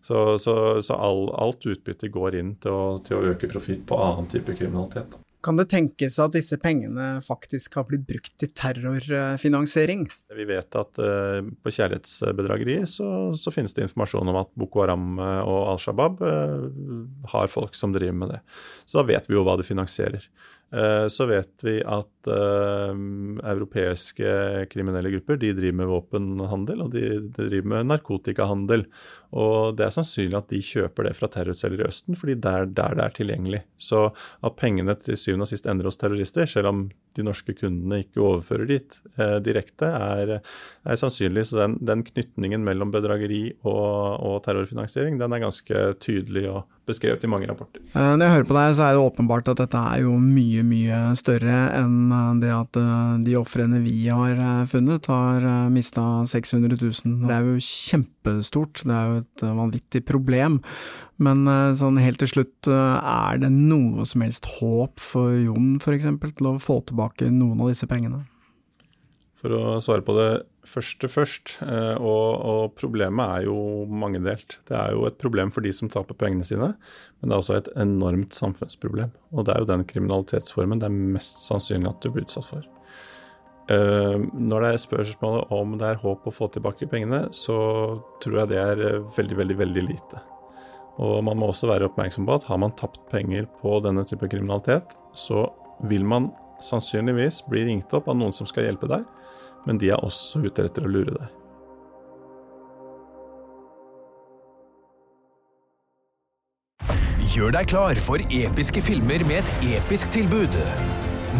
så, 0.03 0.39
så, 0.39 0.83
så 0.83 0.95
all, 0.95 1.29
alt 1.39 1.67
utbytte 1.67 2.11
går 2.11 2.39
inn 2.41 2.57
til 2.63 2.75
å, 2.75 2.87
til 3.07 3.19
å 3.19 3.35
øke 3.35 3.51
profitt 3.51 3.85
på 3.87 3.99
annen 4.03 4.27
type 4.31 4.57
kriminalitet. 4.59 5.15
Kan 5.43 5.59
det 5.59 5.69
tenkes 5.73 6.21
at 6.23 6.35
disse 6.37 6.59
pengene 6.63 7.17
faktisk 7.27 7.79
har 7.79 7.87
blitt 7.89 8.05
brukt 8.07 8.35
til 8.39 8.51
terrorfinansiering? 8.59 10.07
Vi 10.37 10.47
vet 10.49 10.79
at 10.79 11.01
uh, 11.03 11.41
på 11.63 11.73
kjærlighetsbedragerier 11.75 12.87
så, 12.89 13.09
så, 13.39 13.53
finnes 13.55 13.75
det 13.77 13.87
informasjon 13.87 14.33
om 14.33 14.41
at 14.41 14.51
Boko 14.59 14.85
Haram 14.85 15.21
og 15.21 15.61
Al 15.75 15.83
Shabaab 15.83 16.23
uh, 16.25 16.67
har 17.35 17.53
folk 17.53 17.77
som 17.79 17.95
driver 17.95 18.17
med 18.17 18.35
det. 18.37 18.41
Så 18.87 19.01
da 19.01 19.09
vet 19.13 19.29
vi 19.29 19.37
jo 19.37 19.45
hva 19.47 19.59
de 19.61 19.67
finansierer. 19.67 20.29
Eh, 20.73 21.07
så 21.13 21.27
vet 21.29 21.61
vi 21.67 21.75
at 21.85 22.29
europeiske 23.45 24.31
kriminelle 24.73 25.11
grupper 25.13 25.37
de 25.37 25.51
driver 25.53 25.77
med 25.83 25.91
våpenhandel 25.91 26.85
og 26.85 26.95
de, 26.95 27.03
de, 27.27 27.49
driver 27.51 27.69
med 27.75 27.91
narkotikahandel. 27.91 28.87
Og 29.37 29.77
det 29.77 29.85
er 29.85 29.95
sannsynlig 29.99 30.39
at 30.39 30.49
de 30.53 30.63
kjøper 30.65 31.09
det 31.09 31.15
fra 31.19 31.29
terrorceller 31.35 31.83
i 31.83 31.89
Østen, 31.91 32.17
fordi 32.17 32.39
der, 32.41 32.71
der 32.73 32.97
det 32.97 33.05
er 33.05 33.17
tilgjengelig. 33.19 33.63
Så 33.77 34.07
at 34.41 34.57
pengene 34.61 34.97
til 34.97 35.19
syvende 35.21 35.45
og 35.49 35.53
sist 35.53 35.69
ender 35.69 35.91
hos 35.91 36.01
terrorister, 36.01 36.49
selv 36.49 36.73
om 36.73 36.87
de 37.17 37.25
norske 37.27 37.55
kundene 37.59 38.03
ikke 38.05 38.23
overfører 38.25 38.69
dit 38.71 38.99
eh, 39.17 39.39
direkte, 39.45 39.89
er, 39.89 40.35
er, 40.41 41.01
sannsynlig. 41.01 41.47
Så 41.49 41.61
den, 41.61 41.79
den 41.85 42.05
knytningen 42.07 42.65
mellom 42.67 42.93
bedrageri 42.95 43.45
og, 43.63 44.21
og, 44.23 44.39
terrorfinansiering 44.47 45.21
den 45.21 45.37
er 45.37 45.45
ganske 45.45 45.85
tydelig 46.03 46.47
og 46.53 46.65
beskrevet 46.89 47.23
i 47.25 47.31
mange 47.31 47.47
rapporter. 47.47 47.83
Eh, 47.95 48.13
når 48.17 48.25
jeg 48.25 48.35
hører 48.37 48.49
på 48.49 48.57
deg, 48.57 48.75
så 48.77 48.87
er 48.87 48.97
det 48.97 49.05
åpenbart 49.07 49.51
at 49.53 49.61
dette 49.63 49.83
er 49.93 50.03
jo 50.03 50.17
mye, 50.19 50.65
mye 50.67 51.01
større 51.19 51.59
enn 51.79 52.15
eh, 52.15 52.33
det 52.43 52.51
at 52.55 52.79
eh, 52.81 53.15
de 53.27 53.37
ofrene 53.39 53.83
vi 53.85 53.97
har 54.09 54.41
funnet, 54.71 55.07
har 55.11 55.47
mista 55.73 56.05
600 56.29 56.79
000. 56.81 57.17
Det 57.29 57.37
er 57.37 57.49
jo 57.49 57.57
kjempestort, 57.69 58.85
det 58.89 58.99
er 58.99 59.11
jo 59.11 59.23
et 59.23 59.47
vanvittig 59.63 60.05
problem. 60.09 60.61
Men 61.23 61.45
sånn 61.79 62.01
helt 62.03 62.19
til 62.19 62.31
slutt, 62.33 62.67
er 62.67 63.39
det 63.39 63.53
noe 63.53 64.03
som 64.09 64.25
helst 64.25 64.49
håp 64.59 64.99
for 64.99 65.37
Jon 65.39 65.77
f.eks. 65.79 66.09
til 66.09 66.49
å 66.51 66.57
få 66.59 66.81
tilbake 66.89 67.29
noen 67.31 67.61
av 67.63 67.71
disse 67.71 67.87
pengene? 67.87 68.25
For 69.39 69.55
å 69.55 69.79
svare 69.83 70.03
på 70.07 70.17
det 70.19 70.31
første 70.69 71.09
først, 71.11 71.57
eh, 71.65 71.97
og, 71.99 72.27
og, 72.47 72.75
problemet 72.79 73.23
er 73.39 73.47
jo 73.49 73.57
mangedelt. 73.91 74.59
Det 74.69 74.77
er 74.79 74.95
jo 74.95 75.07
et 75.09 75.19
problem 75.21 75.51
for 75.55 75.65
de 75.65 75.73
som 75.75 75.91
taper 75.91 76.17
pengene 76.19 76.47
sine, 76.47 76.73
men 77.21 77.31
det 77.31 77.35
er 77.35 77.43
også 77.43 77.57
et 77.59 77.71
enormt 77.83 78.37
samfunnsproblem. 78.37 79.11
Og 79.35 79.47
det 79.47 79.55
er 79.55 79.63
jo 79.63 79.71
den 79.73 79.87
kriminalitetsformen 79.89 80.83
det 80.83 80.89
er 80.89 81.01
mest 81.17 81.43
sannsynlig 81.47 81.91
at 81.91 82.05
du 82.05 82.13
blir 82.13 82.27
utsatt 82.27 82.49
for. 82.51 82.69
Uh, 83.71 84.19
når 84.35 84.65
det 84.65 84.69
er 84.73 84.81
spørsmålet 84.83 85.53
om 85.55 85.77
det 85.79 85.87
er 85.87 86.01
håp 86.03 86.27
å 86.27 86.33
få 86.35 86.49
tilbake 86.53 86.89
pengene, 86.91 87.29
så 87.35 87.57
tror 88.23 88.41
jeg 88.41 88.51
det 88.51 88.59
er 88.59 88.83
veldig, 89.17 89.39
veldig, 89.39 89.57
veldig 89.61 89.85
lite. 89.87 90.23
Og 91.03 91.23
man 91.25 91.39
må 91.41 91.49
også 91.49 91.71
være 91.71 91.87
oppmerksom 91.89 92.27
på 92.29 92.37
at 92.37 92.47
har 92.51 92.59
man 92.61 92.75
tapt 92.77 93.01
penger 93.11 93.47
på 93.63 93.79
denne 93.85 94.05
type 94.09 94.29
kriminalitet, 94.29 94.93
så 95.17 95.47
vil 95.89 96.05
man 96.05 96.29
sannsynligvis 96.63 97.41
bli 97.49 97.65
ringt 97.71 97.95
opp 97.97 98.11
av 98.11 98.19
noen 98.19 98.35
som 98.37 98.51
skal 98.51 98.67
hjelpe 98.69 98.91
deg 98.91 99.07
men 99.67 99.79
de 99.79 99.93
er 99.93 100.03
også 100.03 100.43
ute 100.43 100.67
etter 100.67 100.87
å 100.87 100.93
lure 100.93 101.15
deg. 101.15 101.39
Gjør 107.33 107.55
deg 107.55 107.69
klar 107.71 107.97
for 108.05 108.21
episke 108.29 108.83
filmer 108.85 109.23
med 109.25 109.41
et 109.41 109.79
episk 109.79 110.11
tilbud. 110.13 110.53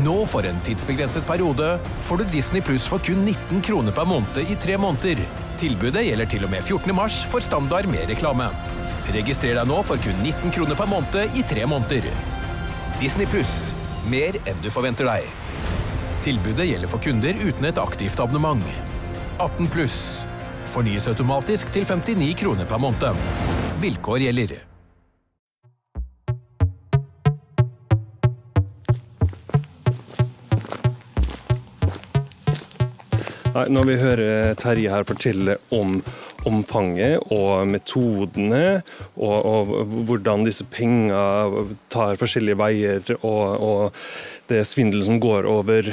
Nå 0.01 0.15
for 0.25 0.47
en 0.49 0.57
tidsbegrenset 0.65 1.27
periode 1.29 1.75
får 2.07 2.23
du 2.23 2.31
Disney 2.33 2.65
Pluss 2.65 2.87
for 2.89 3.03
kun 3.05 3.21
19 3.27 3.61
kroner 3.67 3.93
per 3.93 4.09
måned 4.09 4.41
i 4.41 4.57
tre 4.57 4.79
måneder. 4.81 5.21
Tilbudet 5.61 6.07
gjelder 6.07 6.31
til 6.33 6.47
og 6.49 6.55
med 6.55 6.65
14. 6.65 6.97
mars 6.97 7.21
for 7.29 7.45
standard 7.45 7.91
med 7.93 8.09
reklame. 8.09 8.49
Registrer 9.13 9.59
deg 9.61 9.69
nå 9.69 9.83
for 9.85 10.01
kun 10.01 10.17
19 10.25 10.57
kroner 10.57 10.81
per 10.81 10.89
måned 10.89 11.37
i 11.37 11.45
tre 11.45 11.69
måneder. 11.69 12.09
Disney 13.03 13.29
Pluss. 13.29 13.75
Mer 14.09 14.41
enn 14.49 14.65
du 14.65 14.73
forventer 14.73 15.13
deg. 15.13 15.42
Tilbudet 16.23 16.69
gjelder 16.69 16.87
for 16.87 17.03
kunder 17.03 17.35
uten 17.35 17.65
et 17.67 17.79
aktivt 17.83 18.21
abonnement. 18.23 18.63
18 19.43 19.67
pluss. 19.67 19.97
Fornyes 20.71 21.09
automatisk 21.11 21.73
til 21.75 21.83
59 21.83 22.37
kroner 22.39 22.69
per 22.71 22.79
måned. 22.79 23.25
Vilkår 23.83 24.23
gjelder. 24.23 24.61
Når 33.53 33.91
vi 33.91 33.99
hører 33.99 34.55
Terje 34.63 34.95
her 34.95 35.03
fortelle 35.11 35.59
om 35.75 35.99
omfanget 36.49 37.23
og 37.33 37.69
metodene, 37.71 38.83
og, 39.17 39.37
og 39.47 39.73
hvordan 40.09 40.47
disse 40.47 40.67
pengene 40.71 41.69
tar 41.93 42.19
forskjellige 42.21 42.61
veier, 42.61 43.15
og, 43.21 43.43
og 43.63 44.49
det 44.51 44.61
er 44.61 44.69
svindel 44.69 45.05
som 45.07 45.21
går 45.23 45.47
over 45.49 45.89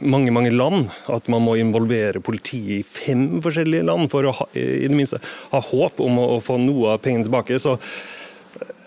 mange 0.00 0.32
mange 0.34 0.52
land. 0.54 0.88
At 1.12 1.28
man 1.30 1.44
må 1.44 1.56
involvere 1.60 2.22
politiet 2.24 2.80
i 2.80 2.86
fem 2.86 3.42
forskjellige 3.44 3.86
land 3.86 4.10
for 4.12 4.26
å 4.26 4.34
ha, 4.40 4.48
i 4.56 4.88
det 4.88 4.96
minste 4.96 5.20
ha 5.52 5.60
håp 5.70 6.00
om 6.02 6.18
å, 6.18 6.30
å 6.36 6.40
få 6.44 6.58
noe 6.62 6.96
av 6.96 7.04
pengene 7.04 7.28
tilbake. 7.28 7.60
så 7.60 7.76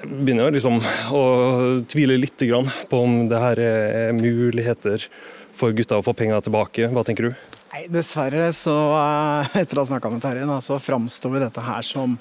begynner 0.04 0.50
jeg 0.50 0.58
liksom 0.58 0.82
å 1.16 1.24
tvile 1.88 2.20
litt 2.20 2.42
på 2.90 3.00
om 3.00 3.24
det 3.32 3.40
her 3.40 3.62
er 3.64 4.18
muligheter 4.18 5.08
for 5.64 5.76
gutta 5.76 6.00
å 6.00 6.04
få 6.04 6.16
penger 6.18 6.44
tilbake. 6.44 6.90
Hva 6.92 7.06
tenker 7.08 7.30
du? 7.30 7.44
Nei, 7.74 7.86
Dessverre, 7.92 8.50
så 8.56 8.74
eh, 8.98 9.62
etter 9.64 9.80
å 9.80 9.86
ha 9.86 9.92
snakka 9.94 10.12
med 10.12 10.24
Terje, 10.24 10.58
så 10.66 10.80
framstår 10.82 11.40
dette 11.48 11.64
her 11.64 11.86
som 11.88 12.18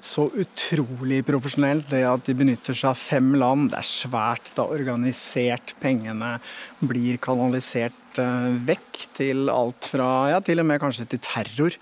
så 0.00 0.24
utrolig 0.40 1.20
profesjonelt. 1.28 1.90
Det 1.92 2.00
at 2.08 2.24
de 2.24 2.34
benytter 2.38 2.76
seg 2.76 2.94
av 2.94 3.00
fem 3.00 3.34
land, 3.36 3.68
det 3.74 3.82
er 3.82 3.88
svært. 3.88 4.52
Det 4.56 4.64
er 4.64 4.76
organisert. 4.78 5.74
Pengene 5.82 6.38
blir 6.80 7.20
kanalisert 7.22 8.20
eh, 8.22 8.48
vekk 8.70 9.02
til 9.20 9.52
alt 9.52 9.90
fra 9.92 10.08
ja, 10.32 10.40
til 10.44 10.64
og 10.64 10.70
med 10.72 10.80
kanskje 10.82 11.10
til 11.12 11.22
terror. 11.28 11.76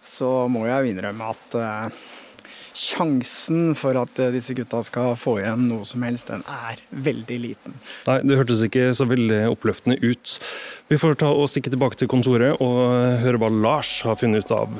Så 0.00 0.30
må 0.48 0.64
jeg 0.64 0.80
jo 0.80 0.94
innrømme 0.94 1.28
at 1.34 1.54
uh, 1.58 2.07
sjansen 2.78 3.72
for 3.78 3.98
at 3.98 4.20
eh, 4.22 4.32
disse 4.34 4.54
gutta 4.56 4.80
skal 4.86 5.16
få 5.18 5.38
igjen 5.42 5.66
noe 5.70 5.86
som 5.88 6.04
helst, 6.06 6.30
den 6.30 6.44
er 6.46 6.80
veldig 6.90 7.38
liten. 7.42 7.78
Nei, 8.08 8.20
det 8.24 8.38
hørtes 8.38 8.62
ikke 8.66 8.90
så 8.96 9.08
veldig 9.10 9.44
oppløftende 9.50 9.98
ut. 10.04 10.38
Vi 10.88 11.00
får 11.00 11.18
ta 11.22 11.32
og 11.34 11.50
stikke 11.50 11.72
tilbake 11.74 11.98
til 11.98 12.10
kontoret 12.10 12.62
og 12.64 12.78
høre 13.24 13.42
hva 13.42 13.50
Lars 13.52 13.98
har 14.06 14.18
funnet 14.20 14.46
ut 14.46 14.54
av. 14.54 14.78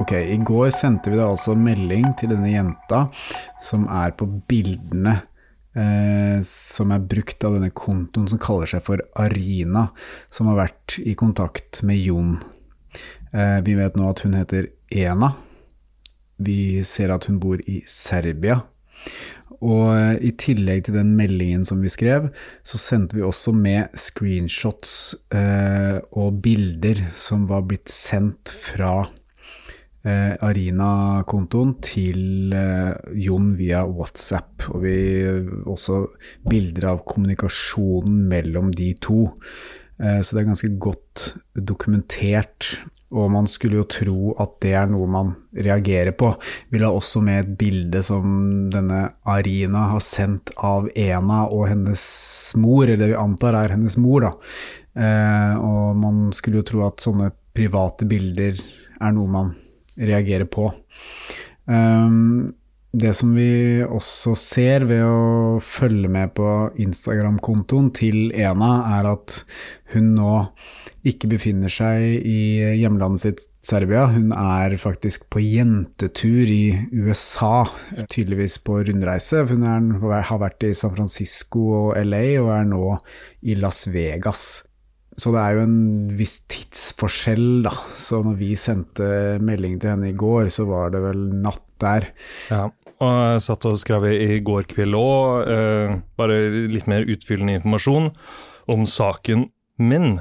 Ok, 0.00 0.16
I 0.16 0.36
går 0.42 0.70
sendte 0.74 1.12
vi 1.12 1.18
da 1.20 1.28
altså 1.30 1.52
melding 1.54 2.06
til 2.18 2.32
denne 2.32 2.48
jenta 2.50 3.04
som 3.62 3.84
er 3.92 4.10
på 4.16 4.26
bildene 4.50 5.20
eh, 5.78 6.40
som 6.46 6.94
er 6.94 7.04
brukt 7.12 7.44
av 7.46 7.56
denne 7.56 7.72
kontoen 7.74 8.28
som 8.30 8.40
kaller 8.42 8.70
seg 8.70 8.84
for 8.86 9.02
Arina, 9.20 9.88
som 10.32 10.50
har 10.50 10.58
vært 10.64 10.98
i 11.02 11.14
kontakt 11.18 11.82
med 11.86 12.00
Jon. 12.00 12.38
Eh, 13.32 13.58
vi 13.66 13.76
vet 13.78 13.98
nå 13.98 14.10
at 14.10 14.24
hun 14.26 14.38
heter 14.38 14.70
Ena. 14.90 15.34
Vi 16.40 16.82
ser 16.88 17.12
at 17.14 17.28
hun 17.28 17.38
bor 17.42 17.60
i 17.68 17.80
Serbia. 17.88 18.60
Og 19.60 19.90
eh, 19.92 20.16
i 20.24 20.32
tillegg 20.40 20.86
til 20.86 20.96
den 20.96 21.12
meldingen 21.18 21.66
som 21.68 21.82
vi 21.84 21.92
skrev, 21.92 22.30
så 22.64 22.80
sendte 22.80 23.18
vi 23.18 23.24
også 23.26 23.52
med 23.56 23.92
screenshots 23.98 24.94
eh, 25.36 26.00
og 26.16 26.40
bilder 26.44 27.04
som 27.16 27.46
var 27.50 27.66
blitt 27.68 27.92
sendt 27.92 28.52
fra 28.52 29.04
eh, 30.06 30.36
Arina-kontoen 30.46 31.74
til 31.84 32.54
eh, 32.56 32.94
Jon 33.20 33.52
via 33.58 33.82
WhatsApp. 33.88 34.68
Og 34.74 34.84
vi 34.84 34.96
også 35.64 36.04
bilder 36.48 36.92
av 36.94 37.04
kommunikasjonen 37.08 38.24
mellom 38.30 38.72
de 38.76 38.92
to. 39.02 39.26
Eh, 40.00 40.20
så 40.22 40.34
det 40.34 40.42
er 40.44 40.50
ganske 40.52 40.72
godt 40.80 41.26
dokumentert. 41.54 42.74
Og 43.10 43.26
man 43.34 43.48
skulle 43.50 43.80
jo 43.80 43.88
tro 43.90 44.34
at 44.38 44.52
det 44.62 44.74
er 44.78 44.90
noe 44.90 45.08
man 45.10 45.32
reagerer 45.50 46.14
på. 46.14 46.30
Vi 46.70 46.78
la 46.78 46.92
også 46.94 47.22
med 47.26 47.40
et 47.42 47.56
bilde 47.58 48.04
som 48.06 48.68
denne 48.70 49.00
Arina 49.26 49.88
har 49.90 50.04
sendt 50.04 50.52
av 50.56 50.86
Ena 50.94 51.42
og 51.48 51.66
hennes 51.72 52.04
mor, 52.62 52.84
eller 52.84 53.00
det 53.02 53.10
vi 53.10 53.18
antar 53.18 53.58
er 53.58 53.74
hennes 53.74 53.98
mor, 53.98 54.28
da. 54.28 54.30
Eh, 54.94 55.56
og 55.58 55.98
man 55.98 56.30
skulle 56.36 56.62
jo 56.62 56.68
tro 56.70 56.86
at 56.86 57.02
sånne 57.02 57.32
private 57.54 58.06
bilder 58.06 58.62
er 59.00 59.12
noe 59.16 59.30
man 59.30 59.50
reagere 59.98 60.46
på. 60.50 60.70
Um, 61.66 62.52
det 62.90 63.12
som 63.14 63.36
vi 63.36 63.82
også 63.86 64.34
ser 64.34 64.84
ved 64.90 65.04
å 65.06 65.58
følge 65.62 66.10
med 66.10 66.32
på 66.34 66.46
Instagram-kontoen 66.82 67.92
til 67.94 68.32
Ena, 68.34 68.70
er 68.98 69.12
at 69.12 69.36
hun 69.94 70.16
nå 70.16 70.32
ikke 71.06 71.30
befinner 71.30 71.70
seg 71.72 72.26
i 72.28 72.40
hjemlandet 72.80 73.22
sitt 73.22 73.44
Serbia. 73.64 74.08
Hun 74.10 74.34
er 74.36 74.74
faktisk 74.80 75.28
på 75.32 75.40
jentetur 75.40 76.50
i 76.50 76.64
USA, 76.92 77.62
tydeligvis 78.10 78.58
på 78.66 78.82
rundreise. 78.88 79.46
Hun 79.48 79.64
er, 79.64 79.86
har 80.26 80.42
vært 80.42 80.66
i 80.66 80.74
San 80.76 80.92
Francisco 80.96 81.62
og 81.78 81.94
LA, 82.02 82.24
og 82.42 82.50
er 82.58 82.68
nå 82.68 82.84
i 83.46 83.56
Las 83.56 83.86
Vegas. 83.88 84.64
Så 85.20 85.32
det 85.34 85.40
er 85.42 85.58
jo 85.58 85.64
en 85.66 85.80
viss 86.16 86.38
tidsforskjell, 86.48 87.62
da. 87.66 87.74
Så 87.96 88.22
når 88.24 88.38
vi 88.40 88.54
sendte 88.58 89.06
melding 89.44 89.76
til 89.80 89.92
henne 89.92 90.10
i 90.10 90.16
går, 90.16 90.48
så 90.54 90.64
var 90.68 90.94
det 90.94 91.02
vel 91.04 91.26
natt 91.44 91.66
der. 91.80 92.08
Ja, 92.48 92.66
og 93.00 93.12
jeg 93.16 93.44
satt 93.44 93.66
og 93.68 93.78
skrev 93.80 94.06
i 94.10 94.40
går 94.44 94.66
kveld 94.70 94.96
òg, 94.96 95.48
eh, 95.52 95.94
bare 96.20 96.40
litt 96.72 96.88
mer 96.90 97.08
utfyllende 97.08 97.58
informasjon 97.60 98.10
om 98.70 98.84
saken. 98.88 99.48
Men 99.80 100.20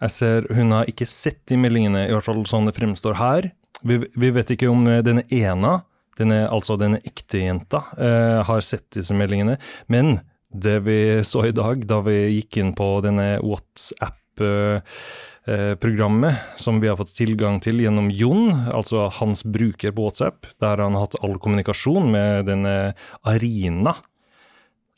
jeg 0.00 0.16
ser 0.16 0.48
hun 0.56 0.72
har 0.72 0.88
ikke 0.88 1.08
sett 1.08 1.42
de 1.50 1.58
meldingene, 1.60 2.06
i 2.08 2.14
hvert 2.14 2.28
fall 2.28 2.44
sånn 2.48 2.68
det 2.68 2.76
fremstår 2.78 3.20
her. 3.20 3.52
Vi, 3.84 4.00
vi 4.16 4.32
vet 4.32 4.52
ikke 4.52 4.70
om 4.72 4.84
denne 5.04 5.24
ena, 5.32 5.80
denne, 6.20 6.42
altså 6.52 6.76
denne 6.80 7.00
ekte 7.04 7.40
jenta, 7.40 7.84
eh, 7.96 8.40
har 8.44 8.64
sett 8.64 8.88
disse 8.96 9.16
meldingene. 9.16 9.56
Men 9.92 10.20
det 10.50 10.80
vi 10.86 11.24
så 11.24 11.46
i 11.46 11.52
dag, 11.54 11.86
da 11.86 12.00
vi 12.06 12.14
gikk 12.34 12.56
inn 12.60 12.72
på 12.74 13.00
denne 13.04 13.38
WhatsApp-programmet 13.44 16.34
som 16.58 16.80
vi 16.82 16.88
har 16.90 16.96
fått 16.98 17.14
tilgang 17.14 17.60
til 17.62 17.80
gjennom 17.84 18.10
Jon, 18.10 18.66
altså 18.74 19.10
hans 19.20 19.44
bruker 19.46 19.92
på 19.94 20.02
WhatsApp, 20.08 20.38
der 20.62 20.76
han 20.82 20.94
har 20.98 21.06
hatt 21.06 21.20
all 21.22 21.36
kommunikasjon 21.38 22.10
med 22.10 22.46
denne 22.50 22.74
Arina, 23.22 23.94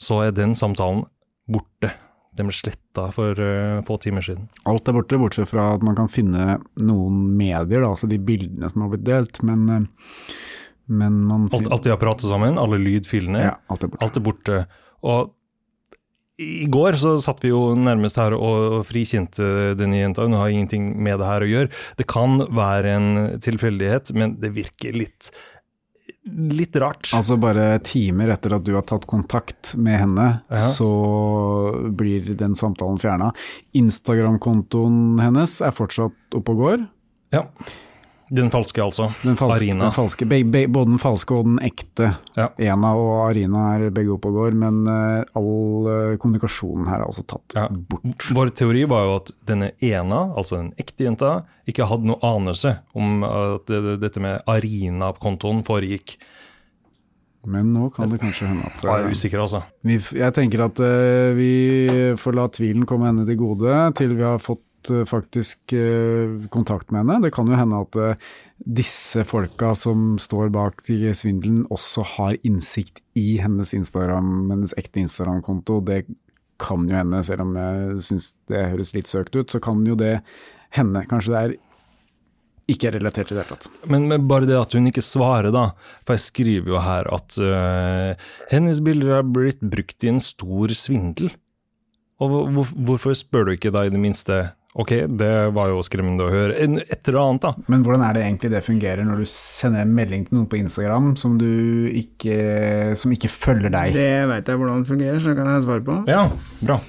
så 0.02 0.14
er 0.26 0.32
den 0.34 0.54
samtalen 0.58 1.04
borte. 1.50 1.90
Den 2.32 2.48
ble 2.48 2.56
sletta 2.56 3.10
for 3.12 3.36
uh, 3.36 3.84
få 3.84 3.98
timer 4.00 4.24
siden. 4.24 4.48
Alt 4.68 4.88
er 4.88 4.94
borte, 4.96 5.18
bortsett 5.20 5.50
fra 5.50 5.74
at 5.76 5.82
man 5.84 5.96
kan 5.98 6.08
finne 6.08 6.56
noen 6.80 7.36
medier, 7.36 7.82
da, 7.82 7.88
altså 7.92 8.08
de 8.08 8.16
bildene 8.16 8.70
som 8.72 8.80
har 8.86 8.92
blitt 8.94 9.04
delt. 9.04 9.42
Men, 9.44 9.68
uh, 9.68 9.84
men 10.88 11.12
man 11.28 11.52
alt, 11.52 11.68
alt, 11.68 11.84
de 11.84 11.92
har 11.92 12.00
pratet 12.00 12.24
sammen, 12.30 12.56
alle 12.60 12.78
lydfilene, 12.80 13.40
ja, 13.50 13.54
alt, 13.68 13.84
er 13.84 13.88
alt 14.00 14.16
er 14.16 14.24
borte. 14.24 14.66
Og 15.04 15.36
i 16.40 16.66
går 16.72 16.96
så 16.96 17.14
satt 17.20 17.42
vi 17.44 17.50
jo 17.52 17.74
nærmest 17.76 18.16
her 18.16 18.34
og 18.36 18.82
frikjente 18.88 19.74
denne 19.78 20.00
jenta. 20.00 20.24
Hun 20.24 20.38
har 20.38 20.52
ingenting 20.52 20.92
med 20.96 21.20
det 21.20 21.28
her 21.28 21.44
å 21.44 21.50
gjøre. 21.50 21.72
Det 21.98 22.06
kan 22.10 22.40
være 22.48 22.94
en 22.96 23.10
tilfeldighet, 23.44 24.14
men 24.16 24.38
det 24.40 24.54
virker 24.56 24.96
litt 24.96 25.32
litt 26.22 26.76
rart. 26.78 27.10
Altså 27.16 27.36
bare 27.40 27.80
timer 27.86 28.30
etter 28.34 28.54
at 28.54 28.64
du 28.66 28.72
har 28.76 28.84
tatt 28.86 29.08
kontakt 29.10 29.72
med 29.74 29.98
henne, 30.04 30.26
ja. 30.50 30.68
så 30.74 30.88
blir 31.98 32.34
den 32.38 32.54
samtalen 32.58 33.00
fjerna. 33.02 33.32
Instagram-kontoen 33.78 35.18
hennes 35.22 35.56
er 35.64 35.74
fortsatt 35.74 36.38
oppe 36.38 36.54
og 36.54 36.62
går. 36.62 36.84
Ja. 37.34 37.46
Den 38.32 38.48
falske, 38.52 38.80
altså. 38.80 39.10
Den 39.22 39.36
falske, 39.36 39.58
Arina. 39.60 39.84
Den 39.84 39.92
falske, 39.92 40.26
be, 40.28 40.38
be, 40.48 40.62
både 40.72 40.94
den 40.94 41.00
falske 41.02 41.36
og 41.36 41.44
den 41.50 41.58
ekte. 41.66 42.14
Ja. 42.38 42.46
Ena 42.72 42.94
og 42.96 43.10
Arina 43.26 43.66
er 43.74 43.92
begge 43.92 44.14
oppe 44.14 44.30
og 44.30 44.38
går, 44.38 44.56
men 44.56 44.78
uh, 44.88 45.20
all 45.36 45.88
uh, 45.88 46.14
kommunikasjonen 46.22 46.88
her 46.88 47.02
er 47.02 47.10
altså 47.10 47.26
tatt 47.28 47.58
ja. 47.58 47.66
bort. 47.68 48.30
Vår 48.32 48.54
teori 48.56 48.86
var 48.88 49.04
jo 49.04 49.18
at 49.18 49.34
denne 49.50 49.72
ena, 49.84 50.22
altså 50.32 50.62
den 50.62 50.72
ekte 50.80 51.10
jenta, 51.10 51.34
ikke 51.68 51.90
hadde 51.90 52.08
noe 52.08 52.24
anelse 52.24 52.78
om 52.96 53.20
at 53.28 53.68
det, 53.68 53.98
dette 54.00 54.24
med 54.24 54.40
Arina-kontoen 54.48 55.60
foregikk. 55.68 56.16
Men 57.52 57.72
nå 57.74 57.90
kan 57.92 58.08
det 58.08 58.22
kanskje 58.22 58.48
hende 58.48 58.68
at 58.70 58.84
Jeg 58.86 58.92
er 58.94 59.08
eh, 59.08 59.12
usikker, 59.12 59.44
altså. 59.44 59.64
Vi, 59.84 60.00
jeg 60.22 60.34
tenker 60.40 60.68
at 60.70 60.80
uh, 60.80 61.36
vi 61.36 61.52
får 62.16 62.38
la 62.38 62.48
tvilen 62.54 62.88
komme 62.88 63.10
henne 63.10 63.28
til 63.28 63.40
gode 63.44 63.86
til 63.98 64.16
vi 64.16 64.24
har 64.24 64.40
fått 64.40 64.64
Eh, 64.90 65.04
faktisk 65.04 65.72
eh, 65.72 66.48
kontakt 66.50 66.90
med 66.90 67.02
henne. 67.02 67.20
Det 67.22 67.32
kan 67.34 67.48
jo 67.48 67.58
hende 67.58 67.82
at 67.84 67.96
eh, 67.96 68.28
disse 68.56 69.24
folka 69.28 69.74
som 69.78 70.16
står 70.22 70.52
bak 70.54 70.82
svindelen, 70.86 71.66
også 71.70 72.04
har 72.16 72.36
innsikt 72.42 73.02
i 73.14 73.38
hennes 73.42 73.74
Instagram, 73.74 74.50
hennes 74.50 74.74
ekte 74.78 75.00
Instagram-konto. 75.00 75.80
Det 75.86 76.04
kan 76.62 76.88
jo 76.88 76.96
hende, 76.96 77.22
selv 77.26 77.42
om 77.46 77.56
jeg 77.58 78.06
syns 78.06 78.32
det 78.48 78.70
høres 78.70 78.94
litt 78.94 79.10
søkt 79.10 79.36
ut, 79.36 79.50
så 79.50 79.60
kan 79.60 79.84
jo 79.86 79.94
det 79.98 80.20
hende. 80.70 81.04
Kanskje 81.10 81.32
det 81.34 81.42
er 81.42 81.54
ikke 82.72 82.92
relatert 82.94 83.28
til 83.28 83.36
det 83.36 83.44
hele 83.44 83.58
tatt. 83.58 83.68
Men, 83.90 84.06
men, 84.08 84.28
bare 84.30 84.46
det 84.46 84.56
at 84.56 84.74
hun 84.76 84.86
ikke 84.88 85.02
svarer, 85.02 85.50
da. 85.52 85.72
For 86.06 86.14
jeg 86.14 86.26
skriver 86.28 86.70
jo 86.70 86.80
her 86.80 87.10
at 87.12 87.36
uh, 87.42 88.28
hennes 88.52 88.78
bilder 88.84 89.18
er 89.18 89.26
blitt 89.26 89.60
brukt 89.60 90.06
i 90.06 90.12
en 90.12 90.22
stor 90.22 90.72
svindel. 90.78 91.32
Og 92.22 92.30
hvor, 92.54 92.70
hvorfor 92.86 93.18
spør 93.18 93.48
du 93.48 93.56
ikke 93.56 93.72
da 93.74 93.82
i 93.84 93.92
det 93.92 94.00
minste 94.00 94.38
Ok, 94.74 94.88
det 95.20 95.30
var 95.52 95.68
jo 95.68 95.82
skremmende 95.84 96.24
å 96.24 96.30
høre. 96.32 96.54
En- 96.64 96.78
Et 96.80 97.08
eller 97.08 97.18
annet, 97.20 97.42
da. 97.42 97.50
Men 97.68 97.82
hvordan 97.84 98.04
er 98.08 98.14
det 98.16 98.22
egentlig 98.24 98.50
det 98.54 98.62
fungerer 98.64 99.04
når 99.04 99.18
du 99.20 99.24
sender 99.28 99.82
en 99.84 99.94
melding 99.94 100.24
til 100.28 100.38
noen 100.38 100.46
på 100.48 100.56
Instagram 100.62 101.10
som, 101.20 101.34
du 101.36 101.90
ikke, 101.92 102.96
som 102.96 103.12
ikke 103.12 103.28
følger 103.28 103.68
deg? 103.70 103.92
Det 103.92 104.08
veit 104.30 104.48
jeg 104.48 104.56
hvordan 104.56 104.80
det 104.82 104.88
fungerer, 104.88 105.20
så 105.20 105.28
det 105.34 105.36
kan 105.36 105.50
jeg 105.52 105.66
svare 105.66 105.84
på. 105.84 105.98
Ja, 106.08 106.22
bra. 106.64 106.80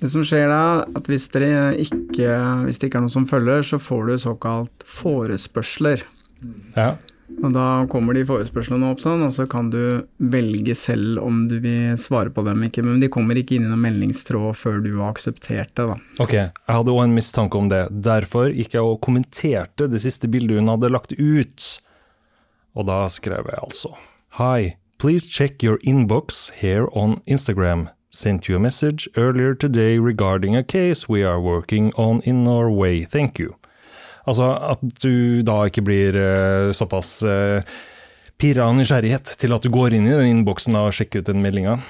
Det 0.00 0.10
som 0.10 0.22
skjer 0.26 0.48
da, 0.48 0.60
at 0.96 1.06
hvis, 1.12 1.28
dere 1.30 1.74
ikke, 1.78 2.34
hvis 2.66 2.78
det 2.80 2.88
ikke 2.90 2.98
er 2.98 3.04
noen 3.06 3.12
som 3.14 3.26
følger, 3.30 3.62
så 3.62 3.78
får 3.78 4.06
du 4.08 4.14
såkalt 4.18 4.82
forespørsler. 4.88 6.02
Ja. 6.74 6.94
Og 7.40 7.52
da 7.54 7.66
kommer 7.88 8.16
de 8.16 8.24
forespørslene 8.28 8.90
opp 8.92 9.00
sånn, 9.00 9.22
og 9.24 9.32
så 9.32 9.46
kan 9.50 9.70
du 9.72 10.02
velge 10.32 10.74
selv 10.76 11.22
om 11.24 11.44
du 11.48 11.56
vil 11.62 11.96
svare 12.00 12.32
på 12.34 12.44
dem 12.44 12.66
ikke, 12.66 12.84
men 12.84 13.00
de 13.00 13.08
kommer 13.12 13.38
ikke 13.38 13.56
inn 13.56 13.64
i 13.64 13.70
noen 13.70 13.84
meldingstråd 13.86 14.58
før 14.60 14.82
du 14.84 14.90
har 14.98 15.14
akseptert 15.14 15.72
det, 15.78 15.86
da. 15.92 15.96
Ok, 16.20 16.34
jeg 16.36 16.76
hadde 16.76 16.92
òg 16.92 17.04
en 17.06 17.16
mistanke 17.16 17.60
om 17.60 17.70
det. 17.72 17.86
Derfor 17.90 18.52
gikk 18.52 18.76
jeg 18.76 18.84
og 18.84 19.00
kommenterte 19.04 19.88
det 19.88 20.02
siste 20.04 20.28
bildet 20.30 20.60
hun 20.60 20.72
hadde 20.72 20.92
lagt 20.92 21.16
ut. 21.16 21.70
Og 22.76 22.86
da 22.86 23.04
skrev 23.10 23.48
jeg 23.50 23.62
altså 23.62 23.96
Hi, 24.38 24.76
please 24.98 25.26
check 25.26 25.64
your 25.64 25.80
inbox 25.82 26.50
here 26.60 26.86
on 26.92 27.20
Instagram. 27.26 27.88
Sent 28.10 28.48
you 28.48 28.56
a 28.56 28.60
message 28.60 29.08
earlier 29.16 29.54
today 29.54 29.98
regarding 29.98 30.56
a 30.56 30.62
case 30.62 31.08
we 31.08 31.22
are 31.22 31.40
working 31.40 31.92
on 31.94 32.20
in 32.22 32.44
Norway. 32.44 33.04
Thank 33.04 33.38
you. 33.38 33.59
Altså 34.30 34.50
at 34.72 34.82
du 35.02 35.42
da 35.46 35.64
ikke 35.66 35.84
blir 35.86 36.16
uh, 36.16 36.70
såpass 36.76 37.18
uh, 37.26 37.66
pirra 38.40 38.68
av 38.70 38.76
nysgjerrighet 38.78 39.34
til 39.40 39.56
at 39.56 39.66
du 39.66 39.72
går 39.74 39.96
inn 39.96 40.06
i 40.06 40.14
den 40.14 40.36
innboksen 40.36 40.78
og 40.78 40.94
sjekker 40.96 41.20
ut 41.20 41.30
den 41.32 41.42
meldinga. 41.44 41.80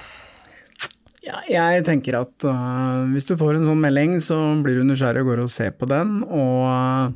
Ja, 1.21 1.43
jeg 1.69 1.85
tenker 1.85 2.17
at 2.23 2.47
uh, 2.47 3.05
hvis 3.13 3.29
du 3.29 3.35
får 3.37 3.59
en 3.59 3.67
sånn 3.69 3.83
melding, 3.83 4.17
så 4.25 4.39
blir 4.63 4.81
du 4.81 4.87
nysgjerrig 4.87 5.21
og 5.21 5.31
går 5.31 5.43
og 5.45 5.53
ser 5.53 5.75
på 5.77 5.87
den, 5.91 6.23
og 6.25 7.13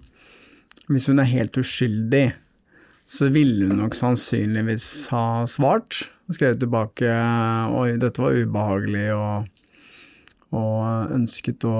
hvis 0.93 1.09
hun 1.09 1.19
er 1.19 1.31
helt 1.31 1.57
uskyldig, 1.57 2.27
så 3.09 3.31
ville 3.33 3.69
hun 3.69 3.81
nok 3.81 3.97
sannsynligvis 3.97 5.07
ha 5.13 5.25
svart, 5.49 6.05
skrevet 6.33 6.61
tilbake 6.61 7.09
oi, 7.73 7.95
dette 8.01 8.21
var 8.21 8.37
ubehagelig, 8.37 9.07
og, 9.17 9.49
og 10.53 11.15
ønsket 11.17 11.65
å 11.69 11.77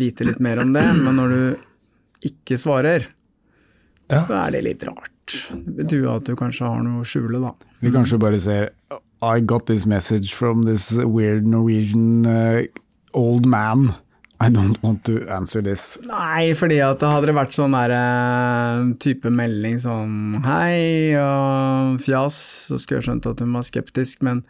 vite 0.00 0.26
litt 0.26 0.40
mer 0.42 0.60
om 0.64 0.72
det, 0.74 0.86
men 0.96 1.20
når 1.20 1.36
du 1.36 1.42
ikke 2.26 2.58
svarer, 2.60 3.06
Ja. 4.10 4.24
så 4.26 4.34
er 4.46 4.50
det 4.56 4.64
litt 4.66 4.84
rart. 4.84 5.10
Det 5.52 5.76
betyr 5.84 6.02
jo 6.04 6.14
at 6.16 6.24
du 6.26 6.34
kanskje 6.36 6.66
har 6.66 6.82
noe 6.82 7.04
å 7.04 7.06
skjule, 7.06 7.38
da. 7.40 7.52
Vi 7.80 7.92
kanskje 7.94 8.18
bare 8.18 8.40
ser 8.42 8.70
I 9.22 9.38
got 9.40 9.66
this 9.66 9.84
message 9.86 10.32
from 10.34 10.62
this 10.64 10.90
weird 10.92 11.46
Norwegian 11.46 12.26
uh, 12.26 12.62
old 13.14 13.46
man. 13.46 13.94
I 14.42 14.48
don't 14.48 14.78
want 14.82 15.04
to 15.04 15.26
answer 15.28 15.60
this. 15.60 15.98
Nei, 16.08 16.54
fordi 16.56 16.78
at 16.80 17.02
hadde 17.04 17.28
det 17.28 17.34
vært 17.36 17.52
sånn 17.52 17.74
der 17.76 17.92
eh, 17.92 18.86
type 19.04 19.28
melding 19.28 19.76
sånn 19.82 20.38
hei 20.46 21.12
og 21.20 22.00
fjas, 22.00 22.38
så 22.70 22.78
skulle 22.80 23.02
jeg 23.02 23.08
skjønt 23.10 23.28
at 23.28 23.42
hun 23.44 23.52
var 23.52 23.66
skeptisk, 23.68 24.22
men 24.24 24.40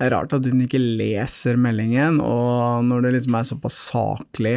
det 0.00 0.06
er 0.08 0.14
rart 0.16 0.32
at 0.32 0.48
hun 0.48 0.64
ikke 0.64 0.80
leser 0.80 1.60
meldingen, 1.60 2.22
og 2.24 2.88
når 2.88 3.04
det 3.04 3.12
liksom 3.18 3.36
er 3.36 3.50
såpass 3.50 3.76
saklig 3.92 4.56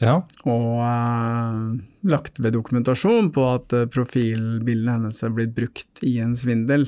Ja. 0.00 0.14
og 0.48 0.68
eh, 0.80 1.64
lagt 2.08 2.38
ved 2.40 2.54
dokumentasjon 2.56 3.28
på 3.34 3.42
at 3.50 3.74
eh, 3.76 3.88
profilbildene 3.92 4.94
hennes 4.96 5.18
er 5.26 5.34
blitt 5.36 5.52
brukt 5.56 6.00
i 6.06 6.14
en 6.24 6.32
svindel, 6.38 6.86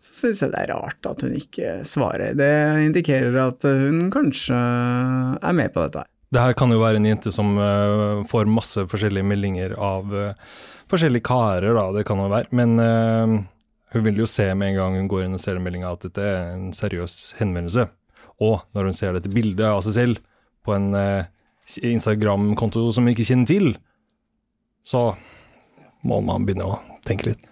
så 0.00 0.16
syns 0.16 0.42
jeg 0.42 0.50
det 0.54 0.64
er 0.64 0.72
rart 0.72 1.06
at 1.06 1.22
hun 1.22 1.36
ikke 1.36 1.76
svarer. 1.86 2.34
Det 2.34 2.50
indikerer 2.88 3.36
at 3.42 3.66
hun 3.68 4.08
kanskje 4.10 4.56
er 4.56 5.54
med 5.54 5.70
på 5.74 5.84
dette. 5.84 6.06
Det 6.30 6.42
her 6.42 6.56
kan 6.58 6.72
jo 6.72 6.80
være 6.80 6.98
en 7.00 7.08
jente 7.08 7.32
som 7.34 7.56
uh, 7.58 8.26
får 8.30 8.50
masse 8.50 8.84
forskjellige 8.88 9.26
meldinger 9.26 9.74
av 9.76 10.12
forskjellige 10.90 11.26
karer, 11.26 11.74
da, 11.74 11.88
det 11.94 12.04
kan 12.08 12.22
jo 12.22 12.30
være. 12.32 12.48
Men 12.56 12.78
hun 13.90 14.06
vil 14.06 14.22
jo 14.22 14.28
se 14.30 14.46
med 14.54 14.72
en 14.72 14.78
gang 14.78 14.96
hun 15.00 15.08
går 15.10 15.24
inn 15.26 15.34
og 15.34 15.42
ser 15.42 15.58
meldinga 15.62 15.90
at 15.90 16.06
dette 16.06 16.22
er 16.22 16.52
en 16.54 16.70
seriøs 16.74 17.16
henvendelse. 17.40 17.88
Og 18.40 18.62
når 18.76 18.90
hun 18.90 18.96
ser 18.96 19.16
dette 19.16 19.32
bildet 19.32 19.66
av 19.66 19.82
seg 19.84 19.96
selv 19.96 20.20
på 20.66 20.74
en 20.76 20.92
eh, 20.96 21.28
Instagram-konto 21.78 22.88
som 22.94 23.06
vi 23.06 23.14
ikke 23.14 23.28
kjenner 23.30 23.50
til, 23.50 23.70
så 24.86 25.12
må 26.06 26.20
man 26.24 26.46
begynne 26.48 26.66
å 26.66 26.80
tenke 27.06 27.30
litt. 27.30 27.46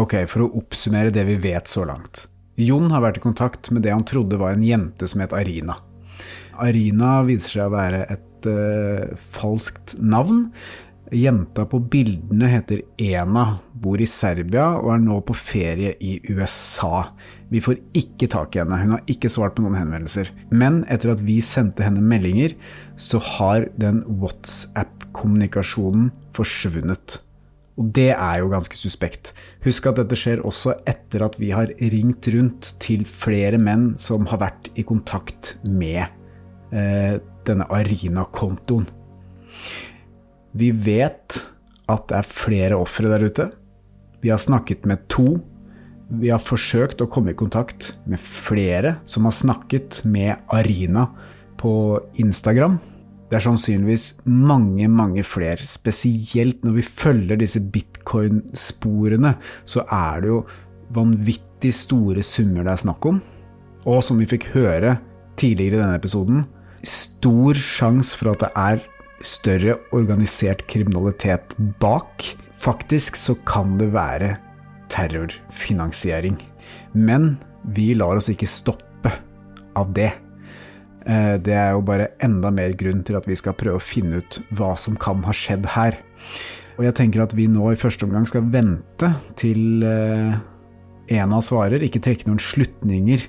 Ok, 0.00 0.16
for 0.26 0.44
å 0.44 0.52
oppsummere 0.58 1.14
det 1.14 1.22
vi 1.28 1.36
vet 1.38 1.70
så 1.70 1.84
langt. 1.86 2.26
Jon 2.58 2.90
har 2.90 3.02
vært 3.02 3.20
i 3.20 3.22
kontakt 3.22 3.70
med 3.74 3.84
det 3.86 3.92
han 3.94 4.06
trodde 4.06 4.38
var 4.40 4.54
en 4.54 4.66
jente 4.66 5.06
som 5.10 5.22
het 5.22 5.34
Arina. 5.34 5.78
Arina 6.62 7.20
viser 7.26 7.56
seg 7.56 7.68
å 7.68 7.74
være 7.74 8.02
et 8.10 8.48
uh, 8.50 9.14
falskt 9.34 9.96
navn. 9.98 10.48
Jenta 11.12 11.66
på 11.68 11.82
bildene 11.92 12.48
heter 12.48 12.78
Ena, 12.96 13.58
bor 13.76 14.00
i 14.00 14.06
Serbia 14.08 14.70
og 14.78 14.94
er 14.94 15.02
nå 15.02 15.18
på 15.28 15.34
ferie 15.36 15.90
i 16.00 16.14
USA. 16.30 17.12
Vi 17.52 17.60
får 17.60 17.76
ikke 18.00 18.28
tak 18.32 18.56
i 18.56 18.62
henne, 18.62 18.78
hun 18.80 18.94
har 18.96 19.04
ikke 19.10 19.28
svart 19.28 19.54
på 19.56 19.62
noen 19.66 19.76
henvendelser. 19.76 20.30
Men 20.48 20.84
etter 20.88 21.12
at 21.12 21.20
vi 21.26 21.42
sendte 21.44 21.84
henne 21.84 22.00
meldinger, 22.00 22.54
så 22.96 23.18
har 23.20 23.68
den 23.76 24.00
WhatsApp-kommunikasjonen 24.08 26.10
forsvunnet. 26.34 27.20
Og 27.76 27.92
det 27.92 28.14
er 28.14 28.38
jo 28.40 28.48
ganske 28.54 28.76
suspekt. 28.78 29.34
Husk 29.66 29.86
at 29.90 29.96
dette 30.00 30.16
skjer 30.18 30.40
også 30.46 30.74
etter 30.88 31.22
at 31.26 31.36
vi 31.42 31.50
har 31.52 31.68
ringt 31.82 32.28
rundt 32.32 32.80
til 32.82 33.04
flere 33.04 33.58
menn 33.60 33.98
som 34.00 34.26
har 34.30 34.40
vært 34.40 34.70
i 34.78 34.82
kontakt 34.86 35.58
med 35.66 36.06
eh, 36.72 37.20
denne 37.44 37.66
Arina-kontoen. 37.68 38.86
Vi 40.54 40.70
vet 40.70 41.40
at 41.90 42.06
det 42.08 42.20
er 42.20 42.30
flere 42.30 42.78
ofre 42.78 43.10
der 43.10 43.26
ute. 43.26 43.48
Vi 44.22 44.30
har 44.32 44.40
snakket 44.40 44.86
med 44.88 45.02
to. 45.12 45.40
Vi 46.14 46.30
har 46.30 46.42
forsøkt 46.42 47.02
å 47.02 47.08
komme 47.10 47.34
i 47.34 47.38
kontakt 47.38 47.92
med 48.08 48.22
flere 48.22 48.98
som 49.08 49.26
har 49.26 49.34
snakket 49.34 50.02
med 50.06 50.38
Arina 50.54 51.08
på 51.60 51.98
Instagram. 52.22 52.78
Det 53.28 53.40
er 53.40 53.46
sannsynligvis 53.48 54.06
mange, 54.30 54.86
mange 54.86 55.24
flere. 55.26 55.58
Spesielt 55.66 56.62
når 56.62 56.78
vi 56.78 56.86
følger 56.86 57.40
disse 57.40 57.62
bitcoin-sporene, 57.74 59.34
så 59.66 59.82
er 59.90 60.22
det 60.22 60.30
jo 60.30 60.40
vanvittig 60.94 61.72
store 61.74 62.22
summer 62.22 62.62
det 62.62 62.76
er 62.76 62.84
snakk 62.84 63.08
om. 63.10 63.22
Og 63.88 64.04
som 64.06 64.20
vi 64.20 64.28
fikk 64.30 64.52
høre 64.54 64.98
tidligere 65.40 65.80
i 65.80 65.82
denne 65.82 65.98
episoden, 65.98 66.44
stor 66.84 67.58
sjanse 67.58 68.14
for 68.20 68.34
at 68.34 68.44
det 68.44 68.52
er 68.54 68.84
større 69.22 69.78
organisert 69.94 70.66
kriminalitet 70.70 71.54
bak. 71.80 72.24
Faktisk 72.58 73.16
så 73.16 73.36
kan 73.46 73.76
det 73.78 73.92
være 73.94 74.36
terrorfinansiering. 74.92 76.38
Men 76.92 77.36
vi 77.74 77.92
lar 77.94 78.16
oss 78.18 78.30
ikke 78.32 78.48
stoppe 78.50 79.12
av 79.76 79.92
det. 79.96 80.12
Eh, 81.06 81.36
Det 81.38 81.52
er 81.54 81.72
jo 81.72 81.80
bare 81.82 82.12
enda 82.22 82.50
mer 82.50 82.72
grunn 82.72 83.04
til 83.04 83.16
at 83.16 83.26
vi 83.26 83.34
skal 83.34 83.54
prøve 83.54 83.76
å 83.76 83.82
finne 83.82 84.22
ut 84.22 84.40
hva 84.52 84.76
som 84.78 84.96
kan 84.96 85.22
ha 85.24 85.32
skjedd 85.32 85.66
her. 85.76 85.98
Og 86.78 86.84
jeg 86.84 86.94
tenker 86.94 87.22
at 87.22 87.34
vi 87.34 87.46
nå 87.46 87.72
i 87.72 87.78
første 87.78 88.04
omgang 88.06 88.26
skal 88.26 88.42
vente 88.50 89.14
til 89.36 89.84
En 89.84 90.40
Ena 91.06 91.40
svarer, 91.44 91.82
ikke 91.84 92.00
trekke 92.00 92.24
noen 92.26 92.40
slutninger 92.40 93.20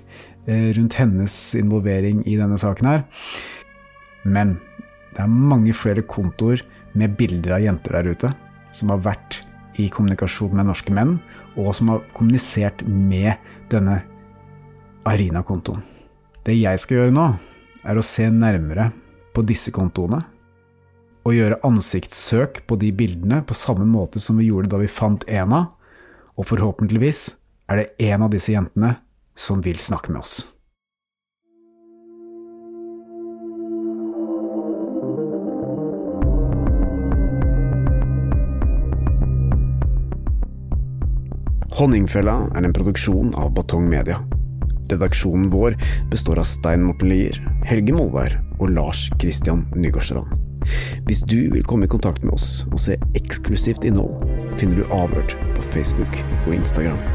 eh, 0.47 0.71
rundt 0.77 0.95
hennes 0.95 1.33
involvering 1.59 2.21
i 2.23 2.37
denne 2.39 2.55
saken 2.57 2.87
her. 2.87 3.03
Men 4.23 4.59
det 5.15 5.23
er 5.23 5.31
mange 5.31 5.73
flere 5.75 6.03
kontoer 6.03 6.61
med 6.95 7.15
bilder 7.15 7.57
av 7.57 7.63
jenter 7.63 7.95
der 7.97 8.11
ute 8.11 8.31
som 8.75 8.91
har 8.91 9.03
vært 9.05 9.39
i 9.79 9.87
kommunikasjon 9.91 10.55
med 10.55 10.67
norske 10.69 10.93
menn, 10.95 11.17
og 11.55 11.71
som 11.75 11.91
har 11.91 12.03
kommunisert 12.15 12.83
med 12.87 13.35
denne 13.71 14.01
Arina-kontoen. 15.07 15.83
Det 16.43 16.55
jeg 16.55 16.79
skal 16.81 16.99
gjøre 16.99 17.15
nå, 17.15 17.27
er 17.85 17.99
å 17.99 18.05
se 18.05 18.27
nærmere 18.31 18.89
på 19.35 19.43
disse 19.47 19.71
kontoene, 19.75 20.21
og 21.25 21.33
gjøre 21.33 21.61
ansiktssøk 21.65 22.63
på 22.69 22.77
de 22.81 22.91
bildene 22.95 23.41
på 23.47 23.57
samme 23.57 23.87
måte 23.89 24.21
som 24.21 24.37
vi 24.37 24.51
gjorde 24.51 24.71
da 24.73 24.81
vi 24.81 24.91
fant 24.91 25.25
Ena, 25.31 25.65
og 26.35 26.49
forhåpentligvis 26.51 27.27
er 27.71 27.81
det 27.81 28.11
en 28.11 28.27
av 28.27 28.33
disse 28.33 28.53
jentene 28.53 28.97
som 29.35 29.63
vil 29.65 29.79
snakke 29.81 30.13
med 30.13 30.21
oss. 30.21 30.54
Honningfella 41.75 42.37
er 42.55 42.63
en 42.63 42.73
produksjon 42.75 43.33
av 43.35 43.49
Batong 43.57 43.89
Media. 43.91 44.21
Redaksjonen 44.87 45.49
vår 45.51 45.73
består 46.07 46.39
av 46.39 46.47
Stein 46.47 46.85
Morten 46.87 47.11
Lier, 47.11 47.35
Helge 47.67 47.91
Molvær 47.97 48.37
og 48.61 48.71
Lars 48.77 49.09
Christian 49.19 49.65
Nygårdstrand. 49.75 50.31
Hvis 51.09 51.25
du 51.27 51.51
vil 51.51 51.67
komme 51.67 51.89
i 51.89 51.91
kontakt 51.91 52.23
med 52.23 52.37
oss 52.37 52.63
og 52.71 52.79
se 52.79 52.95
eksklusivt 53.19 53.83
innhold, 53.83 54.23
finner 54.55 54.79
du 54.79 54.95
Avhørt 54.95 55.35
på 55.57 55.67
Facebook 55.75 56.23
og 56.45 56.55
Instagram. 56.61 57.14